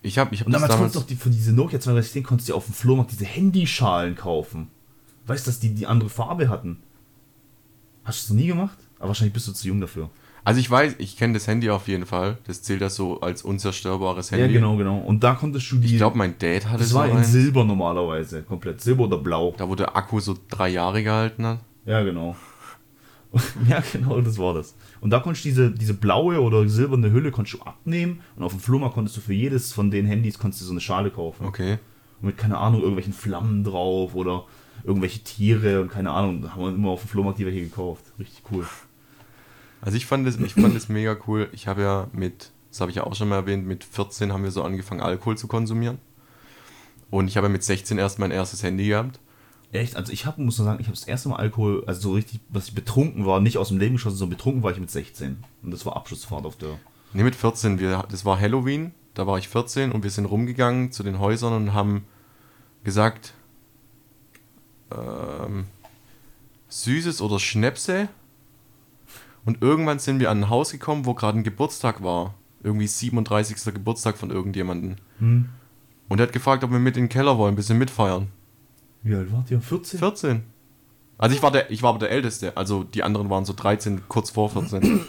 Ich 0.00 0.16
habe 0.18 0.34
ich 0.34 0.40
hab 0.40 0.46
Und 0.46 0.52
damals 0.52 0.70
damals. 0.70 0.92
konntest 0.92 0.96
du 0.96 1.00
doch 1.00 1.06
die, 1.08 1.16
von 1.16 1.32
diese 1.32 1.52
Nokia 1.52 1.78
3210 1.78 2.22
konntest 2.22 2.48
du 2.48 2.54
auf 2.54 2.64
dem 2.66 2.74
Flohmarkt 2.74 3.12
diese 3.12 3.26
Handyschalen 3.26 4.14
kaufen. 4.14 4.68
Weißt 5.26 5.46
du, 5.46 5.50
dass 5.50 5.60
die 5.60 5.74
die 5.74 5.86
andere 5.86 6.08
Farbe 6.08 6.48
hatten? 6.48 6.78
Hast 8.04 8.28
du 8.28 8.32
das 8.34 8.40
nie 8.40 8.46
gemacht? 8.46 8.78
Aber 8.98 9.08
wahrscheinlich 9.08 9.34
bist 9.34 9.48
du 9.48 9.52
zu 9.52 9.66
jung 9.68 9.80
dafür. 9.80 10.08
Also 10.44 10.60
ich 10.60 10.70
weiß, 10.70 10.96
ich 10.98 11.16
kenne 11.16 11.32
das 11.34 11.46
Handy 11.46 11.70
auf 11.70 11.88
jeden 11.88 12.04
Fall. 12.04 12.36
Das 12.46 12.62
zählt 12.62 12.82
das 12.82 12.94
so 12.94 13.20
als 13.20 13.42
unzerstörbares 13.42 14.30
Handy. 14.30 14.44
Ja, 14.44 14.52
genau, 14.52 14.76
genau. 14.76 14.98
Und 14.98 15.24
da 15.24 15.34
konntest 15.34 15.70
du 15.72 15.76
die. 15.76 15.86
Ich 15.86 15.96
glaube, 15.96 16.18
mein 16.18 16.34
Dad 16.38 16.66
hatte 16.66 16.80
das 16.80 16.90
so 16.90 16.96
war 16.96 17.08
in 17.08 17.16
eins, 17.16 17.32
Silber 17.32 17.64
normalerweise. 17.64 18.42
Komplett. 18.42 18.80
Silber 18.82 19.04
oder 19.04 19.18
Blau. 19.18 19.54
da 19.56 19.68
wo 19.68 19.74
der 19.74 19.96
Akku 19.96 20.20
so 20.20 20.36
drei 20.50 20.68
Jahre 20.68 21.02
gehalten 21.02 21.46
hat. 21.46 21.60
Ja, 21.86 22.02
genau. 22.02 22.36
ja, 23.68 23.82
genau, 23.92 24.20
das 24.20 24.38
war 24.38 24.54
das. 24.54 24.74
Und 25.00 25.10
da 25.10 25.18
konntest 25.18 25.44
du 25.44 25.48
diese, 25.48 25.70
diese 25.70 25.94
blaue 25.94 26.40
oder 26.40 26.68
silberne 26.68 27.10
Hülle 27.10 27.30
konntest 27.30 27.60
du 27.60 27.62
abnehmen 27.64 28.20
und 28.36 28.44
auf 28.44 28.52
dem 28.52 28.60
Flohmarkt 28.60 28.94
konntest 28.94 29.16
du 29.16 29.20
für 29.20 29.32
jedes 29.34 29.72
von 29.72 29.90
den 29.90 30.06
Handys 30.06 30.38
konntest 30.38 30.62
du 30.62 30.66
so 30.66 30.72
eine 30.72 30.80
Schale 30.80 31.10
kaufen. 31.10 31.46
Okay. 31.46 31.78
Und 32.20 32.28
mit, 32.28 32.38
keine 32.38 32.58
Ahnung, 32.58 32.80
irgendwelchen 32.80 33.12
Flammen 33.12 33.64
drauf 33.64 34.14
oder 34.14 34.44
irgendwelche 34.84 35.20
Tiere 35.20 35.80
und 35.80 35.90
keine 35.90 36.10
Ahnung. 36.10 36.42
Da 36.42 36.52
haben 36.52 36.62
wir 36.62 36.68
immer 36.68 36.90
auf 36.90 37.00
dem 37.00 37.08
Flohmarkt 37.08 37.38
die 37.38 37.46
welche 37.46 37.62
gekauft. 37.62 38.04
Richtig 38.18 38.42
cool. 38.52 38.64
Also 39.84 39.98
ich 39.98 40.06
fand 40.06 40.26
das, 40.26 40.36
ich 40.36 40.54
fand 40.54 40.74
das 40.74 40.88
mega 40.88 41.14
cool. 41.26 41.50
Ich 41.52 41.66
habe 41.66 41.82
ja 41.82 42.08
mit, 42.12 42.52
das 42.70 42.80
habe 42.80 42.90
ich 42.90 42.96
ja 42.96 43.04
auch 43.04 43.14
schon 43.14 43.28
mal 43.28 43.36
erwähnt, 43.36 43.66
mit 43.66 43.84
14 43.84 44.32
haben 44.32 44.42
wir 44.42 44.50
so 44.50 44.62
angefangen, 44.62 45.02
Alkohol 45.02 45.36
zu 45.36 45.46
konsumieren. 45.46 45.98
Und 47.10 47.28
ich 47.28 47.36
habe 47.36 47.48
ja 47.48 47.52
mit 47.52 47.62
16 47.62 47.98
erst 47.98 48.18
mein 48.18 48.30
erstes 48.30 48.62
Handy 48.62 48.88
gehabt. 48.88 49.20
Echt? 49.72 49.96
Also 49.96 50.10
ich 50.10 50.24
habe, 50.24 50.40
muss 50.40 50.56
man 50.56 50.64
sagen, 50.64 50.80
ich 50.80 50.86
habe 50.86 50.96
das 50.96 51.06
erste 51.06 51.28
Mal 51.28 51.36
Alkohol, 51.36 51.84
also 51.86 52.00
so 52.00 52.12
richtig, 52.14 52.40
was 52.48 52.68
ich 52.68 52.74
betrunken 52.74 53.26
war, 53.26 53.40
nicht 53.40 53.58
aus 53.58 53.68
dem 53.68 53.78
Leben 53.78 53.96
geschossen, 53.96 54.16
sondern 54.16 54.38
betrunken 54.38 54.62
war 54.62 54.72
ich 54.72 54.80
mit 54.80 54.90
16. 54.90 55.44
Und 55.62 55.70
das 55.70 55.84
war 55.84 55.96
Abschlussfahrt 55.96 56.46
auf 56.46 56.56
der. 56.56 56.78
Ne, 57.12 57.22
mit 57.22 57.36
14. 57.36 57.78
Wir, 57.78 58.06
das 58.08 58.24
war 58.24 58.40
Halloween, 58.40 58.94
da 59.12 59.26
war 59.26 59.36
ich 59.36 59.48
14 59.50 59.92
und 59.92 60.02
wir 60.02 60.10
sind 60.10 60.24
rumgegangen 60.24 60.92
zu 60.92 61.02
den 61.02 61.18
Häusern 61.18 61.52
und 61.52 61.74
haben 61.74 62.06
gesagt, 62.84 63.34
ähm, 64.90 65.66
Süßes 66.70 67.20
oder 67.20 67.38
Schnäpse. 67.38 68.08
Und 69.44 69.62
irgendwann 69.62 69.98
sind 69.98 70.20
wir 70.20 70.30
an 70.30 70.44
ein 70.44 70.50
Haus 70.50 70.70
gekommen, 70.72 71.04
wo 71.06 71.14
gerade 71.14 71.38
ein 71.38 71.44
Geburtstag 71.44 72.02
war. 72.02 72.34
Irgendwie 72.62 72.86
37. 72.86 73.74
Geburtstag 73.74 74.16
von 74.16 74.30
irgendjemandem. 74.30 74.96
Hm. 75.18 75.48
Und 76.08 76.18
er 76.20 76.26
hat 76.26 76.32
gefragt, 76.32 76.64
ob 76.64 76.70
wir 76.70 76.78
mit 76.78 76.96
in 76.96 77.04
den 77.04 77.08
Keller 77.10 77.36
wollen, 77.36 77.52
ein 77.52 77.56
bisschen 77.56 77.78
mitfeiern. 77.78 78.28
Wie 79.02 79.14
alt 79.14 79.30
wart 79.32 79.50
ihr? 79.50 79.60
14? 79.60 79.98
14. 79.98 80.42
Also 81.18 81.36
ich 81.36 81.42
war, 81.42 81.50
der, 81.50 81.70
ich 81.70 81.82
war 81.82 81.90
aber 81.90 81.98
der 81.98 82.10
Älteste. 82.10 82.56
Also 82.56 82.84
die 82.84 83.02
anderen 83.02 83.28
waren 83.30 83.44
so 83.44 83.52
13, 83.52 84.08
kurz 84.08 84.30
vor 84.30 84.50
14. 84.50 85.00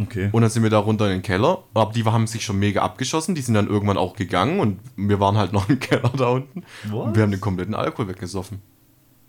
Okay. 0.00 0.30
Und 0.32 0.42
dann 0.42 0.50
sind 0.50 0.62
wir 0.62 0.70
da 0.70 0.78
runter 0.78 1.06
in 1.06 1.18
den 1.18 1.22
Keller. 1.22 1.64
Aber 1.74 1.92
die 1.92 2.04
haben 2.04 2.26
sich 2.26 2.44
schon 2.44 2.58
mega 2.58 2.82
abgeschossen. 2.82 3.34
Die 3.34 3.42
sind 3.42 3.54
dann 3.54 3.66
irgendwann 3.66 3.98
auch 3.98 4.14
gegangen. 4.16 4.60
Und 4.60 4.80
wir 4.96 5.20
waren 5.20 5.36
halt 5.36 5.52
noch 5.52 5.68
im 5.68 5.78
Keller 5.80 6.10
da 6.16 6.28
unten. 6.28 6.62
Was? 6.84 6.92
Und 6.92 7.16
wir 7.16 7.22
haben 7.22 7.30
den 7.32 7.40
kompletten 7.40 7.74
Alkohol 7.74 8.08
weggesoffen. 8.08 8.62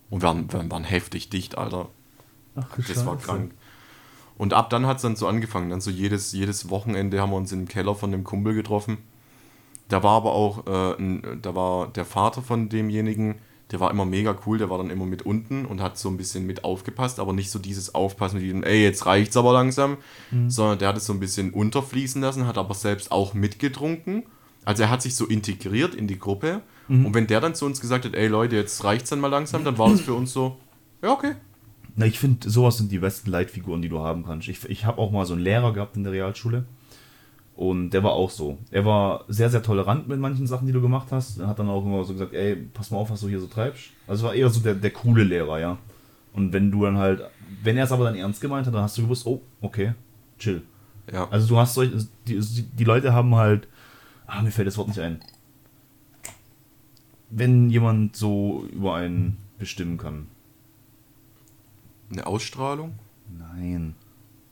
Und 0.09 0.21
wir 0.21 0.27
waren, 0.27 0.51
wir 0.51 0.69
waren 0.71 0.83
heftig 0.83 1.29
dicht, 1.29 1.57
Alter. 1.57 1.89
Ach, 2.55 2.67
Das 2.77 3.05
war 3.05 3.15
Scheiße. 3.15 3.25
krank. 3.25 3.51
Und 4.43 4.53
ab 4.53 4.69
dann 4.69 4.86
hat 4.86 4.97
es 4.97 5.03
dann 5.03 5.15
so 5.15 5.25
angefangen. 5.25 5.69
Dann 5.69 5.79
so 5.79 5.89
jedes, 5.89 6.34
jedes 6.34 6.69
Wochenende 6.69 7.21
haben 7.21 7.29
wir 7.29 7.38
uns 7.38 7.53
im 7.53 7.65
Keller 7.65 7.95
von 7.95 8.12
dem 8.12 8.25
Kumpel 8.25 8.53
getroffen. 8.53 8.97
Da 9.88 10.03
war 10.03 10.17
aber 10.17 10.34
auch, 10.34 10.67
äh, 10.67 11.01
ein, 11.01 11.39
da 11.41 11.56
war 11.56 11.88
der 11.88 12.03
Vater 12.03 12.41
von 12.41 12.67
demjenigen, 12.67 13.36
der 13.71 13.79
war 13.79 13.89
immer 13.89 14.03
mega 14.03 14.36
cool, 14.45 14.58
der 14.58 14.69
war 14.69 14.79
dann 14.79 14.89
immer 14.89 15.06
mit 15.06 15.21
unten 15.21 15.65
und 15.65 15.82
hat 15.82 15.97
so 15.97 16.10
ein 16.10 16.17
bisschen 16.17 16.45
mit 16.45 16.65
aufgepasst, 16.65 17.21
aber 17.21 17.32
nicht 17.32 17.51
so 17.51 17.58
dieses 17.58 17.95
Aufpassen 17.95 18.36
mit 18.36 18.43
diesem, 18.43 18.63
ey, 18.63 18.84
jetzt 18.84 19.06
reicht's 19.06 19.38
aber 19.38 19.53
langsam, 19.53 19.95
sondern 20.49 20.77
der 20.77 20.89
hat 20.89 20.97
es 20.97 21.06
so 21.06 21.13
ein 21.13 21.21
bisschen 21.21 21.51
unterfließen 21.51 22.21
lassen, 22.21 22.45
hat 22.45 22.58
aber 22.58 22.73
selbst 22.73 23.13
auch 23.13 23.34
mitgetrunken. 23.34 24.23
Also 24.65 24.84
er 24.84 24.89
hat 24.89 25.01
sich 25.01 25.15
so 25.15 25.25
integriert 25.25 25.95
in 25.95 26.08
die 26.08 26.19
Gruppe. 26.19 26.63
Und 27.06 27.13
wenn 27.13 27.27
der 27.27 27.39
dann 27.39 27.56
zu 27.56 27.65
uns 27.65 27.79
gesagt 27.79 28.03
hat, 28.03 28.13
ey 28.13 28.27
Leute, 28.27 28.58
jetzt 28.58 28.84
reicht's 28.84 29.10
dann 29.10 29.21
mal 29.21 29.29
langsam, 29.29 29.63
dann 29.63 29.77
war 29.77 29.89
das 29.89 30.01
für 30.01 30.13
uns 30.13 30.34
so, 30.34 30.58
ja, 31.01 31.13
okay. 31.13 31.36
Na, 31.95 32.06
ich 32.06 32.19
finde, 32.19 32.49
sowas 32.49 32.77
sind 32.77 32.91
die 32.91 32.99
besten 32.99 33.29
Leitfiguren, 33.29 33.82
die 33.82 33.89
du 33.89 33.99
haben 33.99 34.25
kannst. 34.25 34.47
Ich, 34.47 34.65
ich 34.65 34.86
habe 34.86 34.97
auch 34.97 35.12
mal 35.12 35.25
so 35.25 35.34
einen 35.34 35.43
Lehrer 35.43 35.73
gehabt 35.73 35.95
in 35.95 36.03
der 36.03 36.13
Realschule. 36.13 36.65
Und 37.56 37.91
der 37.91 38.03
war 38.03 38.13
auch 38.13 38.32
so. 38.32 38.58
Er 38.71 38.84
war 38.84 39.25
sehr, 39.27 39.49
sehr 39.49 39.62
tolerant 39.62 40.08
mit 40.08 40.19
manchen 40.19 40.47
Sachen, 40.47 40.65
die 40.65 40.73
du 40.73 40.82
gemacht 40.82 41.10
hast. 41.12 41.39
Er 41.39 41.47
hat 41.47 41.60
dann 41.60 41.69
auch 41.69 41.86
immer 41.86 42.03
so 42.03 42.13
gesagt, 42.13 42.34
ey, 42.34 42.56
pass 42.56 42.89
mal 42.89 42.97
auf, 42.97 43.12
was 43.12 43.21
du 43.21 43.27
hier 43.27 43.39
so 43.39 43.45
treibst. 43.45 43.91
Also 44.08 44.25
war 44.25 44.34
eher 44.34 44.49
so 44.49 44.60
der, 44.60 44.74
der 44.74 44.89
coole 44.89 45.24
Lehrer, 45.24 45.59
ja. 45.59 45.78
Und 46.34 46.51
wenn 46.51 46.72
du 46.72 46.84
dann 46.84 46.97
halt, 46.97 47.22
wenn 47.61 47.78
er 47.78 47.84
es 47.84 47.91
aber 47.91 48.05
dann 48.05 48.15
ernst 48.15 48.41
gemeint 48.41 48.65
hat, 48.65 48.74
dann 48.74 48.82
hast 48.82 48.97
du 48.97 49.03
gewusst, 49.03 49.28
oh, 49.28 49.41
okay, 49.61 49.93
chill. 50.39 50.63
Ja. 51.11 51.28
Also 51.30 51.47
du 51.47 51.57
hast 51.57 51.76
solch, 51.76 51.91
die, 52.28 52.39
die 52.39 52.84
Leute 52.84 53.13
haben 53.13 53.36
halt, 53.36 53.67
ah, 54.26 54.41
mir 54.41 54.51
fällt 54.51 54.67
das 54.67 54.78
Wort 54.78 54.88
nicht 54.88 54.99
ein. 54.99 55.20
Wenn 57.30 57.70
jemand 57.70 58.15
so 58.15 58.65
über 58.74 58.95
einen 58.95 59.38
bestimmen 59.59 59.97
kann. 59.97 60.28
Eine 62.12 62.28
Ausstrahlung? 62.28 62.97
Nein. 63.38 63.95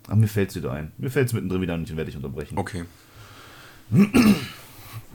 Aber 0.08 0.16
mir 0.16 0.28
fällt 0.28 0.49
es 0.49 0.56
wieder 0.56 0.72
ein. 0.72 0.91
Mir 0.97 1.12
fällt 1.12 1.28
es 1.28 1.34
mittendrin 1.34 1.62
wieder 1.62 1.74
ein 1.74 1.82
und 1.82 1.89
den 1.89 1.97
werde 1.97 2.10
ich 2.10 2.16
unterbrechen. 2.16 2.58
Okay. 2.58 2.86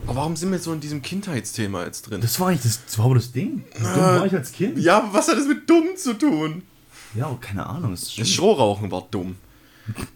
Aber 0.05 0.15
warum 0.15 0.35
sind 0.35 0.51
wir 0.51 0.59
so 0.59 0.71
in 0.73 0.79
diesem 0.79 1.01
Kindheitsthema 1.01 1.83
jetzt 1.83 2.03
drin? 2.03 2.21
Das 2.21 2.39
war 2.39 2.49
eigentlich 2.49 2.61
das, 2.63 2.85
das 2.85 2.97
war 2.97 3.05
aber 3.05 3.15
das 3.15 3.31
Ding. 3.31 3.63
Wie 3.75 3.83
dumm 3.83 3.93
war 3.93 4.25
ich 4.25 4.33
als 4.33 4.51
Kind? 4.51 4.77
Ja, 4.77 5.09
was 5.11 5.27
hat 5.27 5.37
das 5.37 5.47
mit 5.47 5.69
dumm 5.69 5.95
zu 5.97 6.13
tun? 6.13 6.63
Ja, 7.15 7.35
keine 7.41 7.65
Ahnung. 7.65 7.91
Das 7.91 8.15
Das. 8.15 8.29
Strohrauchen 8.29 8.91
war 8.91 9.07
dumm. 9.09 9.35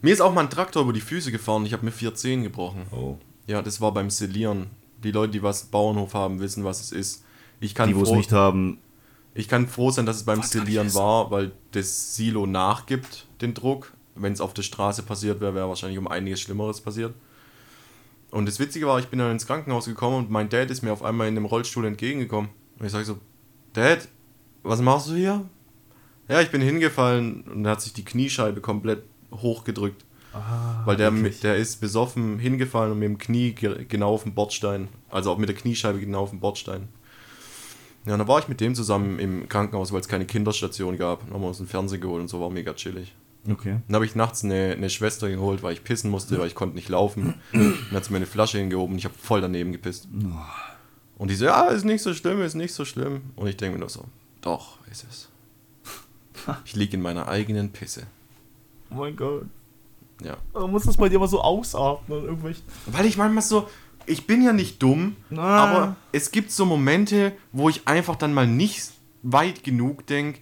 Mir 0.02 0.14
ist 0.14 0.22
auch 0.22 0.34
mal 0.34 0.42
ein 0.42 0.50
Traktor 0.50 0.84
über 0.84 0.94
die 0.94 1.02
Füße 1.02 1.32
gefahren. 1.32 1.66
Ich 1.66 1.74
habe 1.74 1.86
mir 1.86 1.92
vier 1.92 2.14
Zehen 2.14 2.44
gebrochen. 2.44 2.84
Oh. 2.92 3.18
Ja, 3.48 3.62
das 3.62 3.82
war 3.82 3.94
beim 3.94 4.10
Silieren. 4.10 4.68
Die 5.04 5.12
Leute, 5.12 5.32
die 5.32 5.42
was 5.44 5.64
Bauernhof 5.66 6.14
haben, 6.14 6.40
wissen, 6.40 6.64
was 6.64 6.82
es 6.82 6.92
ist. 6.92 7.24
Ich 7.60 7.74
kann, 7.74 7.90
Die, 7.90 7.96
wo 7.96 8.04
es 8.04 8.12
nicht 8.12 8.32
haben, 8.32 8.78
ich 9.34 9.48
kann 9.48 9.68
froh 9.68 9.92
sein, 9.92 10.06
dass 10.06 10.18
es 10.18 10.24
beim 10.24 10.40
was- 10.40 10.50
war, 10.96 11.32
weil 11.32 11.52
das 11.72 12.16
Silo 12.16 12.46
nachgibt, 12.46 13.28
den 13.42 13.54
Druck. 13.54 13.94
Wenn 14.16 14.34
es 14.34 14.42
auf 14.42 14.54
der 14.54 14.64
Straße 14.64 15.04
passiert 15.04 15.40
wäre, 15.40 15.56
wäre 15.56 15.70
wahrscheinlich 15.70 15.98
um 15.98 16.08
einiges 16.08 16.42
Schlimmeres 16.42 16.82
passiert. 16.82 17.14
Und 18.30 18.46
das 18.48 18.60
Witzige 18.60 18.88
war, 18.88 19.00
ich 19.00 19.08
bin 19.08 19.20
dann 19.20 19.32
ins 19.32 19.46
Krankenhaus 19.48 19.86
gekommen 19.86 20.18
und 20.18 20.30
mein 20.30 20.50
Dad 20.50 20.70
ist 20.72 20.82
mir 20.84 20.92
auf 20.94 21.04
einmal 21.04 21.28
in 21.28 21.36
dem 21.36 21.46
Rollstuhl 21.46 21.86
entgegengekommen. 21.86 22.50
Und 22.80 22.86
ich 22.86 22.92
sage 22.92 23.06
so, 23.06 23.20
Dad, 23.74 24.08
was 24.64 24.82
machst 24.82 25.10
du 25.10 25.16
hier? 25.16 25.50
Ja, 26.30 26.40
ich 26.42 26.50
bin 26.52 26.62
hingefallen 26.62 27.42
und 27.44 27.66
er 27.66 27.72
hat 27.72 27.82
sich 27.82 27.94
die 27.94 28.06
Kniescheibe 28.06 28.62
komplett 28.62 29.04
hochgedrückt. 29.34 30.06
weil 30.86 30.96
der, 30.96 31.14
wirklich? 31.14 31.42
der 31.42 31.58
ist 31.58 31.82
besoffen 31.82 32.40
hingefallen 32.40 32.94
und 32.94 33.00
mit 33.00 33.08
dem 33.10 33.18
Knie 33.18 33.52
ge 33.52 33.86
genau 33.88 34.14
auf 34.14 34.24
dem 34.24 34.34
Bordstein. 34.34 34.88
Also 35.10 35.32
auch 35.32 35.38
mit 35.38 35.50
der 35.50 35.56
Kniescheibe 35.58 36.00
genau 36.00 36.22
auf 36.22 36.30
dem 36.30 36.40
Bordstein. 36.40 36.88
Ja, 38.06 38.18
dann 38.18 38.28
war 38.28 38.40
ich 38.40 38.48
mit 38.48 38.60
dem 38.62 38.74
zusammen 38.74 39.20
im 39.20 39.48
Krankenhaus, 39.48 39.92
weil 39.92 40.02
es 40.02 40.08
keine 40.08 40.26
Kinderstation 40.26 40.98
gab. 40.98 41.24
Dann 41.26 41.34
haben 41.34 41.42
wir 41.42 41.48
uns 41.48 41.60
einen 41.60 41.68
Fernseher 41.68 42.00
geholt 42.00 42.22
und 42.22 42.28
so 42.28 42.42
war 42.42 42.50
mega 42.50 42.74
chillig. 42.74 43.14
Okay. 43.50 43.80
Dann 43.88 43.96
habe 43.96 44.06
ich 44.06 44.16
nachts 44.16 44.44
eine, 44.44 44.74
eine 44.74 44.90
Schwester 44.90 45.30
geholt, 45.30 45.64
weil 45.64 45.74
ich 45.74 45.84
pissen 45.84 46.12
musste, 46.12 46.38
weil 46.40 46.48
ich 46.48 46.56
konnte 46.56 46.76
nicht 46.76 46.90
laufen. 46.90 47.36
Dann 47.52 47.92
hat 47.92 48.06
sie 48.06 48.12
mir 48.12 48.18
eine 48.18 48.26
Flasche 48.26 48.60
hingehoben 48.60 48.94
und 48.94 49.00
ich 49.00 49.06
habe 49.06 49.16
voll 49.18 49.42
daneben 49.42 49.72
gepisst. 49.72 50.08
Und 51.18 51.30
die 51.30 51.36
so, 51.36 51.46
ja, 51.46 51.66
ist 51.68 51.86
nicht 51.86 52.02
so 52.02 52.14
schlimm, 52.14 52.42
ist 52.42 52.56
nicht 52.56 52.74
so 52.74 52.86
schlimm. 52.86 53.22
Und 53.36 53.48
ich 53.48 53.58
denke 53.58 53.74
mir 53.74 53.80
nur 53.80 53.90
so, 53.90 54.06
doch, 54.42 54.78
ist 54.92 55.06
es. 55.10 55.30
Ich 56.66 56.76
liege 56.76 56.98
in 56.98 57.04
meiner 57.04 57.28
eigenen 57.28 57.72
Pisse. 57.72 58.08
Oh 58.90 58.96
mein 58.96 59.16
Gott. 59.16 59.46
Ja. 60.24 60.38
Man 60.54 60.72
muss 60.72 60.84
das 60.84 60.98
bei 60.98 61.10
dir 61.10 61.20
mal 61.20 61.28
so 61.28 61.42
ausatmen. 61.42 62.24
Irgendwelche. 62.24 62.62
Weil 62.88 63.06
ich 63.06 63.18
manchmal 63.18 63.44
so, 63.44 63.68
ich 64.06 64.28
bin 64.28 64.42
ja 64.42 64.54
nicht 64.54 64.82
dumm, 64.82 65.16
Ah. 65.36 65.64
aber 65.64 65.96
es 66.12 66.32
gibt 66.32 66.52
so 66.52 66.66
Momente, 66.66 67.34
wo 67.52 67.70
ich 67.70 67.88
einfach 67.88 68.16
dann 68.16 68.34
mal 68.34 68.48
nicht 68.48 68.92
weit 69.24 69.64
genug 69.64 70.06
denke. 70.08 70.40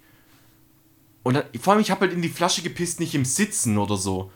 Und 1.23 1.33
dann, 1.35 1.43
vor 1.61 1.73
allem, 1.73 1.81
ich 1.81 1.91
habe 1.91 2.01
halt 2.01 2.13
in 2.13 2.21
die 2.21 2.29
Flasche 2.29 2.61
gepisst, 2.61 2.99
nicht 2.99 3.13
im 3.15 3.25
Sitzen 3.25 3.77
oder 3.77 3.97
so. 3.97 4.31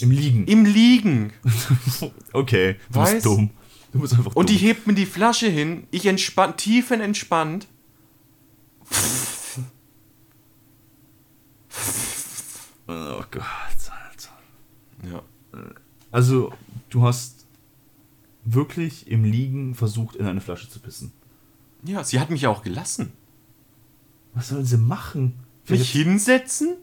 Im 0.00 0.10
Liegen. 0.10 0.46
Im 0.46 0.64
Liegen. 0.64 1.32
Okay. 2.32 2.76
Du 2.92 3.00
Weiß- 3.00 3.14
bist 3.14 3.26
dumm. 3.26 3.50
Du 3.92 3.98
bist 4.00 4.14
einfach 4.14 4.34
Und 4.36 4.48
die 4.48 4.54
dumm. 4.54 4.62
hebt 4.62 4.86
mir 4.86 4.94
die 4.94 5.04
Flasche 5.06 5.48
hin, 5.48 5.86
ich 5.90 6.06
entspannt, 6.06 6.58
tiefenentspannt. 6.58 7.66
Oh 12.88 13.22
Gott, 13.30 13.42
Alter. 13.42 14.38
Ja. 15.10 15.22
Also, 16.10 16.52
du 16.88 17.02
hast 17.02 17.39
wirklich 18.44 19.08
im 19.08 19.24
Liegen 19.24 19.74
versucht, 19.74 20.16
in 20.16 20.26
eine 20.26 20.40
Flasche 20.40 20.68
zu 20.68 20.80
pissen. 20.80 21.12
Ja, 21.84 22.04
sie 22.04 22.20
hat 22.20 22.30
mich 22.30 22.42
ja 22.42 22.50
auch 22.50 22.62
gelassen. 22.62 23.12
Was 24.34 24.48
sollen 24.48 24.64
sie 24.64 24.76
machen? 24.78 25.34
Mich 25.68 25.90
hinsetzen? 25.90 26.76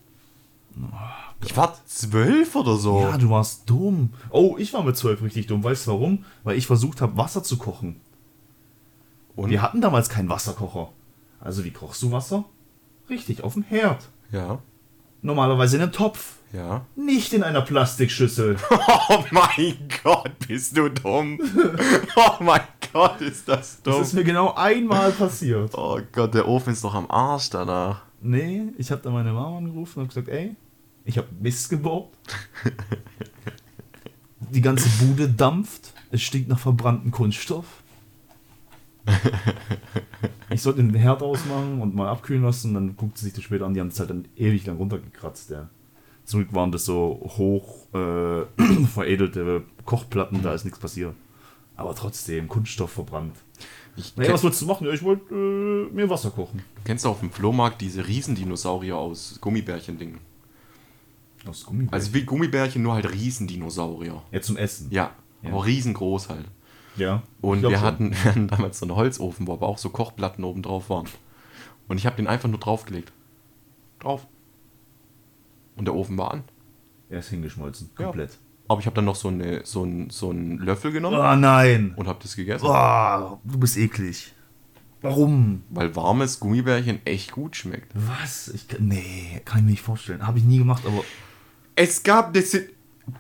Ich 1.44 1.56
war 1.58 1.78
zwölf 1.86 2.56
oder 2.56 2.78
so. 2.78 3.02
Ja, 3.02 3.18
du 3.18 3.30
warst 3.30 3.70
dumm. 3.70 4.14
Oh, 4.30 4.56
ich 4.58 4.74
war 4.74 4.84
mit 4.84 4.98
zwölf 4.98 5.22
richtig 5.22 5.48
dumm. 5.48 5.64
Weißt 5.64 5.88
du 5.88 5.92
warum? 5.92 6.26
Weil 6.44 6.58
ich 6.58 6.68
versucht 6.68 7.02
habe, 7.02 7.18
Wasser 7.18 7.44
zu 7.44 7.58
kochen. 7.58 7.98
Und 9.36 9.50
Wir 9.50 9.62
hatten 9.62 9.82
damals 9.82 10.10
keinen 10.10 10.30
Wasserkocher. 10.30 10.92
Also, 11.40 11.64
wie 11.64 11.72
kochst 11.72 12.02
du 12.02 12.12
Wasser? 12.12 12.46
Richtig, 13.10 13.44
auf 13.44 13.54
dem 13.54 13.64
Herd. 13.64 14.10
ja, 14.32 14.60
Normalerweise 15.22 15.78
in 15.78 15.84
einem 15.84 15.92
Topf. 15.92 16.36
ja. 16.54 16.86
Nicht 16.96 17.34
in 17.34 17.44
einer 17.44 17.62
Plastikschüssel. 17.62 18.58
Oh 19.10 19.24
mein 19.32 19.76
Gott, 20.04 20.32
bist 20.48 20.76
du 20.78 20.90
dumm. 20.90 21.40
Oh 22.16 22.44
mein 22.44 22.62
Gott, 22.94 23.22
ist 23.22 23.48
das 23.48 23.82
dumm. 23.82 23.94
Das 23.98 24.08
ist 24.08 24.14
mir 24.14 24.24
genau 24.24 24.54
einmal 24.56 25.12
passiert. 25.12 25.72
oh 25.76 26.00
Gott, 26.12 26.34
der 26.34 26.48
Ofen 26.48 26.74
ist 26.74 26.84
doch 26.84 26.94
am 26.94 27.10
Arsch 27.10 27.50
danach. 27.50 28.02
Nee, 28.22 28.74
ich 28.78 28.92
habe 28.92 29.02
dann 29.02 29.14
meine 29.14 29.32
Mama 29.32 29.58
angerufen 29.58 30.02
und 30.02 30.08
gesagt, 30.10 30.28
ey, 30.30 30.56
ich 31.06 31.18
habe 31.18 31.28
Mist 31.40 31.70
gebaut. 31.70 32.10
Die 34.52 34.62
ganze 34.62 34.88
Bude 35.04 35.30
dampft. 35.30 35.94
Es 36.12 36.22
stinkt 36.22 36.48
nach 36.50 36.60
verbranntem 36.60 37.12
Kunststoff. 37.12 37.66
Ich 40.50 40.62
sollte 40.62 40.82
den 40.82 40.94
Herd 40.96 41.22
ausmachen 41.22 41.82
und 41.82 41.94
mal 41.94 42.08
abkühlen 42.08 42.44
lassen. 42.44 42.74
Dann 42.74 42.96
guckt 42.96 43.18
sie 43.18 43.26
sich 43.26 43.34
das 43.34 43.44
später 43.44 43.66
an. 43.66 43.74
Die 43.74 43.80
haben 43.82 43.90
es 43.90 44.00
halt 44.00 44.10
dann 44.10 44.26
ewig 44.38 44.66
lang 44.66 44.78
runtergekratzt. 44.78 45.50
Ja. 45.50 45.70
Zum 46.24 46.40
Glück 46.42 46.56
waren 46.56 46.72
das 46.72 46.86
so 46.86 47.20
hoch 47.38 47.94
äh, 47.94 48.46
veredelte 48.94 49.64
Kochplatten. 49.86 50.42
Da 50.42 50.54
ist 50.54 50.64
nichts 50.64 50.80
passiert. 50.80 51.14
Aber 51.76 51.94
trotzdem, 51.94 52.48
Kunststoff 52.48 52.92
verbrannt. 52.92 53.36
Ich 53.98 54.16
Naja, 54.16 54.34
was 54.34 54.44
wolltest 54.44 54.62
du 54.62 54.66
machen? 54.68 54.88
Ja, 54.88 54.94
ich 54.94 55.04
wollte 55.04 55.34
äh, 55.34 55.94
mir 55.94 56.10
Wasser 56.10 56.32
kochen. 56.32 56.62
Kennst 56.86 57.04
du 57.06 57.10
auf 57.10 57.20
dem 57.20 57.30
Flohmarkt 57.32 57.82
diese 57.82 58.08
Riesendinosaurier 58.08 58.96
aus 58.96 59.38
Gummibärchen-Dingen? 59.42 60.20
Aus 61.48 61.66
Gummibärchen. 61.66 61.94
Also 61.94 62.14
wie 62.14 62.24
Gummibärchen, 62.24 62.82
nur 62.84 62.94
halt 62.94 63.12
Riesendinosaurier. 63.12 64.22
ja, 64.32 64.42
zum 64.42 64.58
Essen. 64.58 64.88
Ja, 64.92 65.12
Ja. 65.44 65.50
aber 65.52 65.66
riesengroß 65.66 66.30
halt. 66.30 66.46
Ja. 66.98 67.24
Und 67.42 67.62
wir 67.62 67.82
hatten, 67.82 68.12
wir 68.24 68.26
hatten 68.26 68.48
damals 68.48 68.80
so 68.80 68.86
einen 68.86 68.96
Holzofen, 68.96 69.48
wo 69.48 69.54
aber 69.54 69.68
auch 69.68 69.78
so 69.78 69.90
Kochplatten 69.90 70.44
oben 70.44 70.62
drauf 70.62 70.90
waren. 70.90 71.08
Und 71.88 71.98
ich 71.98 72.06
habe 72.06 72.16
den 72.18 72.28
einfach 72.28 72.50
nur 72.50 72.60
draufgelegt. 72.60 73.12
Drauf. 74.00 74.28
Und 75.76 75.86
der 75.86 75.96
Ofen 75.96 76.18
war 76.18 76.32
an. 76.32 76.44
Er 77.10 77.20
ist 77.20 77.30
hingeschmolzen. 77.30 77.90
Ja. 77.98 78.06
Komplett. 78.06 78.38
Aber 78.68 78.82
ich 78.82 78.86
habe 78.86 78.96
dann 78.96 79.06
noch 79.06 79.16
so, 79.16 79.30
eine, 79.30 79.66
so, 79.66 79.84
einen, 79.84 80.10
so 80.10 80.30
einen 80.30 80.58
Löffel 80.58 80.92
genommen 80.92 81.18
Oh 81.18 81.36
nein. 81.36 81.94
und 81.96 82.08
habe 82.08 82.20
das 82.22 82.36
gegessen. 82.36 82.66
Oh, 82.68 83.40
du 83.44 83.60
bist 83.60 83.78
eklig. 83.78 84.34
Warum? 85.02 85.64
Weil 85.70 85.96
warmes 85.96 86.40
Gummibärchen 86.40 87.00
echt 87.06 87.32
gut 87.32 87.56
schmeckt. 87.56 87.92
Was? 87.94 88.50
Ich 88.50 88.66
nee, 88.80 89.42
kann 89.46 89.60
ich 89.60 89.66
mir 89.66 89.72
nicht 89.72 89.84
vorstellen. 89.84 90.26
Habe 90.26 90.40
ich 90.40 90.44
nie 90.44 90.58
gemacht, 90.58 90.84
aber. 90.86 91.04
Es 91.76 92.04
gab 92.04 92.36
eine 92.36 92.44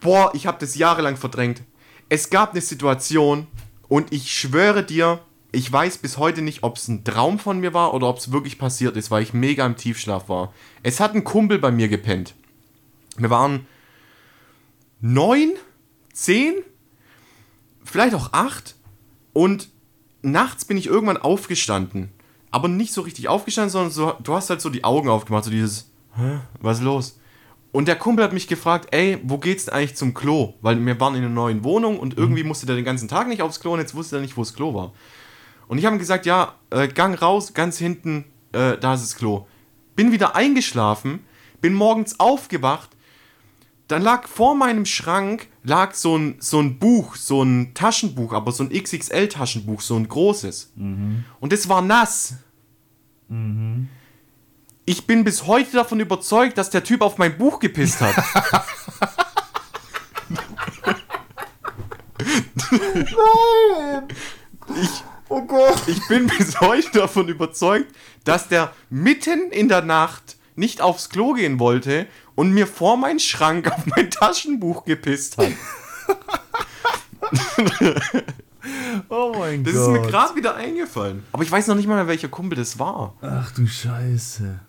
Boah, 0.01 0.31
ich 0.33 0.47
habe 0.47 0.57
das 0.59 0.75
jahrelang 0.75 1.15
verdrängt. 1.15 1.63
Es 2.09 2.29
gab 2.29 2.51
eine 2.51 2.61
Situation 2.61 3.47
und 3.89 4.11
ich 4.11 4.31
schwöre 4.31 4.83
dir, 4.83 5.19
ich 5.51 5.71
weiß 5.71 5.99
bis 5.99 6.17
heute 6.17 6.41
nicht, 6.41 6.63
ob 6.63 6.77
es 6.77 6.87
ein 6.87 7.03
Traum 7.03 7.39
von 7.39 7.59
mir 7.59 7.73
war 7.73 7.93
oder 7.93 8.07
ob 8.07 8.17
es 8.17 8.31
wirklich 8.31 8.57
passiert 8.57 8.97
ist, 8.97 9.11
weil 9.11 9.23
ich 9.23 9.33
mega 9.33 9.65
im 9.65 9.77
Tiefschlaf 9.77 10.29
war. 10.29 10.53
Es 10.83 10.99
hat 10.99 11.15
ein 11.15 11.23
Kumpel 11.23 11.57
bei 11.59 11.71
mir 11.71 11.87
gepennt. 11.87 12.35
Wir 13.17 13.29
waren 13.29 13.65
neun, 14.99 15.53
zehn, 16.13 16.55
vielleicht 17.83 18.13
auch 18.13 18.33
acht 18.33 18.75
und 19.33 19.69
nachts 20.21 20.65
bin 20.65 20.77
ich 20.77 20.87
irgendwann 20.87 21.17
aufgestanden. 21.17 22.11
Aber 22.51 22.67
nicht 22.67 22.93
so 22.93 23.01
richtig 23.01 23.27
aufgestanden, 23.27 23.71
sondern 23.71 23.91
so, 23.91 24.13
du 24.21 24.33
hast 24.33 24.49
halt 24.49 24.61
so 24.61 24.69
die 24.69 24.83
Augen 24.83 25.09
aufgemacht, 25.09 25.45
so 25.45 25.51
dieses, 25.51 25.89
Hä, 26.15 26.39
was 26.59 26.79
ist 26.79 26.83
los? 26.83 27.19
Und 27.71 27.87
der 27.87 27.95
Kumpel 27.95 28.23
hat 28.23 28.33
mich 28.33 28.47
gefragt, 28.47 28.87
ey, 28.91 29.19
wo 29.23 29.37
geht's 29.37 29.65
denn 29.65 29.73
eigentlich 29.73 29.95
zum 29.95 30.13
Klo? 30.13 30.53
Weil 30.61 30.83
wir 30.83 30.99
waren 30.99 31.15
in 31.15 31.23
einer 31.23 31.33
neuen 31.33 31.63
Wohnung 31.63 31.99
und 31.99 32.17
irgendwie 32.17 32.43
musste 32.43 32.65
der 32.65 32.75
den 32.75 32.85
ganzen 32.85 33.07
Tag 33.07 33.27
nicht 33.27 33.41
aufs 33.41 33.59
Klo 33.59 33.73
und 33.73 33.79
jetzt 33.79 33.93
wusste 33.93 34.17
er 34.17 34.21
nicht, 34.21 34.37
wo 34.37 34.41
das 34.41 34.53
Klo 34.53 34.73
war. 34.73 34.93
Und 35.67 35.77
ich 35.77 35.85
habe 35.85 35.95
ihm 35.95 35.99
gesagt, 35.99 36.25
ja, 36.25 36.55
äh, 36.69 36.87
Gang 36.87 37.21
raus, 37.21 37.53
ganz 37.53 37.77
hinten, 37.77 38.25
äh, 38.53 38.77
da 38.77 38.93
ist 38.93 39.03
das 39.03 39.15
Klo. 39.15 39.45
Bin 39.95 40.11
wieder 40.11 40.35
eingeschlafen, 40.35 41.19
bin 41.61 41.73
morgens 41.73 42.19
aufgewacht, 42.19 42.89
dann 43.87 44.01
lag 44.01 44.27
vor 44.27 44.55
meinem 44.55 44.85
Schrank 44.85 45.47
lag 45.63 45.93
so 45.93 46.17
ein, 46.17 46.35
so 46.39 46.59
ein 46.59 46.79
Buch, 46.79 47.15
so 47.15 47.43
ein 47.43 47.73
Taschenbuch, 47.73 48.33
aber 48.33 48.51
so 48.51 48.63
ein 48.63 48.69
XXL-Taschenbuch, 48.69 49.81
so 49.81 49.95
ein 49.95 50.07
großes. 50.07 50.71
Und 51.39 51.53
es 51.53 51.67
war 51.69 51.81
nass. 51.81 52.35
Ich 54.89 55.05
bin 55.05 55.25
bis 55.25 55.45
heute 55.47 55.73
davon 55.73 55.99
überzeugt, 55.99 56.57
dass 56.57 56.69
der 56.69 56.81
Typ 56.81 57.01
auf 57.01 57.17
mein 57.17 57.37
Buch 57.37 57.59
gepisst 57.59 57.99
hat. 57.99 58.15
Oh 65.29 65.41
Gott. 65.41 65.81
Ich 65.87 66.07
bin 66.07 66.27
bis 66.27 66.59
heute 66.61 66.89
davon 66.99 67.27
überzeugt, 67.27 67.93
dass 68.23 68.47
der 68.47 68.73
mitten 68.89 69.51
in 69.51 69.67
der 69.67 69.81
Nacht 69.81 70.37
nicht 70.55 70.81
aufs 70.81 71.09
Klo 71.09 71.33
gehen 71.33 71.59
wollte 71.59 72.07
und 72.35 72.51
mir 72.53 72.65
vor 72.65 72.97
meinen 72.97 73.19
Schrank 73.19 73.71
auf 73.71 73.85
mein 73.85 74.09
Taschenbuch 74.09 74.85
gepisst 74.85 75.37
hat. 75.37 75.51
Oh 79.09 79.33
mein 79.37 79.63
Das 79.63 79.73
Gott. 79.73 79.81
ist 79.81 79.87
mir 79.89 80.07
gerade 80.09 80.35
wieder 80.35 80.55
eingefallen. 80.55 81.23
Aber 81.31 81.43
ich 81.43 81.51
weiß 81.51 81.67
noch 81.67 81.75
nicht 81.75 81.87
mal 81.87 81.95
mehr, 81.95 82.07
welcher 82.07 82.27
Kumpel 82.29 82.57
das 82.57 82.79
war. 82.79 83.15
Ach 83.21 83.51
du 83.51 83.67
Scheiße. 83.67 84.59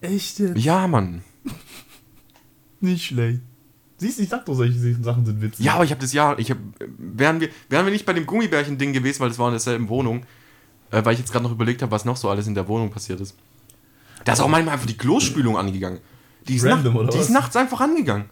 Echt 0.00 0.38
jetzt? 0.38 0.58
Ja, 0.58 0.86
Mann. 0.86 1.22
Nicht 2.80 3.06
schlecht. 3.06 3.40
Siehst 3.98 4.18
du, 4.18 4.22
ich 4.22 4.30
sag 4.30 4.46
doch, 4.46 4.54
solche 4.54 4.94
Sachen 5.02 5.26
sind 5.26 5.42
witzig. 5.42 5.64
Ja, 5.64 5.74
aber 5.74 5.84
ich 5.84 5.90
habe 5.90 6.00
das 6.00 6.14
Jahr, 6.14 6.38
ich 6.38 6.50
hab, 6.50 6.56
wären 6.96 7.38
wir, 7.40 7.50
wären 7.68 7.84
wir 7.84 7.92
nicht 7.92 8.06
bei 8.06 8.14
dem 8.14 8.24
Gummibärchen-Ding 8.24 8.94
gewesen, 8.94 9.20
weil 9.20 9.28
das 9.28 9.38
war 9.38 9.48
in 9.48 9.52
derselben 9.52 9.90
Wohnung, 9.90 10.24
äh, 10.90 11.04
weil 11.04 11.12
ich 11.12 11.18
jetzt 11.18 11.32
gerade 11.32 11.42
noch 11.42 11.52
überlegt 11.52 11.82
habe, 11.82 11.92
was 11.92 12.06
noch 12.06 12.16
so 12.16 12.30
alles 12.30 12.46
in 12.46 12.54
der 12.54 12.66
Wohnung 12.66 12.90
passiert 12.90 13.20
ist. 13.20 13.36
Da 14.24 14.32
ist 14.32 14.40
auch 14.40 14.48
manchmal 14.48 14.72
einfach 14.72 14.86
die 14.86 14.96
Klospülung 14.96 15.58
angegangen. 15.58 16.00
Die 16.48 16.56
ist, 16.56 16.64
Random, 16.64 16.94
nach, 16.94 17.10
die 17.10 17.18
ist 17.18 17.28
nachts 17.28 17.56
einfach 17.56 17.82
angegangen. 17.82 18.30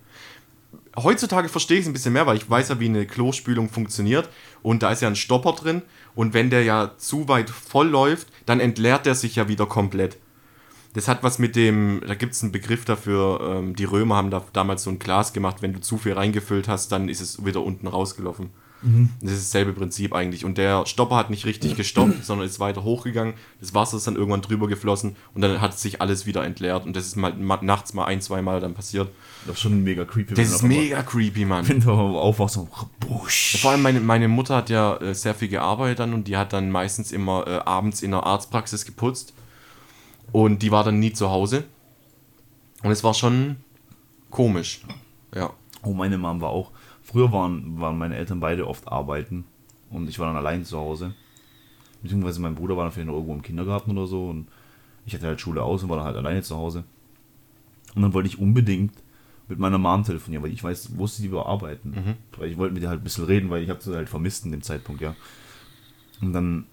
heutzutage 0.96 1.50
verstehe 1.50 1.76
ich 1.76 1.82
es 1.82 1.88
ein 1.88 1.92
bisschen 1.92 2.14
mehr, 2.14 2.26
weil 2.26 2.38
ich 2.38 2.48
weiß 2.48 2.70
ja, 2.70 2.80
wie 2.80 2.86
eine 2.86 3.04
Klospülung 3.04 3.68
funktioniert. 3.68 4.30
Und 4.62 4.82
da 4.82 4.90
ist 4.90 5.02
ja 5.02 5.08
ein 5.08 5.16
Stopper 5.16 5.52
drin. 5.52 5.82
Und 6.14 6.32
wenn 6.32 6.48
der 6.48 6.64
ja 6.64 6.92
zu 6.96 7.28
weit 7.28 7.50
voll 7.50 7.88
läuft, 7.88 8.28
dann 8.46 8.58
entleert 8.58 9.04
der 9.04 9.14
sich 9.14 9.36
ja 9.36 9.48
wieder 9.48 9.66
komplett. 9.66 10.16
Das 10.98 11.06
hat 11.06 11.22
was 11.22 11.38
mit 11.38 11.54
dem, 11.54 12.02
da 12.04 12.16
gibt 12.16 12.32
es 12.34 12.42
einen 12.42 12.50
Begriff 12.50 12.84
dafür, 12.84 13.40
ähm, 13.58 13.76
die 13.76 13.84
Römer 13.84 14.16
haben 14.16 14.30
da 14.30 14.42
damals 14.52 14.82
so 14.82 14.90
ein 14.90 14.98
Glas 14.98 15.32
gemacht, 15.32 15.62
wenn 15.62 15.72
du 15.72 15.80
zu 15.80 15.96
viel 15.96 16.14
reingefüllt 16.14 16.66
hast, 16.66 16.90
dann 16.90 17.08
ist 17.08 17.20
es 17.20 17.44
wieder 17.44 17.62
unten 17.62 17.86
rausgelaufen. 17.86 18.50
Das 19.20 19.32
ist 19.32 19.46
dasselbe 19.52 19.72
Prinzip 19.72 20.12
eigentlich. 20.14 20.44
Und 20.44 20.56
der 20.56 20.86
Stopper 20.86 21.16
hat 21.16 21.30
nicht 21.30 21.46
richtig 21.46 21.74
gestoppt, 21.76 22.24
sondern 22.24 22.46
ist 22.46 22.60
weiter 22.60 22.84
hochgegangen. 22.84 23.34
Das 23.60 23.74
Wasser 23.74 23.96
ist 23.96 24.06
dann 24.06 24.14
irgendwann 24.14 24.40
drüber 24.40 24.68
geflossen 24.68 25.16
und 25.34 25.40
dann 25.42 25.60
hat 25.60 25.76
sich 25.76 26.00
alles 26.00 26.26
wieder 26.26 26.44
entleert. 26.44 26.84
Und 26.86 26.94
das 26.94 27.04
ist 27.06 27.16
mal, 27.16 27.32
ma- 27.34 27.58
nachts 27.60 27.92
mal 27.94 28.04
ein, 28.04 28.20
zwei 28.20 28.40
Mal 28.40 28.60
dann 28.60 28.74
passiert. 28.74 29.08
Das 29.46 29.56
ist 29.56 29.62
schon 29.62 29.82
mega 29.82 30.04
creepy. 30.04 30.34
Das 30.34 30.50
ist 30.50 30.62
mega 30.62 31.02
creepy, 31.02 31.44
Mann. 31.44 31.68
Wenn 31.68 31.80
du 31.80 31.90
aufwachst, 31.90 32.54
so, 32.54 32.68
busch. 33.00 33.58
Vor 33.60 33.72
allem 33.72 33.82
meine, 33.82 33.98
meine 34.00 34.28
Mutter 34.28 34.54
hat 34.56 34.70
ja 34.70 34.96
äh, 34.98 35.12
sehr 35.12 35.34
viel 35.34 35.48
gearbeitet 35.48 35.98
dann 35.98 36.12
und 36.14 36.28
die 36.28 36.36
hat 36.36 36.52
dann 36.52 36.70
meistens 36.70 37.10
immer 37.10 37.46
äh, 37.48 37.58
abends 37.64 38.00
in 38.02 38.12
der 38.12 38.22
Arztpraxis 38.24 38.84
geputzt. 38.84 39.34
Und 40.32 40.62
die 40.62 40.70
war 40.70 40.84
dann 40.84 40.98
nie 40.98 41.12
zu 41.12 41.30
Hause. 41.30 41.64
Und 42.82 42.90
es 42.90 43.02
war 43.02 43.14
schon 43.14 43.56
komisch. 44.30 44.82
Ja. 45.34 45.50
Oh, 45.82 45.92
meine 45.92 46.18
Mom 46.18 46.40
war 46.40 46.50
auch. 46.50 46.70
Früher 47.02 47.32
waren, 47.32 47.80
waren 47.80 47.98
meine 47.98 48.16
Eltern 48.16 48.40
beide 48.40 48.66
oft 48.66 48.86
arbeiten 48.88 49.44
und 49.90 50.08
ich 50.08 50.18
war 50.18 50.26
dann 50.26 50.36
allein 50.36 50.64
zu 50.64 50.78
Hause. 50.78 51.14
Beziehungsweise 52.02 52.40
mein 52.40 52.54
Bruder 52.54 52.76
war 52.76 52.84
dann 52.84 52.92
vielleicht 52.92 53.08
noch 53.08 53.14
irgendwo 53.14 53.34
im 53.34 53.42
Kindergarten 53.42 53.92
oder 53.92 54.06
so 54.06 54.28
und 54.28 54.48
ich 55.06 55.14
hatte 55.14 55.26
halt 55.26 55.40
Schule 55.40 55.62
aus 55.62 55.82
und 55.82 55.88
war 55.88 55.96
dann 55.96 56.06
halt 56.06 56.16
alleine 56.16 56.42
zu 56.42 56.56
Hause. 56.56 56.84
Und 57.94 58.02
dann 58.02 58.12
wollte 58.12 58.28
ich 58.28 58.38
unbedingt 58.38 58.92
mit 59.48 59.58
meiner 59.58 59.78
Mom 59.78 60.04
telefonieren, 60.04 60.44
weil 60.44 60.52
ich 60.52 60.62
weiß, 60.62 60.98
wusste, 60.98 61.22
die 61.22 61.32
wir 61.32 61.46
arbeiten. 61.46 61.94
Weil 62.36 62.50
ich 62.50 62.58
wollte 62.58 62.74
mit 62.74 62.82
ihr 62.82 62.90
halt 62.90 63.00
ein 63.00 63.04
bisschen 63.04 63.24
reden, 63.24 63.48
weil 63.48 63.62
ich 63.62 63.70
habe 63.70 63.82
sie 63.82 63.94
halt 63.94 64.10
vermisst 64.10 64.44
in 64.44 64.52
dem 64.52 64.62
Zeitpunkt, 64.62 65.00
ja. 65.00 65.16
Und 66.20 66.34
dann 66.34 66.66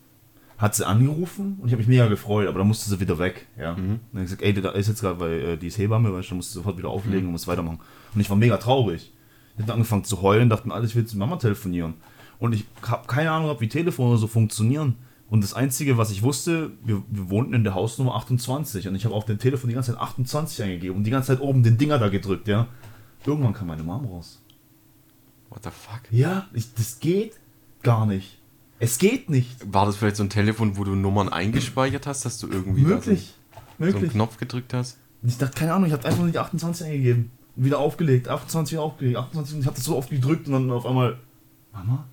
hat 0.58 0.76
sie 0.76 0.88
angerufen 0.88 1.58
und 1.60 1.68
ich 1.68 1.74
habe 1.74 1.80
mich 1.80 1.88
mega 1.88 2.08
gefreut, 2.08 2.48
aber 2.48 2.60
dann 2.60 2.68
musste 2.68 2.90
sie 2.90 3.00
wieder 3.00 3.20
weg, 3.20 3.48
ja. 3.58 3.74
Und 3.74 3.78
dann 3.78 4.00
habe 4.14 4.20
ich 4.20 4.24
gesagt, 4.24 4.42
ey, 4.42 4.54
da 4.54 4.70
ist 4.72 4.88
jetzt 4.88 5.02
gerade, 5.02 5.20
weil 5.20 5.40
äh, 5.40 5.58
die 5.58 5.68
ist 5.68 5.78
Hebamme, 5.78 6.14
weißt 6.14 6.28
du, 6.28 6.30
dann 6.30 6.38
musst 6.38 6.56
du 6.56 6.60
sofort 6.60 6.78
wieder 6.78 6.90
auflegen 6.90 7.26
und 7.26 7.34
musst 7.34 7.48
weitermachen. 7.48 7.80
Und 8.14 8.22
ich 8.22 8.30
war 8.30 8.38
mega 8.38 8.58
traurig. 8.58 9.12
Ich 9.58 9.64
habe 9.64 9.74
angefangen 9.74 10.04
zu 10.04 10.22
heulen, 10.22 10.50
dachte 10.50 10.68
mir, 10.68 10.74
alles, 10.74 10.92
ich 10.92 10.96
will 10.96 11.06
zu 11.06 11.18
Mama 11.18 11.38
telefonieren. 11.38 11.96
Und 12.40 12.54
ich 12.54 12.66
habe 12.82 13.08
keine 13.08 13.32
Ahnung, 13.32 13.56
wie 13.60 13.70
Telefone 13.70 14.18
so 14.18 14.28
funktionieren. 14.28 14.96
Und 15.30 15.44
das 15.44 15.54
Einzige, 15.54 15.98
was 15.98 16.12
ich 16.12 16.22
wusste, 16.22 16.72
wir, 16.84 17.02
wir 17.10 17.30
wohnten 17.30 17.54
in 17.54 17.64
der 17.64 17.74
Hausnummer 17.74 18.16
28 18.16 18.88
und 18.88 18.96
ich 18.96 19.06
habe 19.06 19.16
auf 19.16 19.26
dem 19.26 19.40
Telefon 19.40 19.70
die 19.70 19.74
ganze 19.74 19.94
Zeit 19.94 20.02
28 20.02 20.64
eingegeben 20.64 20.96
und 20.96 21.04
die 21.04 21.12
ganze 21.12 21.28
Zeit 21.28 21.42
oben 21.42 21.64
den 21.64 21.78
Dinger 21.78 21.98
da 21.98 22.10
gedrückt, 22.10 22.48
ja. 22.48 22.68
Irgendwann 23.26 23.54
kam 23.54 23.68
meine 23.68 23.84
Mom 23.84 24.06
raus. 24.06 24.42
What 25.50 25.64
the 25.64 25.70
fuck? 25.72 26.02
Ja, 26.12 26.48
ich, 26.54 26.74
das 26.76 27.00
geht 27.00 27.40
gar 27.82 28.06
nicht. 28.06 28.38
Es 28.80 28.98
geht 28.98 29.30
nicht. 29.30 29.56
War 29.74 29.86
das 29.86 29.96
vielleicht 29.96 30.18
so 30.18 30.24
ein 30.24 30.30
Telefon, 30.30 30.78
wo 30.78 30.84
du 30.84 30.96
Nummern 30.96 31.30
eingespeichert 31.30 32.08
hast, 32.08 32.26
dass 32.26 32.38
du 32.40 32.48
irgendwie 32.50 32.82
Möglich. 32.82 33.20
so, 33.30 33.56
so 33.56 33.84
einen 33.86 33.94
Möglich. 33.94 34.12
Knopf 34.12 34.38
gedrückt 34.38 34.74
hast? 34.74 34.98
Ich 35.24 35.38
dachte, 35.38 35.58
keine 35.58 35.74
Ahnung, 35.74 35.88
ich 35.88 35.94
habe 35.94 36.06
einfach 36.06 36.20
nur 36.22 36.30
die 36.32 36.38
28 36.38 36.86
eingegeben. 36.88 37.32
Wieder 37.56 37.80
aufgelegt, 37.80 38.28
28 38.28 38.74
wieder 38.74 38.84
aufgelegt, 38.84 39.16
28 39.18 39.56
und 39.56 39.62
ich 39.62 39.66
habe 39.68 39.76
das 39.78 39.86
so 39.86 39.96
oft 39.98 40.10
gedrückt 40.10 40.46
und 40.48 40.54
dann 40.54 40.72
auf 40.72 40.86
einmal, 40.86 41.18
Mama? 41.74 42.06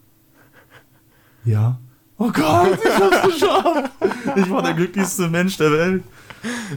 Ja. 1.45 1.79
Oh 2.17 2.31
Gott, 2.31 2.79
ich 2.83 2.91
hab's 2.91 3.23
geschafft. 3.33 3.91
Ich 4.37 4.49
war 4.51 4.63
der 4.63 4.75
glücklichste 4.75 5.29
Mensch 5.29 5.57
der 5.57 5.73
Welt. 5.73 6.05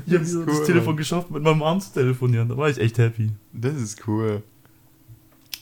Ich 0.08 0.14
habe 0.14 0.24
Das 0.24 0.32
das, 0.34 0.48
cool, 0.48 0.66
Telefon 0.66 0.86
Mann. 0.88 0.98
geschafft, 0.98 1.30
mit 1.32 1.44
meinem 1.44 1.62
Arm 1.62 1.80
zu 1.80 1.94
telefonieren. 1.94 2.50
Da 2.50 2.58
war 2.58 2.70
ich 2.70 2.80
echt 2.80 2.98
happy. 2.98 3.30
Das 3.54 3.76
ist 3.76 4.08
cool. 4.08 4.42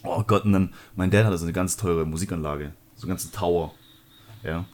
Oh 0.03 0.23
Gott, 0.25 0.45
und 0.45 0.53
dann, 0.53 0.73
mein 0.95 1.11
Dad 1.11 1.25
hatte 1.25 1.37
so 1.37 1.45
eine 1.45 1.53
ganz 1.53 1.75
teure 1.77 2.05
Musikanlage. 2.05 2.71
So 2.95 3.03
einen 3.03 3.09
ganzen 3.09 3.31
Tower. 3.33 3.73
Ja. 4.43 4.65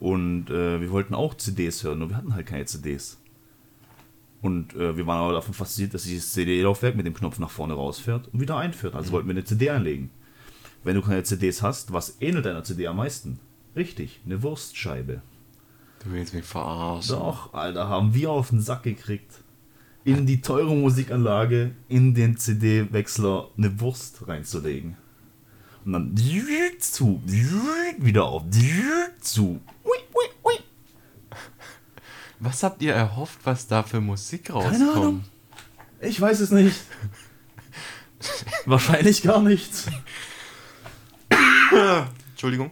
Und 0.00 0.50
äh, 0.50 0.80
wir 0.80 0.90
wollten 0.90 1.14
auch 1.14 1.34
CDs 1.34 1.84
hören, 1.84 2.00
nur 2.00 2.10
wir 2.10 2.16
hatten 2.16 2.34
halt 2.34 2.46
keine 2.46 2.64
CDs. 2.64 3.18
Und 4.40 4.74
äh, 4.74 4.96
wir 4.96 5.06
waren 5.06 5.20
aber 5.20 5.34
davon 5.34 5.54
fasziniert, 5.54 5.94
dass 5.94 6.02
dieses 6.02 6.32
CD-Laufwerk 6.32 6.96
mit 6.96 7.06
dem 7.06 7.14
Knopf 7.14 7.38
nach 7.38 7.50
vorne 7.50 7.74
rausfährt 7.74 8.28
und 8.32 8.40
wieder 8.40 8.56
einführt. 8.56 8.96
Also 8.96 9.12
wollten 9.12 9.28
wir 9.28 9.34
eine 9.34 9.44
CD 9.44 9.70
einlegen. 9.70 10.10
Wenn 10.82 10.96
du 10.96 11.02
keine 11.02 11.22
CDs 11.22 11.62
hast, 11.62 11.92
was 11.92 12.16
ähnelt 12.20 12.44
deiner 12.44 12.64
CD 12.64 12.88
am 12.88 12.96
meisten? 12.96 13.38
Richtig, 13.76 14.20
eine 14.26 14.42
Wurstscheibe. 14.42 15.22
Du 16.02 16.10
willst 16.10 16.34
mich 16.34 16.44
verarschen. 16.44 17.16
Doch, 17.16 17.54
Alter, 17.54 17.88
haben 17.88 18.12
wir 18.14 18.30
auf 18.30 18.50
den 18.50 18.60
Sack 18.60 18.82
gekriegt. 18.82 19.42
In 20.04 20.26
die 20.26 20.40
teure 20.40 20.74
Musikanlage, 20.74 21.70
in 21.88 22.12
den 22.12 22.36
CD-Wechsler 22.36 23.50
eine 23.56 23.80
Wurst 23.80 24.26
reinzulegen. 24.26 24.96
Und 25.84 25.92
dann 25.92 26.16
zu, 26.78 27.22
wieder 27.26 28.24
auf, 28.24 28.42
zu. 29.20 29.60
Ui, 29.84 29.98
ui, 30.14 30.24
ui. 30.44 30.54
Was 32.38 32.62
habt 32.62 32.82
ihr 32.82 32.94
erhofft, 32.94 33.38
was 33.44 33.66
da 33.66 33.82
für 33.82 34.00
Musik 34.00 34.52
rauskommt? 34.52 34.78
Keine 34.78 34.92
Ahnung. 34.92 35.24
Ich 36.00 36.20
weiß 36.20 36.40
es 36.40 36.50
nicht. 36.50 36.76
Wahrscheinlich 38.66 39.22
gar 39.22 39.40
nichts. 39.40 39.86
Entschuldigung. 42.30 42.70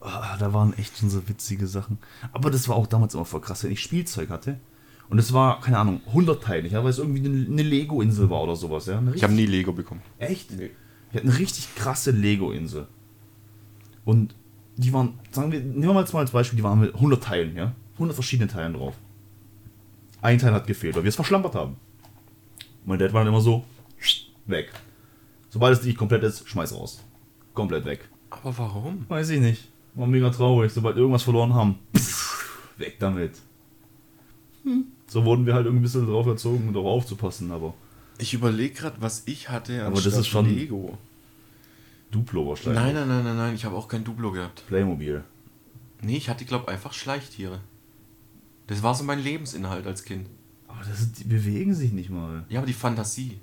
Ah, 0.00 0.36
da 0.38 0.52
waren 0.52 0.72
echt 0.78 0.98
schon 0.98 1.10
so 1.10 1.28
witzige 1.28 1.66
Sachen. 1.66 1.98
Aber 2.32 2.50
das 2.50 2.68
war 2.68 2.76
auch 2.76 2.86
damals 2.86 3.14
immer 3.14 3.24
voll 3.24 3.40
krass, 3.40 3.64
wenn 3.64 3.72
ich 3.72 3.80
Spielzeug 3.80 4.30
hatte. 4.30 4.58
Und 5.10 5.18
es 5.18 5.32
war, 5.32 5.60
keine 5.60 5.78
Ahnung, 5.78 6.00
100 6.06 6.42
Teilig, 6.42 6.72
ja, 6.72 6.82
weil 6.84 6.90
es 6.90 6.98
irgendwie 6.98 7.26
eine, 7.26 7.62
Lego-Insel 7.62 8.30
war 8.30 8.42
oder 8.42 8.54
sowas. 8.54 8.86
Ja? 8.86 9.02
Ich 9.12 9.24
habe 9.24 9.32
nie 9.32 9.44
Lego 9.44 9.72
bekommen. 9.72 10.02
Echt? 10.18 10.52
Nee. 10.52 10.70
Wir 11.10 11.20
hatten 11.20 11.30
eine 11.30 11.38
richtig 11.38 11.74
krasse 11.74 12.10
Lego-Insel. 12.10 12.86
Und 14.04 14.34
die 14.76 14.92
waren, 14.92 15.18
sagen 15.30 15.52
wir, 15.52 15.60
nehmen 15.60 15.82
wir 15.82 15.92
mal 15.92 16.06
als 16.20 16.30
Beispiel, 16.30 16.56
die 16.56 16.62
waren 16.62 16.80
mit 16.80 16.94
100 16.94 17.22
Teilen, 17.22 17.56
ja? 17.56 17.74
100 17.94 18.14
verschiedene 18.14 18.48
Teilen 18.48 18.74
drauf. 18.74 18.94
Ein 20.22 20.38
Teil 20.38 20.52
hat 20.52 20.66
gefehlt, 20.66 20.94
weil 20.94 21.04
wir 21.04 21.08
es 21.08 21.16
verschlampert 21.16 21.54
haben. 21.54 21.76
Mein 22.84 22.98
Dad 22.98 23.12
war 23.12 23.24
dann 23.24 23.32
immer 23.32 23.40
so, 23.40 23.64
weg. 24.46 24.72
Sobald 25.48 25.78
es 25.78 25.84
nicht 25.84 25.98
komplett 25.98 26.22
ist, 26.22 26.48
schmeiß 26.48 26.74
raus. 26.74 27.02
Komplett 27.54 27.84
weg. 27.84 28.08
Aber 28.30 28.56
warum? 28.56 29.04
Weiß 29.08 29.30
ich 29.30 29.40
nicht. 29.40 29.68
War 29.94 30.06
mega 30.06 30.30
traurig. 30.30 30.72
Sobald 30.72 30.96
wir 30.96 31.00
irgendwas 31.00 31.24
verloren 31.24 31.54
haben, 31.54 31.78
pff, 31.96 32.78
weg 32.78 32.96
damit. 33.00 33.32
Hm. 34.62 34.84
So 35.06 35.24
wurden 35.24 35.46
wir 35.46 35.54
halt 35.54 35.66
irgendwie 35.66 35.80
ein 35.80 35.82
bisschen 35.82 36.06
drauf 36.06 36.26
erzogen, 36.26 36.72
darauf 36.72 37.02
aufzupassen, 37.02 37.50
aber 37.50 37.74
Ich 38.20 38.34
überlege 38.34 38.74
gerade, 38.74 38.96
was 39.00 39.22
ich 39.26 39.48
hatte 39.48 39.84
Aber 39.84 40.00
das 40.00 40.14
ist 40.14 40.26
schon- 40.28 40.46
Lego. 40.46 40.98
Duplo 42.10 42.48
wahrscheinlich. 42.48 42.82
Nein, 42.82 42.94
nein, 42.94 43.08
nein, 43.08 43.24
nein, 43.24 43.36
nein, 43.36 43.54
ich 43.54 43.64
habe 43.64 43.76
auch 43.76 43.86
kein 43.88 44.02
Duplo 44.04 44.32
gehabt. 44.32 44.66
Playmobil. 44.66 45.22
Nee, 46.02 46.16
ich 46.16 46.28
hatte, 46.28 46.44
glaube 46.44 46.68
einfach 46.68 46.92
Schleichtiere. 46.92 47.60
Das 48.66 48.82
war 48.82 48.94
so 48.94 49.04
mein 49.04 49.22
Lebensinhalt 49.22 49.86
als 49.86 50.02
Kind. 50.04 50.26
Aber 50.66 50.80
das 50.88 51.00
ist, 51.00 51.18
die 51.20 51.24
bewegen 51.24 51.74
sich 51.74 51.92
nicht 51.92 52.10
mal. 52.10 52.44
Ja, 52.48 52.58
aber 52.60 52.66
die 52.66 52.72
Fantasie. 52.72 53.38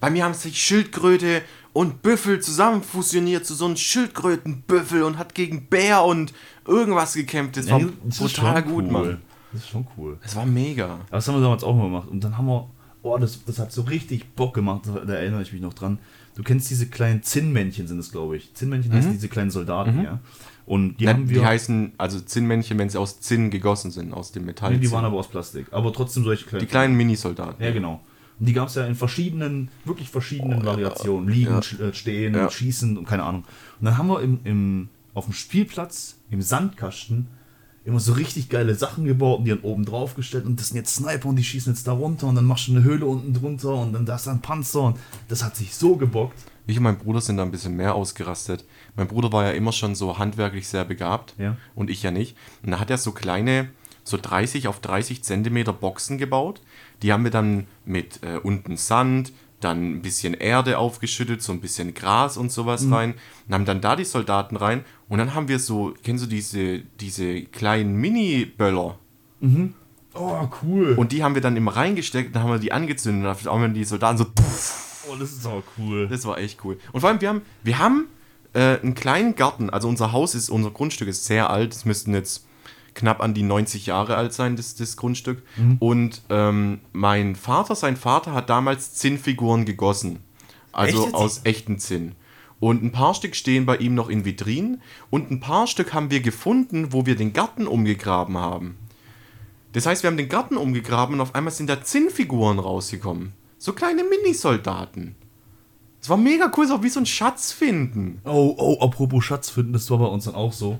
Bei 0.00 0.10
mir 0.10 0.24
haben 0.24 0.34
sich 0.34 0.60
Schildkröte 0.62 1.42
und 1.72 2.02
Büffel 2.02 2.40
zusammen 2.40 2.82
fusioniert 2.82 3.46
zu 3.46 3.54
so 3.54 3.64
einem 3.66 3.76
Schildkrötenbüffel 3.76 5.02
und 5.02 5.18
hat 5.18 5.34
gegen 5.34 5.66
Bär 5.66 6.04
und 6.04 6.32
irgendwas 6.66 7.14
gekämpft. 7.14 7.56
Das 7.56 7.70
war 7.70 7.80
Ja, 7.80 7.88
das 8.04 8.20
ist 8.20 8.36
brutal 8.36 8.62
schon 8.62 8.72
gut, 8.72 8.84
cool. 8.84 8.90
Mann. 8.92 9.22
Das 9.52 9.62
ist 9.62 9.68
schon 9.68 9.86
cool. 9.96 10.18
Das 10.22 10.36
war 10.36 10.44
mega. 10.46 10.86
Aber 10.94 11.00
das 11.10 11.26
haben 11.26 11.36
wir 11.36 11.42
damals 11.42 11.64
auch 11.64 11.74
mal 11.74 11.84
gemacht. 11.84 12.08
Und 12.08 12.22
dann 12.22 12.36
haben 12.36 12.46
wir, 12.46 12.68
oh, 13.04 13.16
das, 13.18 13.44
das 13.44 13.58
hat 13.60 13.70
so 13.70 13.82
richtig 13.82 14.34
Bock 14.34 14.54
gemacht, 14.54 14.82
da 14.86 15.12
erinnere 15.14 15.42
ich 15.42 15.52
mich 15.52 15.62
noch 15.62 15.74
dran. 15.74 15.98
Du 16.34 16.42
kennst 16.42 16.68
diese 16.68 16.86
kleinen 16.86 17.22
Zinnmännchen, 17.22 17.86
sind 17.86 18.00
es, 18.00 18.10
glaube 18.10 18.36
ich. 18.36 18.52
Zinnmännchen 18.54 18.92
heißen 18.92 19.12
diese 19.12 19.28
kleinen 19.28 19.50
Soldaten, 19.52 20.02
ja. 20.02 20.18
Und 20.66 20.96
die 20.96 21.06
wir. 21.06 21.14
die 21.14 21.44
heißen 21.44 21.92
also 21.98 22.18
Zinnmännchen, 22.18 22.76
wenn 22.78 22.88
sie 22.88 22.98
aus 22.98 23.20
Zinn 23.20 23.50
gegossen 23.50 23.90
sind, 23.92 24.12
aus 24.12 24.32
dem 24.32 24.46
Metall. 24.46 24.72
nee, 24.72 24.78
die 24.78 24.90
waren 24.90 25.04
aber 25.04 25.18
aus 25.18 25.28
Plastik. 25.28 25.66
Aber 25.70 25.92
trotzdem 25.92 26.24
solche 26.24 26.46
kleinen. 26.46 26.60
die 26.60 26.66
kleinen 26.66 26.96
Minisoldaten. 26.96 27.62
Ja, 27.64 27.70
genau. 27.70 28.00
Und 28.40 28.46
die 28.48 28.52
gab 28.52 28.66
es 28.68 28.74
ja 28.74 28.84
in 28.86 28.96
verschiedenen, 28.96 29.68
wirklich 29.84 30.08
verschiedenen 30.08 30.64
Variationen. 30.64 31.28
Liegen, 31.28 31.52
Ja. 31.52 31.58
sch- 31.60 31.80
äh, 31.80 31.94
stehen, 31.94 32.34
Ja. 32.34 32.50
schießen 32.50 32.96
und 32.96 33.04
keine 33.06 33.22
Ahnung. 33.22 33.44
Und 33.78 33.84
dann 33.84 33.96
haben 33.98 34.08
wir 34.08 34.22
im, 34.22 34.40
im, 34.44 34.88
auf 35.12 35.26
dem 35.26 35.34
Spielplatz, 35.34 36.16
im 36.30 36.42
Sandkasten, 36.42 37.28
immer 37.84 38.00
so 38.00 38.12
richtig 38.14 38.48
geile 38.48 38.74
Sachen 38.74 39.04
gebaut 39.04 39.40
und 39.40 39.44
die 39.44 39.50
dann 39.50 39.60
oben 39.60 39.84
drauf 39.84 40.14
gestellt 40.14 40.46
und 40.46 40.58
das 40.58 40.68
sind 40.68 40.78
jetzt 40.78 40.94
Sniper 40.94 41.28
und 41.28 41.36
die 41.36 41.44
schießen 41.44 41.72
jetzt 41.72 41.86
da 41.86 41.92
runter 41.92 42.26
und 42.26 42.34
dann 42.34 42.46
machst 42.46 42.68
du 42.68 42.72
eine 42.72 42.82
Höhle 42.82 43.04
unten 43.06 43.34
drunter 43.34 43.74
und 43.74 43.92
dann 43.92 44.06
da 44.06 44.16
ist 44.16 44.26
ein 44.28 44.40
Panzer 44.40 44.82
und 44.82 44.96
das 45.28 45.44
hat 45.44 45.56
sich 45.56 45.74
so 45.74 45.96
gebockt. 45.96 46.38
Ich 46.66 46.78
und 46.78 46.84
mein 46.84 46.96
Bruder 46.96 47.20
sind 47.20 47.36
da 47.36 47.42
ein 47.42 47.50
bisschen 47.50 47.76
mehr 47.76 47.94
ausgerastet. 47.94 48.64
Mein 48.96 49.06
Bruder 49.06 49.30
war 49.32 49.44
ja 49.44 49.50
immer 49.50 49.72
schon 49.72 49.94
so 49.94 50.18
handwerklich 50.18 50.66
sehr 50.66 50.86
begabt 50.86 51.34
Ja. 51.38 51.56
und 51.74 51.90
ich 51.90 52.02
ja 52.02 52.10
nicht. 52.10 52.36
Und 52.62 52.70
da 52.70 52.80
hat 52.80 52.90
er 52.90 52.96
so 52.96 53.12
kleine, 53.12 53.68
so 54.02 54.16
30 54.20 54.66
auf 54.66 54.80
30 54.80 55.22
Zentimeter 55.22 55.74
Boxen 55.74 56.16
gebaut. 56.16 56.62
Die 57.02 57.12
haben 57.12 57.24
wir 57.24 57.30
dann 57.30 57.66
mit 57.84 58.22
äh, 58.22 58.38
unten 58.38 58.78
Sand, 58.78 59.32
dann 59.60 59.96
ein 59.96 60.02
bisschen 60.02 60.32
Erde 60.34 60.78
aufgeschüttet, 60.78 61.42
so 61.42 61.52
ein 61.52 61.60
bisschen 61.60 61.92
Gras 61.94 62.36
und 62.38 62.50
sowas 62.50 62.90
rein. 62.90 63.14
Und 63.46 63.54
haben 63.54 63.64
dann 63.66 63.80
da 63.82 63.94
die 63.96 64.04
Soldaten 64.04 64.56
rein. 64.56 64.84
Und 65.14 65.18
dann 65.18 65.32
haben 65.32 65.46
wir 65.46 65.60
so, 65.60 65.94
kennst 66.02 66.24
du 66.24 66.28
diese, 66.28 66.80
diese 66.98 67.42
kleinen 67.42 67.94
Mini-Böller? 67.94 68.98
Oh, 70.12 70.48
cool. 70.60 70.94
Und 70.96 71.12
die 71.12 71.22
haben 71.22 71.36
wir 71.36 71.40
dann 71.40 71.56
immer 71.56 71.76
reingesteckt, 71.76 72.34
dann 72.34 72.42
haben 72.42 72.50
wir 72.50 72.58
die 72.58 72.72
angezündet 72.72 73.24
und 73.24 73.44
dann 73.44 73.52
haben 73.52 73.60
wir 73.60 73.68
die 73.68 73.84
Soldaten 73.84 74.18
so 74.18 74.24
puff, 74.24 75.04
Oh, 75.08 75.14
das 75.14 75.30
ist 75.30 75.46
auch 75.46 75.62
cool. 75.78 76.08
Das 76.08 76.26
war 76.26 76.38
echt 76.38 76.64
cool. 76.64 76.80
Und 76.90 77.00
vor 77.00 77.10
allem, 77.10 77.20
wir 77.20 77.28
haben, 77.28 77.42
wir 77.62 77.78
haben 77.78 78.08
äh, 78.54 78.80
einen 78.80 78.96
kleinen 78.96 79.36
Garten. 79.36 79.70
Also 79.70 79.86
unser 79.86 80.10
Haus 80.10 80.34
ist, 80.34 80.50
unser 80.50 80.72
Grundstück 80.72 81.06
ist 81.06 81.26
sehr 81.26 81.48
alt. 81.48 81.72
Es 81.74 81.84
müssten 81.84 82.12
jetzt 82.12 82.44
knapp 82.94 83.22
an 83.22 83.34
die 83.34 83.44
90 83.44 83.86
Jahre 83.86 84.16
alt 84.16 84.32
sein, 84.32 84.56
das, 84.56 84.74
das 84.74 84.96
Grundstück. 84.96 85.44
Mhm. 85.56 85.76
Und 85.78 86.22
ähm, 86.28 86.80
mein 86.92 87.36
Vater, 87.36 87.76
sein 87.76 87.96
Vater 87.96 88.32
hat 88.32 88.50
damals 88.50 88.94
Zinnfiguren 88.94 89.64
gegossen. 89.64 90.24
Also 90.72 91.04
Echt 91.04 91.14
aus 91.14 91.40
echten 91.44 91.78
Zinn. 91.78 92.16
Und 92.64 92.82
ein 92.82 92.92
paar 92.92 93.12
Stück 93.12 93.36
stehen 93.36 93.66
bei 93.66 93.76
ihm 93.76 93.94
noch 93.94 94.08
in 94.08 94.24
Vitrinen. 94.24 94.80
Und 95.10 95.30
ein 95.30 95.38
paar 95.38 95.66
Stück 95.66 95.92
haben 95.92 96.10
wir 96.10 96.20
gefunden, 96.20 96.94
wo 96.94 97.04
wir 97.04 97.14
den 97.14 97.34
Garten 97.34 97.66
umgegraben 97.66 98.38
haben. 98.38 98.78
Das 99.74 99.84
heißt, 99.84 100.02
wir 100.02 100.08
haben 100.08 100.16
den 100.16 100.30
Garten 100.30 100.56
umgegraben 100.56 101.16
und 101.16 101.20
auf 101.20 101.34
einmal 101.34 101.52
sind 101.52 101.68
da 101.68 101.82
Zinnfiguren 101.82 102.58
rausgekommen. 102.58 103.34
So 103.58 103.74
kleine 103.74 104.02
Minisoldaten. 104.02 105.14
Es 106.00 106.08
war 106.08 106.16
mega 106.16 106.50
cool, 106.56 106.66
so 106.66 106.82
wie 106.82 106.88
so 106.88 107.00
ein 107.00 107.04
Schatz 107.04 107.52
finden. 107.52 108.22
Oh, 108.24 108.54
oh, 108.56 108.78
apropos 108.80 109.22
Schatz 109.22 109.50
finden, 109.50 109.74
das 109.74 109.90
war 109.90 109.98
bei 109.98 110.06
uns 110.06 110.24
dann 110.24 110.34
auch 110.34 110.54
so. 110.54 110.78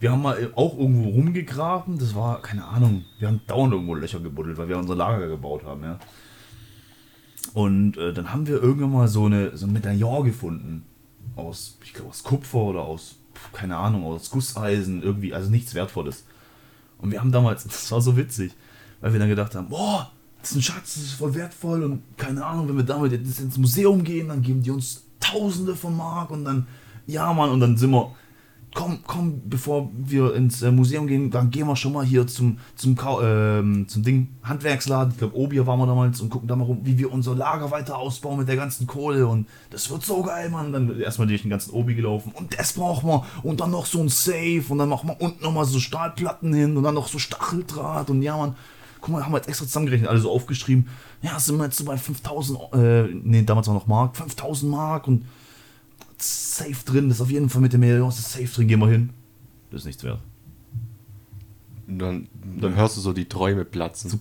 Wir 0.00 0.10
haben 0.10 0.22
mal 0.22 0.52
auch 0.56 0.78
irgendwo 0.78 1.10
rumgegraben, 1.10 1.98
das 1.98 2.14
war, 2.14 2.40
keine 2.40 2.64
Ahnung, 2.64 3.04
wir 3.18 3.28
haben 3.28 3.42
dauernd 3.46 3.74
irgendwo 3.74 3.94
Löcher 3.94 4.20
gebuddelt, 4.20 4.56
weil 4.56 4.70
wir 4.70 4.78
unser 4.78 4.94
Lager 4.94 5.28
gebaut 5.28 5.64
haben, 5.64 5.82
ja. 5.82 5.98
Und 7.52 7.98
äh, 7.98 8.14
dann 8.14 8.32
haben 8.32 8.46
wir 8.46 8.62
irgendwann 8.62 8.92
mal 8.92 9.08
so, 9.08 9.26
eine, 9.26 9.54
so 9.54 9.66
ein 9.66 9.72
Medaillon 9.74 10.24
gefunden. 10.24 10.86
Aus, 11.36 11.78
ich 11.82 11.92
glaube, 11.92 12.10
aus 12.10 12.22
Kupfer 12.22 12.58
oder 12.58 12.82
aus, 12.82 13.16
keine 13.52 13.76
Ahnung, 13.76 14.04
aus 14.04 14.30
Gusseisen, 14.30 15.02
irgendwie, 15.02 15.34
also 15.34 15.50
nichts 15.50 15.74
Wertvolles. 15.74 16.24
Und 16.98 17.10
wir 17.10 17.20
haben 17.20 17.32
damals, 17.32 17.64
das 17.64 17.90
war 17.90 18.00
so 18.00 18.16
witzig, 18.16 18.52
weil 19.00 19.12
wir 19.12 19.20
dann 19.20 19.28
gedacht 19.28 19.54
haben, 19.54 19.68
boah, 19.68 20.10
das 20.40 20.50
ist 20.50 20.56
ein 20.56 20.62
Schatz, 20.62 20.94
das 20.94 21.02
ist 21.04 21.12
voll 21.12 21.34
wertvoll 21.34 21.82
und 21.82 22.02
keine 22.16 22.44
Ahnung, 22.44 22.68
wenn 22.68 22.76
wir 22.76 22.84
damit 22.84 23.12
jetzt 23.12 23.40
ins 23.40 23.56
Museum 23.56 24.04
gehen, 24.04 24.28
dann 24.28 24.42
geben 24.42 24.62
die 24.62 24.70
uns 24.70 25.02
Tausende 25.20 25.74
von 25.74 25.96
Mark 25.96 26.30
und 26.30 26.44
dann, 26.44 26.66
ja 27.06 27.32
Mann, 27.32 27.48
und 27.48 27.60
dann 27.60 27.78
sind 27.78 27.90
wir, 27.92 28.14
komm, 28.74 28.98
komm, 29.06 29.40
bevor 29.46 29.90
wir 29.96 30.34
ins 30.34 30.60
äh, 30.60 30.70
Museum 30.70 31.06
gehen, 31.06 31.30
dann 31.30 31.50
gehen 31.50 31.66
wir 31.66 31.76
schon 31.76 31.92
mal 31.92 32.04
hier 32.04 32.26
zum, 32.26 32.58
zum, 32.74 32.96
ähm, 33.22 33.86
zum 33.88 34.02
Ding, 34.02 34.28
Handwerksladen, 34.42 35.12
ich 35.12 35.18
glaube 35.18 35.36
Obier 35.36 35.66
waren 35.66 35.78
wir 35.78 35.86
damals 35.86 36.20
und 36.20 36.28
gucken 36.28 36.48
da 36.48 36.56
mal 36.56 36.64
rum, 36.64 36.80
wie 36.82 36.98
wir 36.98 37.12
unser 37.12 37.34
Lager 37.34 37.70
weiter 37.70 37.96
ausbauen 37.96 38.38
mit 38.38 38.48
der 38.48 38.56
ganzen 38.56 38.86
Kohle 38.86 39.26
und 39.26 39.46
das 39.70 39.90
wird 39.90 40.04
so 40.04 40.22
geil, 40.22 40.50
Mann. 40.50 40.72
Dann 40.72 41.00
erstmal 41.00 41.28
durch 41.28 41.42
den 41.42 41.50
ganzen 41.50 41.70
Obi 41.70 41.94
gelaufen 41.94 42.32
und 42.34 42.58
das 42.58 42.72
brauchen 42.72 43.08
wir 43.08 43.24
und 43.44 43.60
dann 43.60 43.70
noch 43.70 43.86
so 43.86 44.00
ein 44.00 44.08
Safe 44.08 44.64
und 44.68 44.78
dann 44.78 44.88
machen 44.88 45.08
wir 45.08 45.20
unten 45.20 45.42
nochmal 45.42 45.64
so 45.64 45.78
Stahlplatten 45.78 46.52
hin 46.52 46.76
und 46.76 46.82
dann 46.82 46.94
noch 46.94 47.08
so 47.08 47.18
Stacheldraht 47.18 48.10
und 48.10 48.22
ja, 48.22 48.36
Mann. 48.36 48.56
Guck 49.00 49.12
mal, 49.12 49.22
haben 49.22 49.32
wir 49.32 49.36
jetzt 49.36 49.48
extra 49.48 49.66
zusammengerechnet, 49.66 50.08
alle 50.08 50.18
so 50.18 50.30
aufgeschrieben. 50.30 50.88
Ja, 51.20 51.38
sind 51.38 51.58
wir 51.58 51.64
jetzt 51.64 51.76
so 51.76 51.84
bei 51.84 51.98
5000, 51.98 52.58
äh, 52.72 53.02
nee, 53.22 53.42
damals 53.42 53.68
auch 53.68 53.74
noch 53.74 53.86
Mark, 53.86 54.16
5000 54.16 54.70
Mark 54.70 55.06
und 55.06 55.26
safe 56.22 56.84
drin, 56.84 57.08
das 57.08 57.18
ist 57.18 57.22
auf 57.22 57.30
jeden 57.30 57.48
Fall 57.48 57.62
mit 57.62 57.72
dem 57.72 57.80
Medaillon, 57.80 58.08
das 58.08 58.18
ist 58.18 58.32
safe 58.32 58.46
drin, 58.46 58.68
gehen 58.68 58.80
wir 58.80 58.88
hin. 58.88 59.10
Das 59.70 59.82
ist 59.82 59.86
nichts 59.86 60.04
wert. 60.04 60.20
Und 61.86 61.98
dann, 61.98 62.28
dann 62.60 62.76
hörst 62.76 62.96
du 62.96 63.00
so 63.00 63.12
die 63.12 63.28
Träume 63.28 63.64
platzen. 63.64 64.20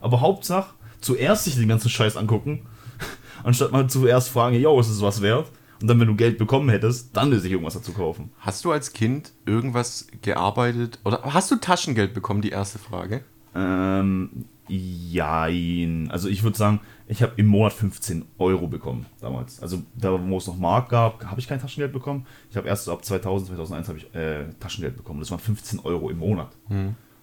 Aber 0.00 0.20
Hauptsache, 0.20 0.74
zuerst 1.00 1.44
sich 1.44 1.56
den 1.56 1.68
ganzen 1.68 1.88
Scheiß 1.88 2.16
angucken, 2.16 2.66
anstatt 3.42 3.72
mal 3.72 3.88
zuerst 3.88 4.28
fragen, 4.28 4.56
yo, 4.56 4.78
ist 4.78 4.88
es 4.88 5.00
was 5.00 5.22
wert? 5.22 5.50
Und 5.80 5.88
dann, 5.88 6.00
wenn 6.00 6.08
du 6.08 6.14
Geld 6.14 6.38
bekommen 6.38 6.68
hättest, 6.68 7.16
dann 7.16 7.38
sich 7.38 7.50
irgendwas 7.50 7.74
dazu 7.74 7.92
kaufen. 7.92 8.30
Hast 8.38 8.64
du 8.64 8.72
als 8.72 8.92
Kind 8.92 9.32
irgendwas 9.44 10.06
gearbeitet? 10.22 10.98
Oder 11.04 11.22
hast 11.24 11.50
du 11.50 11.56
Taschengeld 11.56 12.14
bekommen, 12.14 12.42
die 12.42 12.50
erste 12.50 12.78
Frage? 12.78 13.24
Ähm, 13.54 14.46
jein. 14.68 16.10
Also 16.10 16.28
ich 16.28 16.42
würde 16.42 16.56
sagen, 16.56 16.80
ich 17.06 17.22
habe 17.22 17.32
im 17.36 17.46
Monat 17.46 17.72
15 17.74 18.24
Euro 18.38 18.66
bekommen 18.66 19.06
damals. 19.20 19.60
Also 19.60 19.82
da, 19.94 20.18
wo 20.28 20.36
es 20.38 20.46
noch 20.46 20.56
Mark 20.56 20.88
gab, 20.88 21.24
habe 21.26 21.38
ich 21.40 21.46
kein 21.46 21.60
Taschengeld 21.60 21.92
bekommen. 21.92 22.26
Ich 22.50 22.56
habe 22.56 22.66
erst 22.68 22.84
so 22.84 22.92
ab 22.92 23.04
2000, 23.04 23.48
2001 23.48 23.88
habe 23.88 23.98
ich 23.98 24.14
äh, 24.14 24.44
Taschengeld 24.60 24.96
bekommen. 24.96 25.20
Das 25.20 25.30
waren 25.30 25.38
15 25.40 25.80
Euro 25.80 26.08
im 26.10 26.18
Monat. 26.18 26.50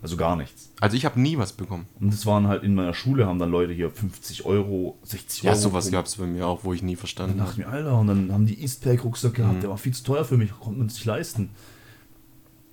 Also 0.03 0.17
gar 0.17 0.35
nichts. 0.35 0.71
Also 0.79 0.97
ich 0.97 1.05
habe 1.05 1.19
nie 1.19 1.37
was 1.37 1.53
bekommen. 1.53 1.85
Und 1.99 2.11
das 2.13 2.25
waren 2.25 2.47
halt 2.47 2.63
in 2.63 2.73
meiner 2.75 2.93
Schule, 2.93 3.25
haben 3.27 3.37
dann 3.39 3.51
Leute 3.51 3.71
hier 3.73 3.89
50 3.91 4.45
Euro, 4.45 4.97
60 5.03 5.43
Ja, 5.43 5.51
Euro. 5.51 5.59
sowas 5.59 5.85
bekommen. 5.85 5.91
gab 5.99 6.05
es 6.07 6.15
bei 6.15 6.25
mir 6.25 6.47
auch, 6.47 6.63
wo 6.63 6.73
ich 6.73 6.81
nie 6.83 6.95
verstanden 6.95 7.37
dachte 7.37 7.59
ich 7.61 7.65
habe. 7.67 7.75
mir, 7.81 7.85
Alter, 7.85 7.99
und 7.99 8.07
dann 8.07 8.31
haben 8.33 8.45
die 8.47 8.61
Eastpack-Rucksack 8.61 9.33
gehabt, 9.35 9.61
der 9.63 9.69
war 9.69 9.77
viel 9.77 9.93
zu 9.93 10.03
teuer 10.03 10.25
für 10.25 10.37
mich, 10.37 10.51
konnte 10.59 10.79
man 10.79 10.89
sich 10.89 11.05
leisten. 11.05 11.49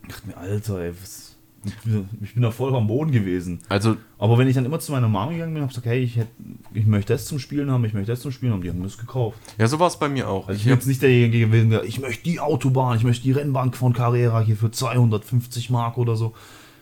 Ich 0.05 0.09
dachte 0.15 0.27
mir, 0.27 0.37
Alter, 0.39 0.79
ey, 0.81 0.93
was, 1.03 1.28
ich, 1.65 1.77
bin, 1.85 2.09
ich 2.23 2.33
da 2.37 2.51
voll 2.51 2.75
am 2.75 2.87
Boden 2.87 3.11
gewesen. 3.11 3.61
Also, 3.69 3.97
Aber 4.19 4.39
wenn 4.39 4.49
ich 4.49 4.55
dann 4.55 4.65
immer 4.65 4.81
zu 4.81 4.93
meiner 4.93 5.09
Mama 5.09 5.33
gegangen 5.33 5.55
bin 5.55 5.63
und 5.63 5.69
hab 5.69 5.71
gesagt, 5.71 5.87
hey, 5.87 6.01
ich, 6.01 6.17
hätt, 6.17 6.29
ich 6.73 6.87
möchte 6.87 7.13
das 7.13 7.27
zum 7.27 7.39
Spielen 7.39 7.71
haben, 7.71 7.85
ich 7.85 7.93
möchte 7.93 8.13
das 8.13 8.21
zum 8.21 8.33
Spielen 8.33 8.53
haben, 8.53 8.63
die 8.63 8.69
haben 8.71 8.83
das 8.83 8.99
gekauft. 8.99 9.39
ja, 9.59 9.67
so 9.67 9.79
war 9.79 9.89
es 9.89 9.99
bei 9.99 10.09
mir 10.09 10.29
auch. 10.29 10.49
Also 10.49 10.53
ich 10.53 10.61
ich 10.61 10.65
bin 10.65 10.75
jetzt 10.75 10.87
nicht 10.87 11.03
derjenige 11.03 11.47
gewesen, 11.47 11.71
der, 11.71 11.85
ich 11.85 12.01
möchte 12.01 12.25
die 12.25 12.41
Autobahn, 12.41 12.97
ich 12.97 13.05
möchte 13.05 13.25
die 13.25 13.33
Rennbahn 13.33 13.73
von 13.73 13.93
Carrera 13.93 14.41
hier 14.41 14.57
für 14.57 14.71
250 14.71 15.71
Mark 15.71 15.99
oder 15.99 16.17
so. 16.17 16.35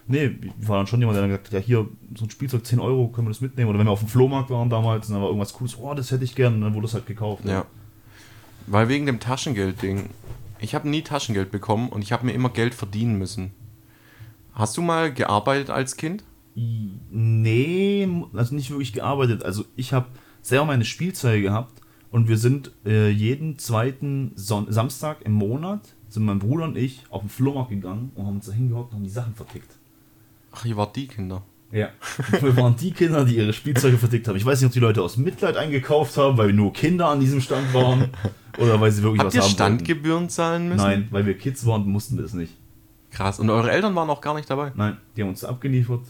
Nee, 0.08 0.36
ich 0.40 0.68
war 0.68 0.76
dann 0.76 0.86
schon 0.86 1.00
jemand, 1.00 1.16
der 1.16 1.22
dann 1.22 1.30
gesagt 1.30 1.48
hat, 1.48 1.54
ja 1.54 1.60
hier, 1.60 1.88
so 2.16 2.24
ein 2.26 2.30
Spielzeug 2.30 2.64
10 2.64 2.78
Euro, 2.78 3.08
können 3.08 3.26
wir 3.26 3.32
das 3.32 3.40
mitnehmen? 3.40 3.70
Oder 3.70 3.80
wenn 3.80 3.86
wir 3.86 3.90
auf 3.90 4.00
dem 4.00 4.08
Flohmarkt 4.08 4.50
waren 4.50 4.70
damals 4.70 5.08
und 5.08 5.14
dann 5.14 5.22
war 5.22 5.28
irgendwas 5.28 5.52
cooles, 5.52 5.76
oh, 5.78 5.94
das 5.94 6.12
hätte 6.12 6.22
ich 6.22 6.34
gern, 6.36 6.54
und 6.54 6.60
dann 6.60 6.74
wurde 6.74 6.86
es 6.86 6.94
halt 6.94 7.06
gekauft. 7.06 7.44
ja. 7.44 7.66
Weil 8.68 8.88
wegen 8.88 9.06
dem 9.06 9.20
Taschengeld-Ding. 9.20 10.10
Ich 10.58 10.74
habe 10.74 10.88
nie 10.88 11.02
Taschengeld 11.02 11.52
bekommen 11.52 11.88
und 11.88 12.02
ich 12.02 12.12
habe 12.12 12.26
mir 12.26 12.32
immer 12.32 12.48
Geld 12.48 12.74
verdienen 12.74 13.16
müssen. 13.18 13.52
Hast 14.56 14.74
du 14.78 14.82
mal 14.82 15.12
gearbeitet 15.12 15.68
als 15.68 15.96
Kind? 15.98 16.24
Nee, 16.54 18.08
also 18.32 18.54
nicht 18.54 18.70
wirklich 18.70 18.94
gearbeitet. 18.94 19.44
Also 19.44 19.66
ich 19.76 19.92
habe 19.92 20.06
selber 20.40 20.64
meine 20.64 20.86
Spielzeuge 20.86 21.42
gehabt 21.42 21.82
und 22.10 22.26
wir 22.28 22.38
sind 22.38 22.72
äh, 22.86 23.10
jeden 23.10 23.58
zweiten 23.58 24.32
Son 24.34 24.72
Samstag 24.72 25.18
im 25.24 25.32
Monat, 25.32 25.94
sind 26.08 26.24
mein 26.24 26.38
Bruder 26.38 26.64
und 26.64 26.78
ich 26.78 27.04
auf 27.10 27.20
den 27.20 27.28
Flohmarkt 27.28 27.68
gegangen 27.68 28.12
und 28.14 28.24
haben 28.26 28.36
uns 28.36 28.46
da 28.46 28.52
hingehockt 28.52 28.92
und 28.92 28.96
haben 28.96 29.04
die 29.04 29.10
Sachen 29.10 29.34
vertickt. 29.34 29.70
Ach, 30.52 30.64
ihr 30.64 30.76
wart 30.78 30.96
die 30.96 31.06
Kinder. 31.06 31.42
Ja. 31.70 31.90
Wir 32.40 32.56
waren 32.56 32.76
die 32.76 32.92
Kinder, 32.92 33.26
die 33.26 33.36
ihre 33.36 33.52
Spielzeuge 33.52 33.98
vertickt 33.98 34.26
haben. 34.26 34.36
Ich 34.36 34.46
weiß 34.46 34.58
nicht, 34.58 34.68
ob 34.68 34.72
die 34.72 34.80
Leute 34.80 35.02
aus 35.02 35.18
Mitleid 35.18 35.58
eingekauft 35.58 36.16
haben, 36.16 36.38
weil 36.38 36.54
nur 36.54 36.72
Kinder 36.72 37.08
an 37.08 37.20
diesem 37.20 37.42
Stand 37.42 37.74
waren 37.74 38.08
oder 38.58 38.80
weil 38.80 38.90
sie 38.90 39.02
wirklich 39.02 39.18
Habt 39.18 39.26
was 39.26 39.34
ihr 39.34 39.42
haben 39.42 39.48
wollten. 39.48 39.54
Standgebühren 39.54 40.28
zahlen 40.30 40.68
müssen? 40.68 40.82
Nein, 40.82 41.08
weil 41.10 41.26
wir 41.26 41.36
Kids 41.36 41.66
waren, 41.66 41.86
mussten 41.86 42.16
wir 42.16 42.24
es 42.24 42.32
nicht. 42.32 42.54
Krass. 43.16 43.40
Und 43.40 43.48
eure 43.48 43.70
Eltern 43.70 43.94
waren 43.94 44.10
auch 44.10 44.20
gar 44.20 44.34
nicht 44.34 44.50
dabei? 44.50 44.72
Nein, 44.74 44.98
die 45.16 45.22
haben 45.22 45.30
uns 45.30 45.42
abgeliefert. 45.42 46.02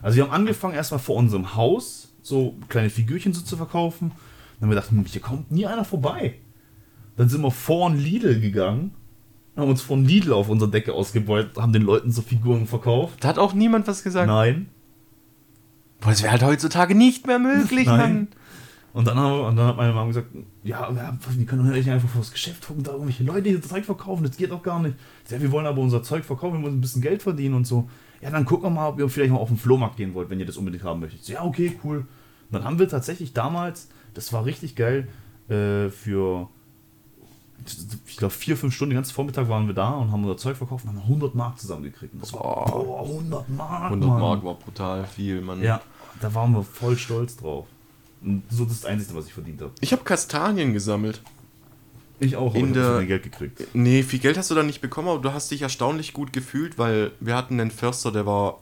Also 0.00 0.16
wir 0.16 0.24
haben 0.24 0.32
angefangen 0.32 0.74
erstmal 0.74 0.98
vor 0.98 1.16
unserem 1.16 1.54
Haus 1.56 2.14
so 2.22 2.56
kleine 2.68 2.88
Figürchen 2.88 3.34
so 3.34 3.42
zu 3.42 3.56
verkaufen. 3.58 4.10
Dann 4.58 4.70
haben 4.70 4.76
wir 4.76 4.80
gedacht, 4.80 5.12
hier 5.12 5.20
kommt 5.20 5.50
nie 5.50 5.66
einer 5.66 5.84
vorbei. 5.84 6.36
Dann 7.16 7.28
sind 7.28 7.42
wir 7.42 7.50
vor 7.50 7.90
ein 7.90 7.98
Lidl 7.98 8.40
gegangen, 8.40 8.94
haben 9.56 9.68
uns 9.68 9.82
von 9.82 10.06
Lidl 10.06 10.32
auf 10.32 10.48
unserer 10.48 10.70
Decke 10.70 10.94
ausgebeutet, 10.94 11.58
haben 11.58 11.74
den 11.74 11.82
Leuten 11.82 12.10
so 12.10 12.22
Figuren 12.22 12.66
verkauft. 12.66 13.22
Da 13.22 13.28
hat 13.28 13.38
auch 13.38 13.52
niemand 13.52 13.86
was 13.86 14.02
gesagt. 14.02 14.26
Nein. 14.26 14.70
Boah, 16.00 16.10
das 16.10 16.22
wäre 16.22 16.32
halt 16.32 16.42
heutzutage 16.42 16.94
nicht 16.94 17.26
mehr 17.26 17.38
möglich, 17.38 17.86
Nein. 17.86 17.98
Mann. 17.98 18.28
Und 18.92 19.06
dann, 19.06 19.16
haben 19.16 19.32
wir, 19.32 19.46
und 19.46 19.56
dann 19.56 19.66
hat 19.68 19.76
meine 19.76 19.92
Mama 19.92 20.08
gesagt, 20.08 20.28
ja, 20.64 20.90
ja, 20.90 21.16
wir 21.36 21.46
können 21.46 21.64
doch 21.64 21.72
nicht 21.74 21.88
einfach 21.88 22.08
vor 22.08 22.22
das 22.22 22.32
Geschäft 22.32 22.66
gucken, 22.66 22.82
da 22.82 22.92
irgendwelche 22.92 23.22
Leute 23.22 23.48
hier 23.48 23.62
Zeug 23.62 23.84
verkaufen, 23.84 24.24
das 24.24 24.36
geht 24.36 24.50
doch 24.50 24.62
gar 24.62 24.80
nicht. 24.80 24.96
Ich 25.22 25.30
sag, 25.30 25.40
wir 25.40 25.52
wollen 25.52 25.66
aber 25.66 25.80
unser 25.80 26.02
Zeug 26.02 26.24
verkaufen, 26.24 26.54
wir 26.54 26.60
müssen 26.60 26.78
ein 26.78 26.80
bisschen 26.80 27.02
Geld 27.02 27.22
verdienen 27.22 27.54
und 27.54 27.66
so. 27.66 27.88
Ja, 28.20 28.30
dann 28.30 28.44
gucken 28.44 28.64
wir 28.64 28.70
mal, 28.70 28.88
ob 28.88 28.98
ihr 28.98 29.08
vielleicht 29.08 29.32
mal 29.32 29.38
auf 29.38 29.48
den 29.48 29.56
Flohmarkt 29.56 29.96
gehen 29.96 30.12
wollt, 30.14 30.28
wenn 30.28 30.40
ihr 30.40 30.46
das 30.46 30.56
unbedingt 30.56 30.82
haben 30.82 31.00
möchtet. 31.00 31.24
So, 31.24 31.32
ja, 31.32 31.44
okay, 31.44 31.78
cool. 31.84 31.98
Und 31.98 32.06
dann 32.50 32.64
haben 32.64 32.78
wir 32.80 32.88
tatsächlich 32.88 33.32
damals, 33.32 33.88
das 34.14 34.32
war 34.32 34.44
richtig 34.44 34.74
geil, 34.74 35.08
äh, 35.48 35.88
für, 35.88 36.48
ich 38.06 38.16
glaube, 38.16 38.34
vier, 38.34 38.56
fünf 38.56 38.74
Stunden, 38.74 38.90
den 38.90 38.96
ganzen 38.96 39.14
Vormittag 39.14 39.48
waren 39.48 39.68
wir 39.68 39.74
da 39.74 39.90
und 39.90 40.10
haben 40.10 40.24
unser 40.24 40.36
Zeug 40.36 40.56
verkauft 40.56 40.84
und 40.84 40.90
haben 40.90 41.02
100 41.02 41.34
Mark 41.36 41.60
zusammengekriegt. 41.60 42.12
Und 42.14 42.22
das 42.22 42.32
war, 42.32 42.40
Boah. 42.42 42.84
boah, 42.84 43.02
100 43.04 43.48
Mark, 43.50 43.84
100 43.84 44.08
Mann. 44.08 44.20
Mark 44.20 44.44
war 44.44 44.54
brutal 44.54 45.04
viel, 45.04 45.40
Mann. 45.40 45.62
Ja, 45.62 45.80
da 46.20 46.34
waren 46.34 46.52
wir 46.52 46.64
voll 46.64 46.96
stolz 46.96 47.36
drauf. 47.36 47.66
So 48.50 48.64
das, 48.64 48.74
ist 48.74 48.84
das 48.84 48.90
Einzige, 48.90 49.14
was 49.14 49.26
ich 49.26 49.32
verdient 49.32 49.60
habe. 49.62 49.72
Ich 49.80 49.92
habe 49.92 50.02
Kastanien 50.04 50.72
gesammelt. 50.72 51.22
Ich 52.18 52.36
auch, 52.36 52.54
In 52.54 52.60
ich 52.60 52.66
hab 52.68 52.74
der- 52.74 52.98
viel 52.98 53.06
Geld 53.06 53.22
gekriegt. 53.22 53.62
Nee, 53.72 54.02
viel 54.02 54.18
Geld 54.18 54.36
hast 54.36 54.50
du 54.50 54.54
da 54.54 54.62
nicht 54.62 54.82
bekommen, 54.82 55.08
aber 55.08 55.22
du 55.22 55.32
hast 55.32 55.50
dich 55.50 55.62
erstaunlich 55.62 56.12
gut 56.12 56.32
gefühlt, 56.34 56.76
weil 56.76 57.12
wir 57.20 57.34
hatten 57.34 57.58
einen 57.58 57.70
Förster, 57.70 58.12
der 58.12 58.26
war, 58.26 58.60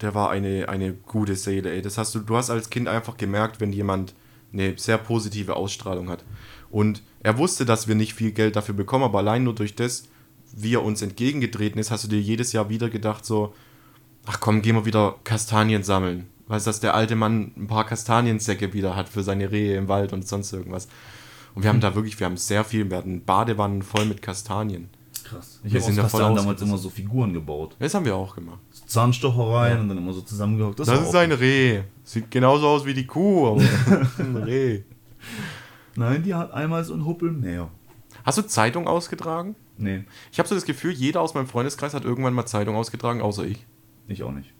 der 0.00 0.14
war 0.14 0.30
eine, 0.30 0.68
eine 0.70 0.94
gute 0.94 1.36
Seele, 1.36 1.70
ey. 1.72 1.82
Das 1.82 1.98
hast 1.98 2.14
du, 2.14 2.20
du 2.20 2.36
hast 2.36 2.48
als 2.48 2.70
Kind 2.70 2.88
einfach 2.88 3.18
gemerkt, 3.18 3.60
wenn 3.60 3.70
jemand 3.72 4.14
eine 4.52 4.78
sehr 4.78 4.96
positive 4.96 5.56
Ausstrahlung 5.56 6.08
hat. 6.08 6.24
Und 6.70 7.02
er 7.22 7.36
wusste, 7.36 7.66
dass 7.66 7.86
wir 7.86 7.94
nicht 7.94 8.14
viel 8.14 8.32
Geld 8.32 8.56
dafür 8.56 8.74
bekommen, 8.74 9.04
aber 9.04 9.18
allein 9.18 9.44
nur 9.44 9.54
durch 9.54 9.74
das, 9.74 10.04
wie 10.56 10.74
er 10.74 10.82
uns 10.82 11.02
entgegengetreten 11.02 11.78
ist, 11.78 11.90
hast 11.90 12.04
du 12.04 12.08
dir 12.08 12.20
jedes 12.20 12.52
Jahr 12.52 12.70
wieder 12.70 12.88
gedacht, 12.88 13.26
so, 13.26 13.52
ach 14.24 14.40
komm, 14.40 14.62
gehen 14.62 14.74
wir 14.74 14.86
wieder 14.86 15.16
Kastanien 15.22 15.82
sammeln. 15.82 16.28
Weißt 16.50 16.66
du, 16.66 16.70
dass 16.70 16.80
der 16.80 16.94
alte 16.94 17.14
Mann 17.14 17.52
ein 17.56 17.68
paar 17.68 17.86
Kastaniensäcke 17.86 18.72
wieder 18.72 18.96
hat 18.96 19.08
für 19.08 19.22
seine 19.22 19.52
Rehe 19.52 19.76
im 19.76 19.86
Wald 19.86 20.12
und 20.12 20.26
sonst 20.26 20.52
irgendwas. 20.52 20.88
Und 21.54 21.62
wir 21.62 21.68
haben 21.68 21.78
da 21.78 21.94
wirklich, 21.94 22.18
wir 22.18 22.24
haben 22.26 22.36
sehr 22.36 22.64
viel, 22.64 22.90
wir 22.90 22.96
hatten 22.96 23.24
Badewannen 23.24 23.82
voll 23.82 24.04
mit 24.04 24.20
Kastanien. 24.20 24.90
Krass. 25.22 25.60
Ich 25.62 25.72
Wir 25.72 25.80
sind 25.80 25.96
da 25.96 26.08
voll 26.08 26.22
damals 26.34 26.60
immer 26.60 26.76
so 26.76 26.90
Figuren 26.90 27.32
gebaut. 27.32 27.76
Das 27.78 27.94
haben 27.94 28.04
wir 28.04 28.16
auch 28.16 28.34
gemacht. 28.34 28.58
So 28.72 28.84
Zahnstochereien 28.84 29.78
und 29.78 29.90
dann 29.90 29.98
immer 29.98 30.12
so 30.12 30.22
zusammengehockt. 30.22 30.80
Das, 30.80 30.88
war 30.88 31.00
ist 31.00 31.14
ein 31.14 31.30
Reh. 31.30 31.82
Sieht 32.02 32.32
genauso 32.32 32.66
aus 32.66 32.84
wie 32.84 32.94
die 32.94 33.06
Kuh, 33.06 33.46
aber 33.46 33.60
ein 34.18 34.36
Reh. 34.36 34.82
Nein, 35.94 36.24
die 36.24 36.34
hat 36.34 36.52
einmal 36.52 36.82
so 36.82 36.94
einen 36.94 37.06
Huppel 37.06 37.30
mehr. 37.30 37.70
Hast 38.24 38.38
du 38.38 38.42
Zeitung 38.42 38.88
ausgetragen? 38.88 39.54
Nee, 39.78 40.02
Ich 40.32 40.40
habe 40.40 40.48
so 40.48 40.56
das 40.56 40.64
Gefühl, 40.64 40.90
jeder 40.90 41.20
aus 41.20 41.34
meinem 41.34 41.46
Freundeskreis 41.46 41.94
hat 41.94 42.04
irgendwann 42.04 42.34
mal 42.34 42.44
Zeitung 42.44 42.74
ausgetragen, 42.74 43.22
außer 43.22 43.44
ich. 43.44 43.64
ich 44.08 44.24
auch 44.24 44.32
nicht. 44.32 44.52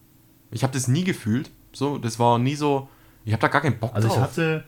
Ich 0.53 0.63
habe 0.63 0.73
das 0.73 0.87
nie 0.87 1.03
gefühlt. 1.03 1.51
So, 1.73 1.99
das 1.99 2.19
war 2.19 2.39
nie 2.39 2.55
so. 2.55 2.89
Ich 3.25 3.33
habe 3.33 3.41
da 3.41 3.49
gar 3.49 3.61
keinen 3.61 3.79
Bock 3.79 3.95
Also 3.95 4.09
drauf. 4.09 4.17
ich 4.17 4.23
hatte 4.23 4.65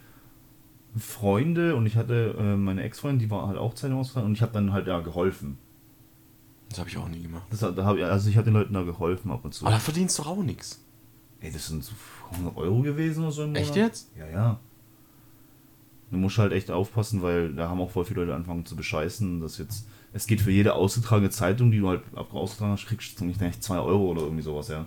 Freunde 0.96 1.74
und 1.74 1.86
ich 1.86 1.96
hatte 1.96 2.34
äh, 2.38 2.56
meine 2.56 2.82
Ex-Freundin, 2.82 3.18
die 3.20 3.30
war 3.30 3.48
halt 3.48 3.58
auch 3.58 3.74
Zeitung 3.74 3.98
ausgetragen 3.98 4.26
und 4.26 4.34
ich 4.34 4.42
habe 4.42 4.52
dann 4.52 4.72
halt 4.72 4.86
ja 4.86 5.00
geholfen. 5.00 5.58
das 6.68 6.78
habe 6.78 6.90
ich 6.90 6.98
auch 6.98 7.08
nie 7.08 7.22
gemacht. 7.22 7.44
Das, 7.50 7.60
da 7.60 7.84
hab 7.84 7.96
ich, 7.96 8.04
also 8.04 8.28
ich 8.28 8.36
habe 8.36 8.44
den 8.44 8.54
Leuten 8.54 8.74
da 8.74 8.82
geholfen 8.82 9.30
ab 9.30 9.44
und 9.44 9.54
zu. 9.54 9.64
Aber 9.64 9.74
da 9.74 9.80
verdienst 9.80 10.18
du 10.18 10.22
auch 10.24 10.42
nichts. 10.42 10.84
Ey, 11.40 11.50
das 11.50 11.66
sind 11.68 11.82
so 11.82 11.92
100 12.32 12.56
Euro 12.56 12.82
gewesen 12.82 13.22
oder 13.24 13.32
so 13.32 13.42
im 13.42 13.48
Monat. 13.48 13.62
Echt 13.62 13.76
jetzt? 13.76 14.10
Ja, 14.16 14.28
ja. 14.28 14.60
Du 16.10 16.18
musst 16.18 16.36
halt 16.36 16.52
echt 16.52 16.70
aufpassen, 16.70 17.22
weil 17.22 17.54
da 17.54 17.70
haben 17.70 17.80
auch 17.80 17.90
voll 17.90 18.04
viele 18.04 18.20
Leute 18.20 18.34
angefangen 18.34 18.66
zu 18.66 18.76
bescheißen, 18.76 19.40
dass 19.40 19.56
jetzt, 19.56 19.88
es 20.12 20.26
geht 20.26 20.42
für 20.42 20.50
jede 20.50 20.74
ausgetragene 20.74 21.30
Zeitung, 21.30 21.70
die 21.70 21.78
du 21.78 21.88
halt 21.88 22.02
ausgetragen 22.14 22.72
hast, 22.72 22.84
kriegst 22.86 23.18
du 23.18 23.24
nicht 23.24 23.40
2 23.64 23.78
Euro 23.78 24.10
oder 24.10 24.22
irgendwie 24.22 24.42
sowas, 24.42 24.68
ja. 24.68 24.86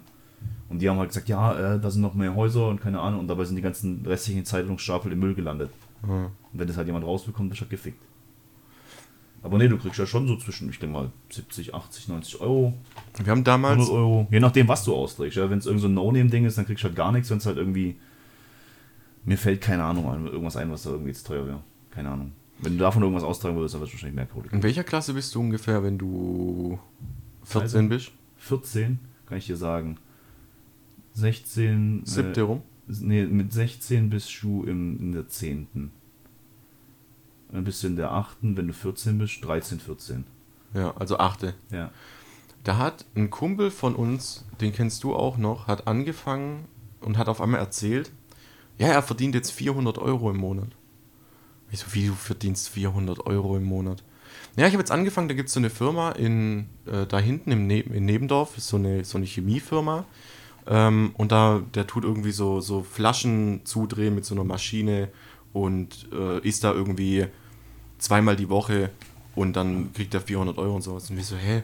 Und 0.70 0.80
die 0.80 0.90
haben 0.90 0.98
halt 0.98 1.10
gesagt, 1.10 1.30
ja, 1.30 1.76
äh, 1.76 1.80
da 1.80 1.92
sind 1.92 2.02
noch 2.02 2.16
mehr 2.16 2.36
Häuser 2.36 2.68
und 2.68 2.82
keine 2.82 3.00
Ahnung, 3.00 3.22
und 3.22 3.28
dabei 3.28 3.46
sind 3.46 3.56
die 3.56 3.62
ganzen 3.62 4.06
restlichen 4.06 4.46
Zeitungsstapel 4.46 5.12
im 5.12 5.20
Müll 5.20 5.36
gelandet. 5.36 5.70
Ja. 6.08 6.26
Und 6.26 6.32
wenn 6.54 6.68
das 6.68 6.78
halt 6.78 6.88
jemand 6.88 7.06
rausbekommt, 7.06 7.50
bist 7.50 7.62
du 7.62 7.64
halt 7.64 7.72
gefickt. 7.72 8.02
Aber 9.44 9.60
nee, 9.60 9.68
du 9.68 9.78
kriegst 9.78 10.00
ja 10.00 10.08
schon 10.08 10.28
so 10.28 10.38
zwischen, 10.38 10.70
ich 10.70 10.80
denke 10.80 10.94
mal, 10.94 11.12
70, 11.30 11.76
80, 11.76 12.08
90 12.08 12.42
Euro, 12.42 12.74
Wir 13.14 13.32
haben 13.32 13.46
100 13.46 13.48
damals. 13.48 13.90
Euro, 13.90 14.28
je 14.32 14.40
nachdem, 14.40 14.68
was 14.68 14.84
du 14.84 14.96
austrägst. 14.96 15.38
Ja, 15.38 15.48
wenn 15.52 15.60
es 15.60 15.68
irgend 15.68 15.82
so 15.82 15.88
ein 15.88 15.94
No-Name-Ding 15.94 16.46
ist, 16.46 16.58
dann 16.58 16.66
kriegst 16.66 16.84
du 16.84 16.88
halt 16.88 16.96
gar 16.96 17.12
nichts, 17.12 17.30
wenn 17.30 17.38
es 17.38 17.46
halt 17.46 17.58
irgendwie. 17.58 17.96
Mir 19.24 19.38
fällt 19.38 19.62
keine 19.62 19.84
Ahnung 19.84 20.10
ein, 20.10 20.26
irgendwas 20.26 20.58
ein, 20.58 20.72
was 20.72 20.84
da 20.84 20.92
irgendwie 20.92 21.10
jetzt 21.10 21.28
teuer 21.28 21.46
wäre. 21.46 21.60
Keine 21.92 22.10
Ahnung. 22.10 22.32
Wenn 22.58 22.74
du 22.74 22.80
davon 22.80 23.04
irgendwas 23.04 23.24
austragen 23.24 23.56
würdest, 23.56 23.76
dann 23.76 23.82
wirst 23.82 23.94
du 23.94 23.98
wahrscheinlich 23.98 24.16
mehr 24.16 24.26
Kohle. 24.26 24.48
In 24.52 24.64
welcher 24.64 24.84
Klasse 24.84 25.14
bist 25.14 25.36
du 25.36 25.42
ungefähr, 25.42 25.84
wenn 25.84 26.00
du 26.00 26.80
14 27.44 27.88
bist? 27.88 28.12
14, 28.38 28.98
kann 29.28 29.38
ich 29.38 29.46
dir 29.46 29.58
sagen. 29.58 29.98
16. 31.16 32.04
Siebte 32.06 32.44
rum? 32.44 32.62
nee, 32.88 33.26
mit 33.26 33.52
16 33.52 34.10
bist 34.10 34.32
du 34.42 34.64
im, 34.64 35.00
in 35.00 35.12
der 35.12 35.28
10. 35.28 35.92
Dann 37.52 37.64
bist 37.64 37.84
du 37.84 37.88
in 37.88 37.96
der 37.96 38.12
8., 38.12 38.38
wenn 38.42 38.68
du 38.68 38.74
14 38.74 39.18
bist, 39.18 39.44
13, 39.44 39.80
14. 39.80 40.26
Ja, 40.74 40.96
also 40.98 41.18
achte. 41.18 41.54
Ja. 41.72 41.92
Da 42.64 42.78
hat 42.78 43.06
ein 43.16 43.30
Kumpel 43.30 43.72
von 43.72 43.96
uns, 43.96 44.46
den 44.60 44.74
kennst 44.74 45.04
du 45.04 45.16
auch 45.16 45.38
noch, 45.38 45.68
hat 45.68 45.88
angefangen 45.88 46.66
und 47.00 47.18
hat 47.18 47.30
auf 47.30 47.40
einmal 47.40 47.60
erzählt, 47.60 48.12
ja, 48.78 48.88
er 48.88 49.02
verdient 49.02 49.36
jetzt 49.36 49.52
400 49.52 49.98
Euro 50.00 50.30
im 50.30 50.38
Monat. 50.38 50.70
Ich 51.72 51.80
so, 51.80 51.94
wie 51.94 52.08
du 52.08 52.14
verdienst 52.14 52.70
400 52.70 53.26
Euro 53.26 53.56
im 53.56 53.64
Monat? 53.64 54.04
Ja, 54.58 54.68
ich 54.68 54.74
habe 54.74 54.82
jetzt 54.82 54.92
angefangen, 54.92 55.28
da 55.28 55.34
gibt 55.34 55.48
es 55.48 55.54
so 55.54 55.60
eine 55.60 55.70
Firma 55.70 56.12
in, 56.12 56.68
äh, 56.86 57.06
da 57.06 57.20
hinten 57.20 57.52
im 57.52 57.68
ne 57.68 57.80
in 57.82 58.06
Nebendorf, 58.06 58.58
ist 58.58 58.68
so 58.68 58.78
eine, 58.78 59.06
so 59.06 59.18
eine 59.18 59.28
Chemiefirma. 59.28 60.06
Ähm, 60.68 61.12
und 61.16 61.32
da, 61.32 61.62
der 61.74 61.88
tut 61.88 62.04
irgendwie 62.04 62.32
so, 62.32 62.62
so 62.62 62.84
Flaschen 62.84 63.62
zudrehen 63.66 64.16
mit 64.16 64.26
so 64.26 64.36
einer 64.36 64.44
Maschine 64.44 65.10
und 65.54 66.10
äh, 66.12 66.40
ist 66.48 66.64
da 66.64 66.74
irgendwie 66.74 67.28
zweimal 67.98 68.36
die 68.36 68.50
Woche 68.50 68.90
und 69.36 69.56
dann 69.56 69.94
kriegt 69.94 70.14
er 70.14 70.22
400 70.22 70.58
Euro 70.58 70.76
und 70.76 70.82
sowas. 70.82 71.10
Und 71.10 71.18
wir 71.18 71.24
so, 71.24 71.36
hä, 71.36 71.64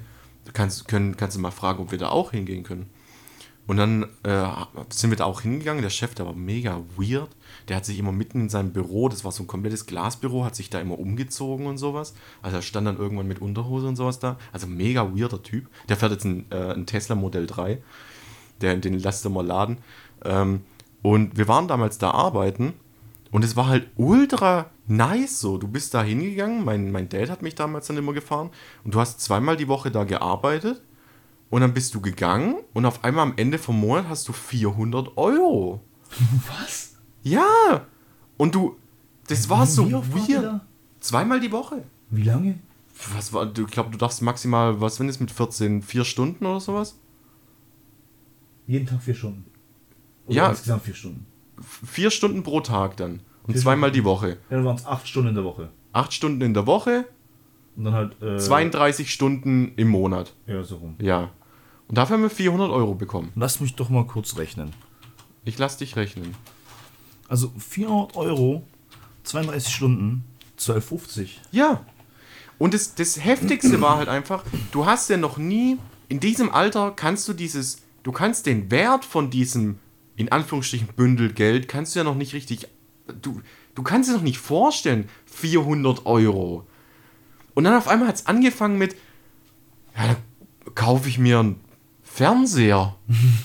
kannst, 0.54 0.88
können, 0.88 1.18
kannst 1.18 1.38
du 1.38 1.42
mal 1.42 1.52
fragen, 1.52 1.82
ob 1.82 1.92
wir 1.92 1.98
da 1.98 2.10
auch 2.10 2.32
hingehen 2.32 2.64
können. 2.64 2.90
Und 3.68 3.78
dann 3.78 4.04
äh, 4.24 4.46
sind 4.90 5.12
wir 5.12 5.18
da 5.18 5.26
auch 5.26 5.42
hingegangen. 5.42 5.82
Der 5.82 5.90
Chef, 5.90 6.14
der 6.16 6.26
war 6.26 6.34
mega 6.34 6.82
weird. 6.98 7.30
Der 7.68 7.78
hat 7.78 7.86
sich 7.86 8.00
immer 8.00 8.12
mitten 8.12 8.42
in 8.42 8.50
seinem 8.50 8.74
Büro, 8.74 9.08
das 9.08 9.24
war 9.24 9.32
so 9.32 9.44
ein 9.44 9.48
komplettes 9.48 9.86
Glasbüro, 9.86 10.44
hat 10.44 10.56
sich 10.56 10.70
da 10.70 10.80
immer 10.80 11.00
umgezogen 11.00 11.68
und 11.68 11.78
sowas. 11.78 12.14
Also 12.42 12.58
er 12.58 12.64
stand 12.64 12.88
dann 12.88 12.98
irgendwann 12.98 13.28
mit 13.28 13.40
Unterhose 13.40 13.88
und 13.88 13.96
sowas 13.96 14.20
da. 14.20 14.38
Also 14.52 14.68
mega 14.68 15.16
weirder 15.16 15.42
Typ. 15.42 15.68
Der 15.88 15.96
fährt 15.96 16.12
jetzt 16.12 16.26
ein, 16.26 16.52
äh, 16.52 16.74
ein 16.74 16.86
Tesla 16.86 17.16
Modell 17.16 17.48
3. 17.48 17.82
Der, 18.62 18.76
den 18.76 19.00
lässt 19.00 19.26
er 19.26 19.32
mal 19.32 19.46
laden. 19.46 19.78
Ähm, 20.24 20.62
und 21.02 21.38
wir 21.38 21.48
waren 21.48 21.68
damals 21.68 21.98
da 21.98 22.12
arbeiten 22.12 22.74
und 23.32 23.44
es 23.44 23.56
war 23.56 23.68
halt 23.68 23.88
ultra 23.96 24.70
nice 24.88 25.40
so. 25.40 25.58
Du 25.58 25.68
bist 25.68 25.94
da 25.94 26.04
hingegangen, 26.04 26.64
mein, 26.64 26.92
mein 26.92 27.10
Dad 27.10 27.30
hat 27.30 27.42
mich 27.42 27.56
damals 27.56 27.88
dann 27.88 27.98
immer 27.98 28.14
gefahren 28.14 28.50
und 28.84 28.94
du 28.94 29.00
hast 29.00 29.22
zweimal 29.22 29.58
die 29.58 29.68
Woche 29.68 29.90
da 29.90 30.04
gearbeitet 30.04 30.82
und 31.50 31.62
dann 31.62 31.74
bist 31.74 31.96
du 31.96 32.02
gegangen 32.02 32.58
und 32.74 32.86
auf 32.86 33.04
einmal 33.04 33.24
am 33.24 33.34
Ende 33.38 33.58
vom 33.58 33.80
Monat 33.80 34.06
hast 34.10 34.28
du 34.28 34.34
400 34.34 35.18
Euro. 35.18 35.82
Was? 36.60 36.96
Ja! 37.24 37.86
Und 38.38 38.56
du, 38.56 38.76
das 39.28 39.50
war 39.50 39.66
so 39.66 39.92
weird. 39.92 40.62
Zweimal 41.00 41.40
die 41.40 41.52
Woche. 41.52 41.84
Wie 42.10 42.24
lange? 42.24 42.60
Was 43.16 43.34
war, 43.34 43.46
du 43.46 43.66
glaub, 43.66 43.92
du 43.92 43.98
darfst 43.98 44.22
maximal, 44.22 44.80
was 44.80 45.00
wenn 45.00 45.10
es 45.10 45.20
mit 45.20 45.32
14, 45.32 45.82
vier 45.82 46.06
Stunden 46.06 46.46
oder 46.46 46.60
sowas? 46.60 47.00
Jeden 48.72 48.86
Tag 48.88 49.04
vier 49.04 49.16
Stunden. 49.16 49.44
Ja. 50.30 50.50
insgesamt 50.50 50.84
vier 50.84 50.94
Stunden. 50.94 51.26
Vier 51.86 52.10
Stunden 52.10 52.42
pro 52.42 52.62
Tag 52.62 52.96
dann. 52.96 53.20
Und 53.44 53.54
Vier 53.54 53.62
zweimal 53.62 53.90
Stunden. 53.90 53.94
die 54.02 54.06
Woche. 54.06 54.28
Ja, 54.50 54.56
dann 54.58 54.66
waren 54.66 54.78
es 54.78 54.86
acht 54.86 55.08
Stunden 55.10 55.30
in 55.30 55.36
der 55.36 55.44
Woche. 55.44 55.70
Acht 55.92 56.14
Stunden 56.14 56.42
in 56.42 56.54
der 56.54 56.66
Woche, 56.66 57.06
Und 57.76 57.84
dann 57.84 57.94
halt. 57.94 58.22
Äh, 58.22 58.38
32 58.38 59.12
Stunden 59.12 59.74
im 59.76 59.90
Monat. 59.90 60.34
Ja, 60.48 60.64
so 60.64 60.78
rum. 60.78 60.96
Ja. 61.02 61.32
Und 61.90 61.98
dafür 61.98 62.14
haben 62.16 62.24
wir 62.24 62.30
400 62.30 62.70
Euro 62.72 62.96
bekommen. 62.96 63.34
Lass 63.36 63.60
mich 63.60 63.76
doch 63.76 63.90
mal 63.90 64.06
kurz 64.08 64.38
rechnen. 64.38 64.72
Ich 65.44 65.58
lass 65.58 65.76
dich 65.76 65.98
rechnen. 65.98 66.34
Also 67.28 67.52
400 67.58 68.16
Euro, 68.16 68.64
32 69.24 69.74
Stunden, 69.76 70.24
12,50. 70.58 71.28
Ja. 71.52 71.86
Und 72.58 72.74
das, 72.74 72.96
das 72.96 73.22
Heftigste 73.22 73.82
war 73.82 73.98
halt 73.98 74.08
einfach, 74.08 74.46
du 74.72 74.86
hast 74.86 75.10
ja 75.10 75.18
noch 75.18 75.38
nie, 75.38 75.78
in 76.08 76.22
diesem 76.22 76.52
Alter 76.54 76.92
kannst 76.92 77.28
du 77.28 77.34
dieses, 77.34 77.81
du 78.04 78.12
kannst 78.12 78.46
den 78.46 78.72
Wert 78.72 79.06
von 79.06 79.30
diesem, 79.30 79.80
in 80.16 80.32
Anführungsstrichen, 80.32 80.90
Bündel 80.96 81.34
Geld, 81.34 81.68
kannst 81.68 81.96
du 81.96 82.00
ja 82.00 82.04
noch 82.04 82.16
nicht 82.16 82.34
richtig, 82.34 82.68
du, 83.22 83.42
du 83.76 83.84
kannst 83.84 84.10
dir 84.10 84.14
noch 84.14 84.22
nicht 84.22 84.40
vorstellen, 84.40 85.10
400 85.26 86.06
Euro. 86.06 86.68
Und 87.54 87.64
dann 87.64 87.76
auf 87.76 87.88
einmal 87.88 88.08
hat 88.08 88.16
es 88.16 88.28
angefangen 88.28 88.78
mit, 88.78 88.96
ja, 89.96 90.08
dann 90.08 90.76
kaufe 90.76 91.10
ich 91.10 91.18
mir 91.18 91.40
einen 91.40 91.60
Fernseher. 92.02 92.96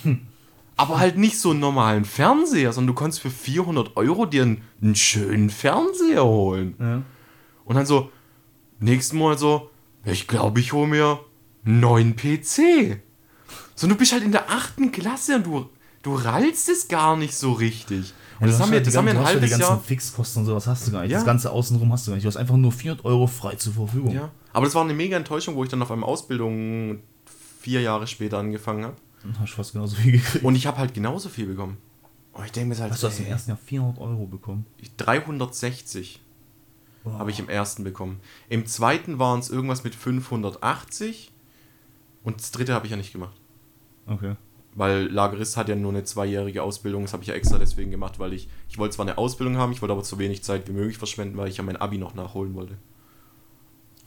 Aber 0.79 0.99
halt 0.99 1.17
nicht 1.17 1.39
so 1.39 1.51
einen 1.51 1.61
normalen 1.61 2.05
Fernseher, 2.05 2.73
sondern 2.73 2.95
du 2.95 3.01
konntest 3.01 3.23
für 3.23 3.31
400 3.31 3.97
Euro 3.97 4.27
dir 4.27 4.43
einen, 4.43 4.63
einen 4.83 4.95
schönen 4.95 5.49
Fernseher 5.49 6.25
holen. 6.25 6.75
Ja. 6.79 7.03
Und 7.65 7.77
dann 7.77 7.87
so, 7.87 8.11
nächsten 8.79 9.17
Monat 9.17 9.39
so, 9.39 9.71
ich 10.05 10.29
glaube, 10.29 10.61
ich 10.61 10.73
hole 10.75 10.87
mir 10.87 11.21
einen 11.65 11.81
neuen 11.81 12.17
PC. 12.17 13.01
So, 13.77 13.87
du 13.87 13.95
bist 13.95 14.13
halt 14.13 14.25
in 14.25 14.33
der 14.33 14.51
achten 14.51 14.91
Klasse 14.91 15.37
und 15.37 15.47
du, 15.47 15.69
du 16.03 16.15
rallst 16.15 16.69
es 16.69 16.89
gar 16.89 17.17
nicht 17.17 17.35
so 17.35 17.53
richtig. 17.53 18.13
Und 18.41 18.49
das 18.49 18.59
haben 18.59 18.73
wir, 18.73 18.83
das 18.83 18.97
haben 18.97 19.07
wir 19.07 19.13
ein 19.13 19.25
halbes 19.25 19.45
Die 19.45 19.51
ganzen 19.51 19.61
Jahr. 19.61 19.81
Fixkosten 19.81 20.41
und 20.41 20.47
sowas 20.47 20.67
hast 20.67 20.87
du 20.87 20.93
gar 20.93 21.03
nicht. 21.03 21.13
Ja. 21.13 21.19
Das 21.19 21.27
ganze 21.27 21.51
Außenrum 21.51 21.93
hast 21.93 22.07
du 22.07 22.11
gar 22.11 22.17
nicht. 22.17 22.25
Du 22.25 22.29
hast 22.29 22.37
einfach 22.37 22.57
nur 22.57 22.73
400 22.73 23.05
Euro 23.05 23.27
frei 23.27 23.55
zur 23.55 23.75
Verfügung. 23.75 24.15
Ja. 24.15 24.31
Aber 24.53 24.65
das 24.65 24.75
war 24.75 24.83
eine 24.83 24.95
mega 24.95 25.17
Enttäuschung, 25.17 25.55
wo 25.57 25.63
ich 25.63 25.71
dann 25.71 25.83
auf 25.83 25.91
einer 25.91 26.07
Ausbildung 26.07 27.01
vier 27.61 27.83
Jahre 27.83 28.07
später 28.07 28.39
angefangen 28.39 28.85
habe. 28.85 28.97
Dann 29.23 29.39
hast 29.41 29.53
du 29.53 29.57
fast 29.57 29.73
genauso 29.73 29.97
viel 29.97 30.13
gekriegt. 30.13 30.45
Und 30.45 30.55
ich 30.55 30.67
habe 30.67 30.79
halt 30.79 30.95
genauso 30.95 31.29
viel 31.29 31.47
bekommen. 31.47 31.77
Und 32.33 32.45
ich 32.45 32.53
denke 32.53 32.75
mir 32.75 32.81
halt, 32.81 32.93
Hast 32.93 33.03
du 33.03 33.09
dem 33.09 33.27
ey, 33.27 33.31
ersten 33.31 33.51
Jahr 33.51 33.59
400 33.59 33.99
Euro 33.99 34.27
bekommen? 34.27 34.67
360 34.99 36.21
habe 37.07 37.31
ich 37.31 37.39
im 37.39 37.49
ersten 37.49 37.85
bekommen. 37.85 38.21
Im 38.49 38.67
zweiten 38.67 39.19
waren 39.19 39.41
es 39.41 39.49
irgendwas 39.49 39.85
mit 39.85 39.95
580 39.95 41.33
und 42.25 42.41
das 42.41 42.51
dritte 42.51 42.75
habe 42.75 42.87
ich 42.87 42.91
ja 42.91 42.97
nicht 42.97 43.13
gemacht. 43.13 43.35
Okay. 44.07 44.35
Weil 44.75 45.07
Lagerist 45.07 45.57
hat 45.57 45.69
ja 45.71 45.75
nur 45.75 45.91
eine 45.91 46.05
zweijährige 46.05 46.63
Ausbildung, 46.63 47.03
das 47.05 47.13
habe 47.15 47.23
ich 47.23 47.29
ja 47.31 47.35
extra 47.35 47.59
deswegen 47.59 47.91
gemacht, 47.91 48.19
weil 48.19 48.35
ich, 48.35 48.49
ich 48.69 48.77
wollte 48.77 48.95
zwar 48.95 49.07
eine 49.07 49.17
Ausbildung 49.17 49.57
haben, 49.57 49.73
ich 49.73 49.81
wollte 49.81 49.93
aber 49.95 50.05
so 50.05 50.19
wenig 50.19 50.43
Zeit 50.43 50.69
wie 50.69 50.73
möglich 50.73 50.99
verschwenden, 50.99 51.39
weil 51.39 51.49
ich 51.49 51.57
ja 51.57 51.65
mein 51.65 51.77
Abi 51.77 51.97
noch 51.97 52.15
nachholen 52.15 52.55
wollte. 52.55 52.77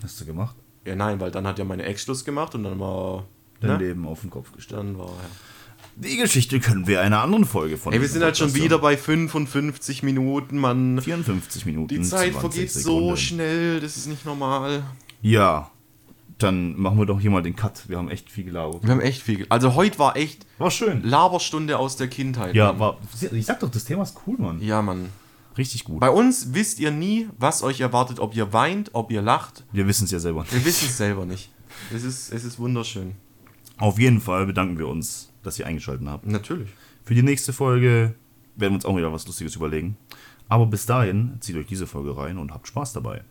Hast 0.04 0.22
du 0.22 0.26
gemacht? 0.26 0.56
Ja, 0.86 0.95
nein, 0.95 1.20
weil 1.20 1.32
dann 1.32 1.45
hat 1.47 1.60
ja 1.60 1.66
meine 1.66 1.84
Ex 1.84 2.04
Schluss 2.04 2.24
gemacht 2.24 2.56
und 2.56 2.64
dann 2.64 2.80
war. 2.80 3.26
Dein 3.62 3.72
Ne? 3.78 3.88
Leben 3.88 4.08
auf 4.08 4.22
den 4.22 4.30
Kopf 4.30 4.52
gestellt. 4.54 4.80
Dann 4.80 4.97
war 4.97 5.08
ja. 5.08 5.14
Die 5.95 6.16
Geschichte 6.16 6.60
können 6.62 6.88
wir 6.88 7.00
in 7.00 7.08
einer 7.08 7.22
anderen 7.22 7.43
Folge 7.45 7.78
von. 7.78 7.91
Ey, 7.91 8.00
wir 8.00 8.08
sind 8.08 8.24
halt 8.24 8.38
schon 8.38 8.54
wieder 8.54 8.80
bei 8.80 8.95
55 8.95 10.04
Minuten, 10.04 10.58
Mann. 10.58 11.02
54 11.02 11.66
Minuten. 11.66 11.88
Die 11.89 12.02
Zeit 12.02 12.32
20 12.32 12.39
vergeht 12.39 12.72
so 12.72 12.80
Sekunden. 12.80 13.18
schnell, 13.18 13.80
das 13.82 13.97
ist 13.97 14.08
nicht 14.08 14.26
normal. 14.26 14.84
Ja. 15.22 15.72
Dann 16.39 16.79
machen 16.79 16.97
wir 16.97 17.05
doch 17.05 17.19
hier 17.19 17.29
mal 17.31 17.41
den 17.43 17.55
Cut. 17.55 17.87
Wir 17.89 17.97
haben 17.97 18.09
echt 18.09 18.31
viel 18.31 18.45
gelabert. 18.45 18.81
Wir 18.83 18.89
haben 18.91 19.01
echt 19.01 19.21
viel. 19.21 19.37
ge- 19.37 19.45
Also 19.49 19.75
heute 19.75 19.99
war 19.99 20.15
echt 20.15 20.45
War 20.57 20.71
schön. 20.71 21.03
Laberstunde 21.03 21.77
aus 21.77 21.95
der 21.97 22.07
Kindheit. 22.07 22.55
Ja, 22.55 22.67
Mann. 22.71 22.79
war. 22.79 22.97
Ich 23.33 23.45
sag 23.45 23.59
doch, 23.59 23.69
das 23.69 23.83
Thema 23.85 24.03
ist 24.03 24.15
cool, 24.25 24.35
Mann. 24.39 24.61
Ja, 24.61 24.81
Mann. 24.81 25.09
Richtig 25.57 25.83
gut. 25.83 25.99
Bei 25.99 26.09
uns 26.09 26.53
wisst 26.53 26.79
ihr 26.79 26.91
nie, 26.91 27.27
was 27.37 27.61
euch 27.63 27.81
erwartet, 27.81 28.19
ob 28.19 28.35
ihr 28.35 28.53
weint, 28.53 28.91
ob 28.93 29.11
ihr 29.11 29.21
lacht. 29.21 29.65
Wir 29.73 29.85
wissen 29.87 30.05
es 30.05 30.11
ja 30.11 30.19
selber. 30.19 30.45
Wir 30.49 30.63
wissen 30.63 30.87
es 30.87 30.97
selber 30.97 31.25
nicht. 31.25 31.49
Es 31.93 32.03
ist, 32.03 32.31
es 32.31 32.45
ist 32.45 32.57
wunderschön. 32.57 33.15
Auf 33.77 33.99
jeden 33.99 34.21
Fall 34.21 34.45
bedanken 34.45 34.77
wir 34.77 34.87
uns, 34.87 35.31
dass 35.43 35.59
ihr 35.59 35.67
eingeschaltet 35.67 36.07
habt. 36.07 36.25
Natürlich. 36.25 36.69
Für 37.03 37.15
die 37.15 37.23
nächste 37.23 37.51
Folge 37.51 38.15
werden 38.55 38.71
wir 38.71 38.75
uns 38.75 38.85
auch 38.85 38.95
wieder 38.95 39.11
was 39.11 39.27
Lustiges 39.27 39.55
überlegen. 39.55 39.97
Aber 40.47 40.65
bis 40.65 40.85
dahin 40.85 41.37
zieht 41.41 41.55
euch 41.57 41.67
diese 41.67 41.85
Folge 41.87 42.15
rein 42.17 42.37
und 42.37 42.51
habt 42.53 42.67
Spaß 42.67 42.93
dabei. 42.93 43.21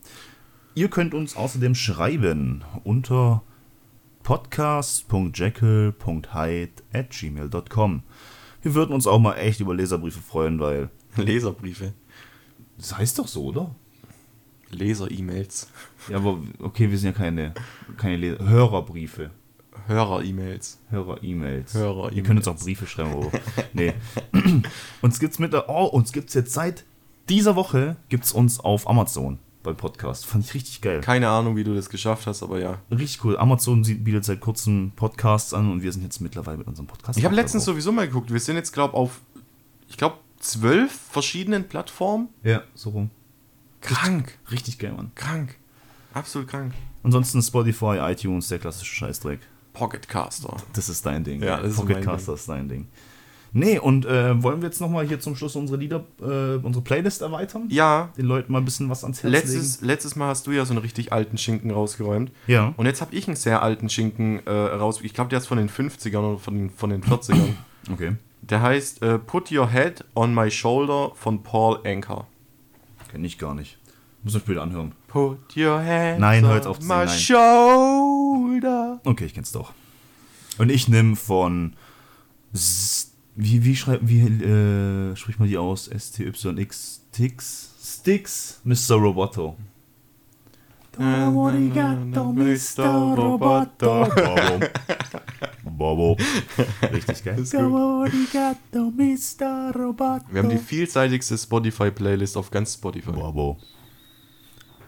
Ihr 0.74 0.88
könnt 0.88 1.14
uns 1.14 1.36
außerdem 1.36 1.74
schreiben 1.74 2.64
unter 2.84 3.42
podcast.jekyll.hyde 4.22 6.72
at 6.92 7.10
gmail.com. 7.10 8.02
Wir 8.62 8.74
würden 8.74 8.92
uns 8.92 9.06
auch 9.06 9.18
mal 9.18 9.34
echt 9.34 9.60
über 9.60 9.74
Leserbriefe 9.74 10.20
freuen, 10.20 10.60
weil 10.60 10.90
Leserbriefe. 11.16 11.94
das 12.76 12.96
heißt 12.96 13.18
doch 13.18 13.26
so, 13.26 13.46
oder? 13.46 13.74
Leser-E-Mails. 14.70 15.70
Ja, 16.10 16.18
aber 16.18 16.38
okay, 16.58 16.90
wir 16.90 16.98
sind 16.98 17.12
ja 17.12 17.16
keine, 17.16 17.54
keine 17.96 18.18
Leser 18.18 18.46
Hörerbriefe. 18.46 19.30
Hörer-E-Mails. 19.86 20.78
Hörer-E-Mails. 20.90 21.74
Hörer-E-Mails. 21.74 22.16
Ihr 22.16 22.22
könnt 22.22 22.38
uns 22.38 22.48
auch 22.48 22.58
Briefe 22.58 22.86
schreiben, 22.86 23.12
aber 23.12 23.30
nee. 23.72 23.94
uns 25.00 25.18
gibt's 25.18 25.38
mit 25.38 25.54
der, 25.54 25.70
oh, 25.70 25.86
uns 25.86 26.12
gibt's 26.12 26.34
jetzt 26.34 26.52
seit 26.52 26.84
dieser 27.30 27.56
Woche 27.56 27.96
gibt's 28.10 28.32
uns 28.32 28.60
auf 28.60 28.86
Amazon 28.88 29.38
beim 29.62 29.76
Podcast. 29.76 30.26
Fand 30.26 30.44
ich 30.44 30.54
richtig 30.54 30.80
geil. 30.80 31.00
Keine 31.00 31.28
Ahnung, 31.28 31.56
wie 31.56 31.64
du 31.64 31.74
das 31.74 31.90
geschafft 31.90 32.26
hast, 32.26 32.42
aber 32.42 32.60
ja. 32.60 32.78
Richtig 32.90 33.24
cool. 33.24 33.36
Amazon 33.36 33.82
bietet 33.82 34.24
seit 34.24 34.40
kurzem 34.40 34.92
Podcasts 34.94 35.52
an 35.54 35.70
und 35.70 35.82
wir 35.82 35.92
sind 35.92 36.02
jetzt 36.02 36.20
mittlerweile 36.20 36.58
mit 36.58 36.66
unserem 36.66 36.86
Podcast. 36.86 37.18
Ich 37.18 37.24
habe 37.24 37.34
letztens 37.34 37.64
drauf. 37.64 37.74
sowieso 37.74 37.92
mal 37.92 38.06
geguckt. 38.06 38.32
Wir 38.32 38.40
sind 38.40 38.56
jetzt, 38.56 38.72
glaube 38.72 38.94
auf, 38.94 39.20
ich 39.88 39.96
glaube, 39.96 40.16
zwölf 40.38 40.92
verschiedenen 40.92 41.68
Plattformen. 41.68 42.28
Ja, 42.42 42.62
so 42.74 42.90
rum. 42.90 43.10
Krank. 43.80 44.38
Richtig 44.50 44.78
geil, 44.78 44.92
Mann. 44.92 45.12
Krank. 45.14 45.56
Absolut 46.14 46.48
krank. 46.48 46.72
Ansonsten 47.02 47.42
Spotify, 47.42 47.98
iTunes, 48.00 48.48
der 48.48 48.58
klassische 48.58 48.94
Scheißdreck. 48.94 49.40
Pocketcaster. 49.72 50.56
Das 50.72 50.88
ist 50.88 51.06
dein 51.06 51.22
Ding. 51.22 51.42
Ja, 51.42 51.60
das 51.60 51.72
ist 51.72 51.76
Pocket 51.76 51.96
mein 51.96 52.04
Caster 52.04 52.34
ist 52.34 52.48
dein 52.48 52.68
Ding. 52.68 52.88
Nee, 53.52 53.78
und 53.78 54.04
äh, 54.04 54.42
wollen 54.42 54.60
wir 54.60 54.68
jetzt 54.68 54.80
nochmal 54.80 55.06
hier 55.06 55.20
zum 55.20 55.34
Schluss 55.34 55.56
unsere 55.56 55.78
Lieder, 55.78 56.04
äh, 56.20 56.56
unsere 56.56 56.82
Playlist 56.84 57.22
erweitern? 57.22 57.64
Ja, 57.70 58.10
Den 58.16 58.26
Leuten 58.26 58.52
mal 58.52 58.58
ein 58.58 58.64
bisschen 58.64 58.90
was 58.90 59.04
ans 59.04 59.22
Herz 59.22 59.32
letztes, 59.32 59.80
letztes 59.80 60.16
Mal 60.16 60.28
hast 60.28 60.46
du 60.46 60.52
ja 60.52 60.64
so 60.64 60.72
einen 60.72 60.80
richtig 60.82 61.12
alten 61.12 61.38
Schinken 61.38 61.70
rausgeräumt. 61.70 62.28
legen. 62.30 62.40
Ja. 62.46 62.74
Und 62.76 62.86
jetzt 62.86 63.00
habe 63.00 63.14
ich 63.14 63.26
einen 63.26 63.36
sehr 63.36 63.62
alten 63.62 63.88
Schinken 63.88 64.46
äh, 64.46 64.50
raus. 64.50 65.00
Ich 65.02 65.14
glaube, 65.14 65.30
der 65.30 65.38
ist 65.38 65.46
von 65.46 65.58
den 65.58 65.70
50ern 65.70 66.18
oder 66.18 66.38
von 66.38 66.54
den, 66.54 66.70
von 66.70 66.90
den 66.90 67.02
40ern. 67.02 67.48
Okay. 67.90 68.16
Der 68.42 68.60
heißt 68.60 69.00
äh, 69.00 69.18
Put 69.18 69.50
Your 69.50 69.70
Head 69.70 70.04
on 70.14 70.34
My 70.34 70.50
Shoulder 70.50 71.12
von 71.14 71.42
Paul 71.42 71.78
Anker. 71.86 72.26
Kenn 73.10 73.24
ich 73.24 73.38
gar 73.38 73.54
nicht. 73.54 73.78
Muss 74.22 74.34
ich 74.34 74.42
später 74.42 74.60
anhören. 74.62 74.92
Put 75.06 75.56
your 75.56 75.80
head 75.80 76.18
Nein, 76.18 76.44
on 76.44 76.66
auf 76.66 76.80
my 76.80 77.06
singen, 77.06 77.08
shoulder. 77.08 79.00
Okay, 79.04 79.24
ich 79.24 79.32
kenn's 79.32 79.52
doch. 79.52 79.72
Und 80.58 80.70
ich 80.70 80.88
nehme 80.88 81.16
von. 81.16 81.74
S 82.52 83.07
wie, 83.40 83.64
wie 83.64 83.76
schreibt, 83.76 84.08
wie 84.08 84.22
äh, 84.22 85.14
spricht 85.14 85.38
man 85.38 85.48
die 85.48 85.56
aus? 85.56 85.86
S-T-Y-X, 85.86 87.06
Tix, 87.12 87.70
Sticks, 87.80 88.60
Mr. 88.64 88.96
Roboto. 88.96 89.56
Mr. 92.32 93.14
Roboto. 93.16 94.08
Bobo. 95.62 96.16
Richtig 96.92 97.22
geil. 97.22 97.38
Wir 100.32 100.42
haben 100.42 100.48
die 100.48 100.58
vielseitigste 100.58 101.38
Spotify-Playlist 101.38 102.36
auf 102.36 102.50
ganz 102.50 102.74
Spotify. 102.74 103.12
Bobo. 103.12 103.56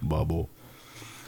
Bobo. 0.01 0.49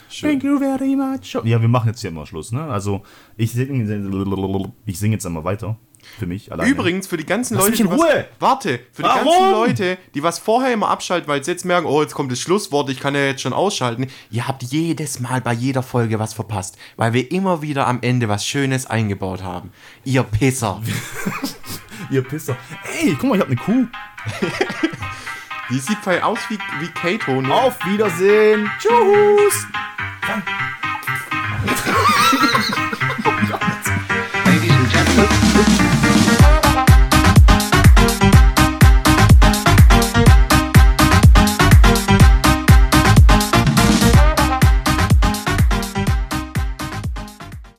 Schön. 0.08 0.40
you 0.40 0.58
very 0.58 0.96
much. 0.96 1.34
Ja, 1.44 1.60
wir 1.60 1.68
machen 1.68 1.86
jetzt 1.90 2.00
hier 2.00 2.10
immer 2.10 2.26
Schluss, 2.26 2.50
ne? 2.50 2.64
Also, 2.64 3.02
ich 3.36 3.52
singe 3.52 4.74
ich 4.84 4.98
sing 4.98 5.12
jetzt 5.12 5.24
einmal 5.24 5.44
weiter. 5.44 5.78
Für 6.18 6.26
mich 6.26 6.52
alleine. 6.52 6.70
Übrigens, 6.70 7.06
für 7.06 7.16
die 7.16 7.26
ganzen 7.26 7.54
Lass 7.54 7.64
Leute, 7.64 7.72
mich 7.72 7.80
in 7.80 7.86
die 7.86 7.92
was, 7.92 8.00
Ruhe! 8.00 8.28
warte, 8.38 8.80
für 8.92 9.02
die 9.02 9.08
Warum? 9.08 9.24
ganzen 9.24 9.50
Leute, 9.52 9.98
die 10.14 10.22
was 10.22 10.38
vorher 10.38 10.72
immer 10.72 10.88
abschalten, 10.88 11.28
weil 11.28 11.42
sie 11.44 11.50
jetzt 11.50 11.64
merken, 11.64 11.86
oh, 11.86 12.02
jetzt 12.02 12.14
kommt 12.14 12.30
das 12.32 12.40
Schlusswort, 12.40 12.90
ich 12.90 13.00
kann 13.00 13.14
ja 13.14 13.26
jetzt 13.26 13.42
schon 13.42 13.52
ausschalten. 13.52 14.08
Ihr 14.30 14.46
habt 14.46 14.62
jedes 14.62 15.20
Mal 15.20 15.40
bei 15.40 15.52
jeder 15.52 15.82
Folge 15.82 16.18
was 16.18 16.34
verpasst, 16.34 16.76
weil 16.96 17.12
wir 17.12 17.30
immer 17.32 17.62
wieder 17.62 17.86
am 17.86 17.98
Ende 18.02 18.28
was 18.28 18.46
Schönes 18.46 18.86
eingebaut 18.86 19.42
haben. 19.42 19.72
Ihr 20.04 20.22
Pisser. 20.22 20.82
Ihr 22.10 22.22
Pisser. 22.22 22.56
Ey, 23.00 23.16
guck 23.18 23.30
mal, 23.30 23.36
ich 23.36 23.40
hab 23.40 23.48
eine 23.48 23.56
Kuh. 23.56 23.86
Die 25.70 25.78
sieht 25.78 25.98
voll 25.98 26.20
aus 26.20 26.38
wie, 26.48 26.58
wie 26.80 26.88
Kato, 26.88 27.40
ne? 27.40 27.54
Auf 27.54 27.78
Wiedersehen. 27.86 28.70
Tschüss. 28.78 29.66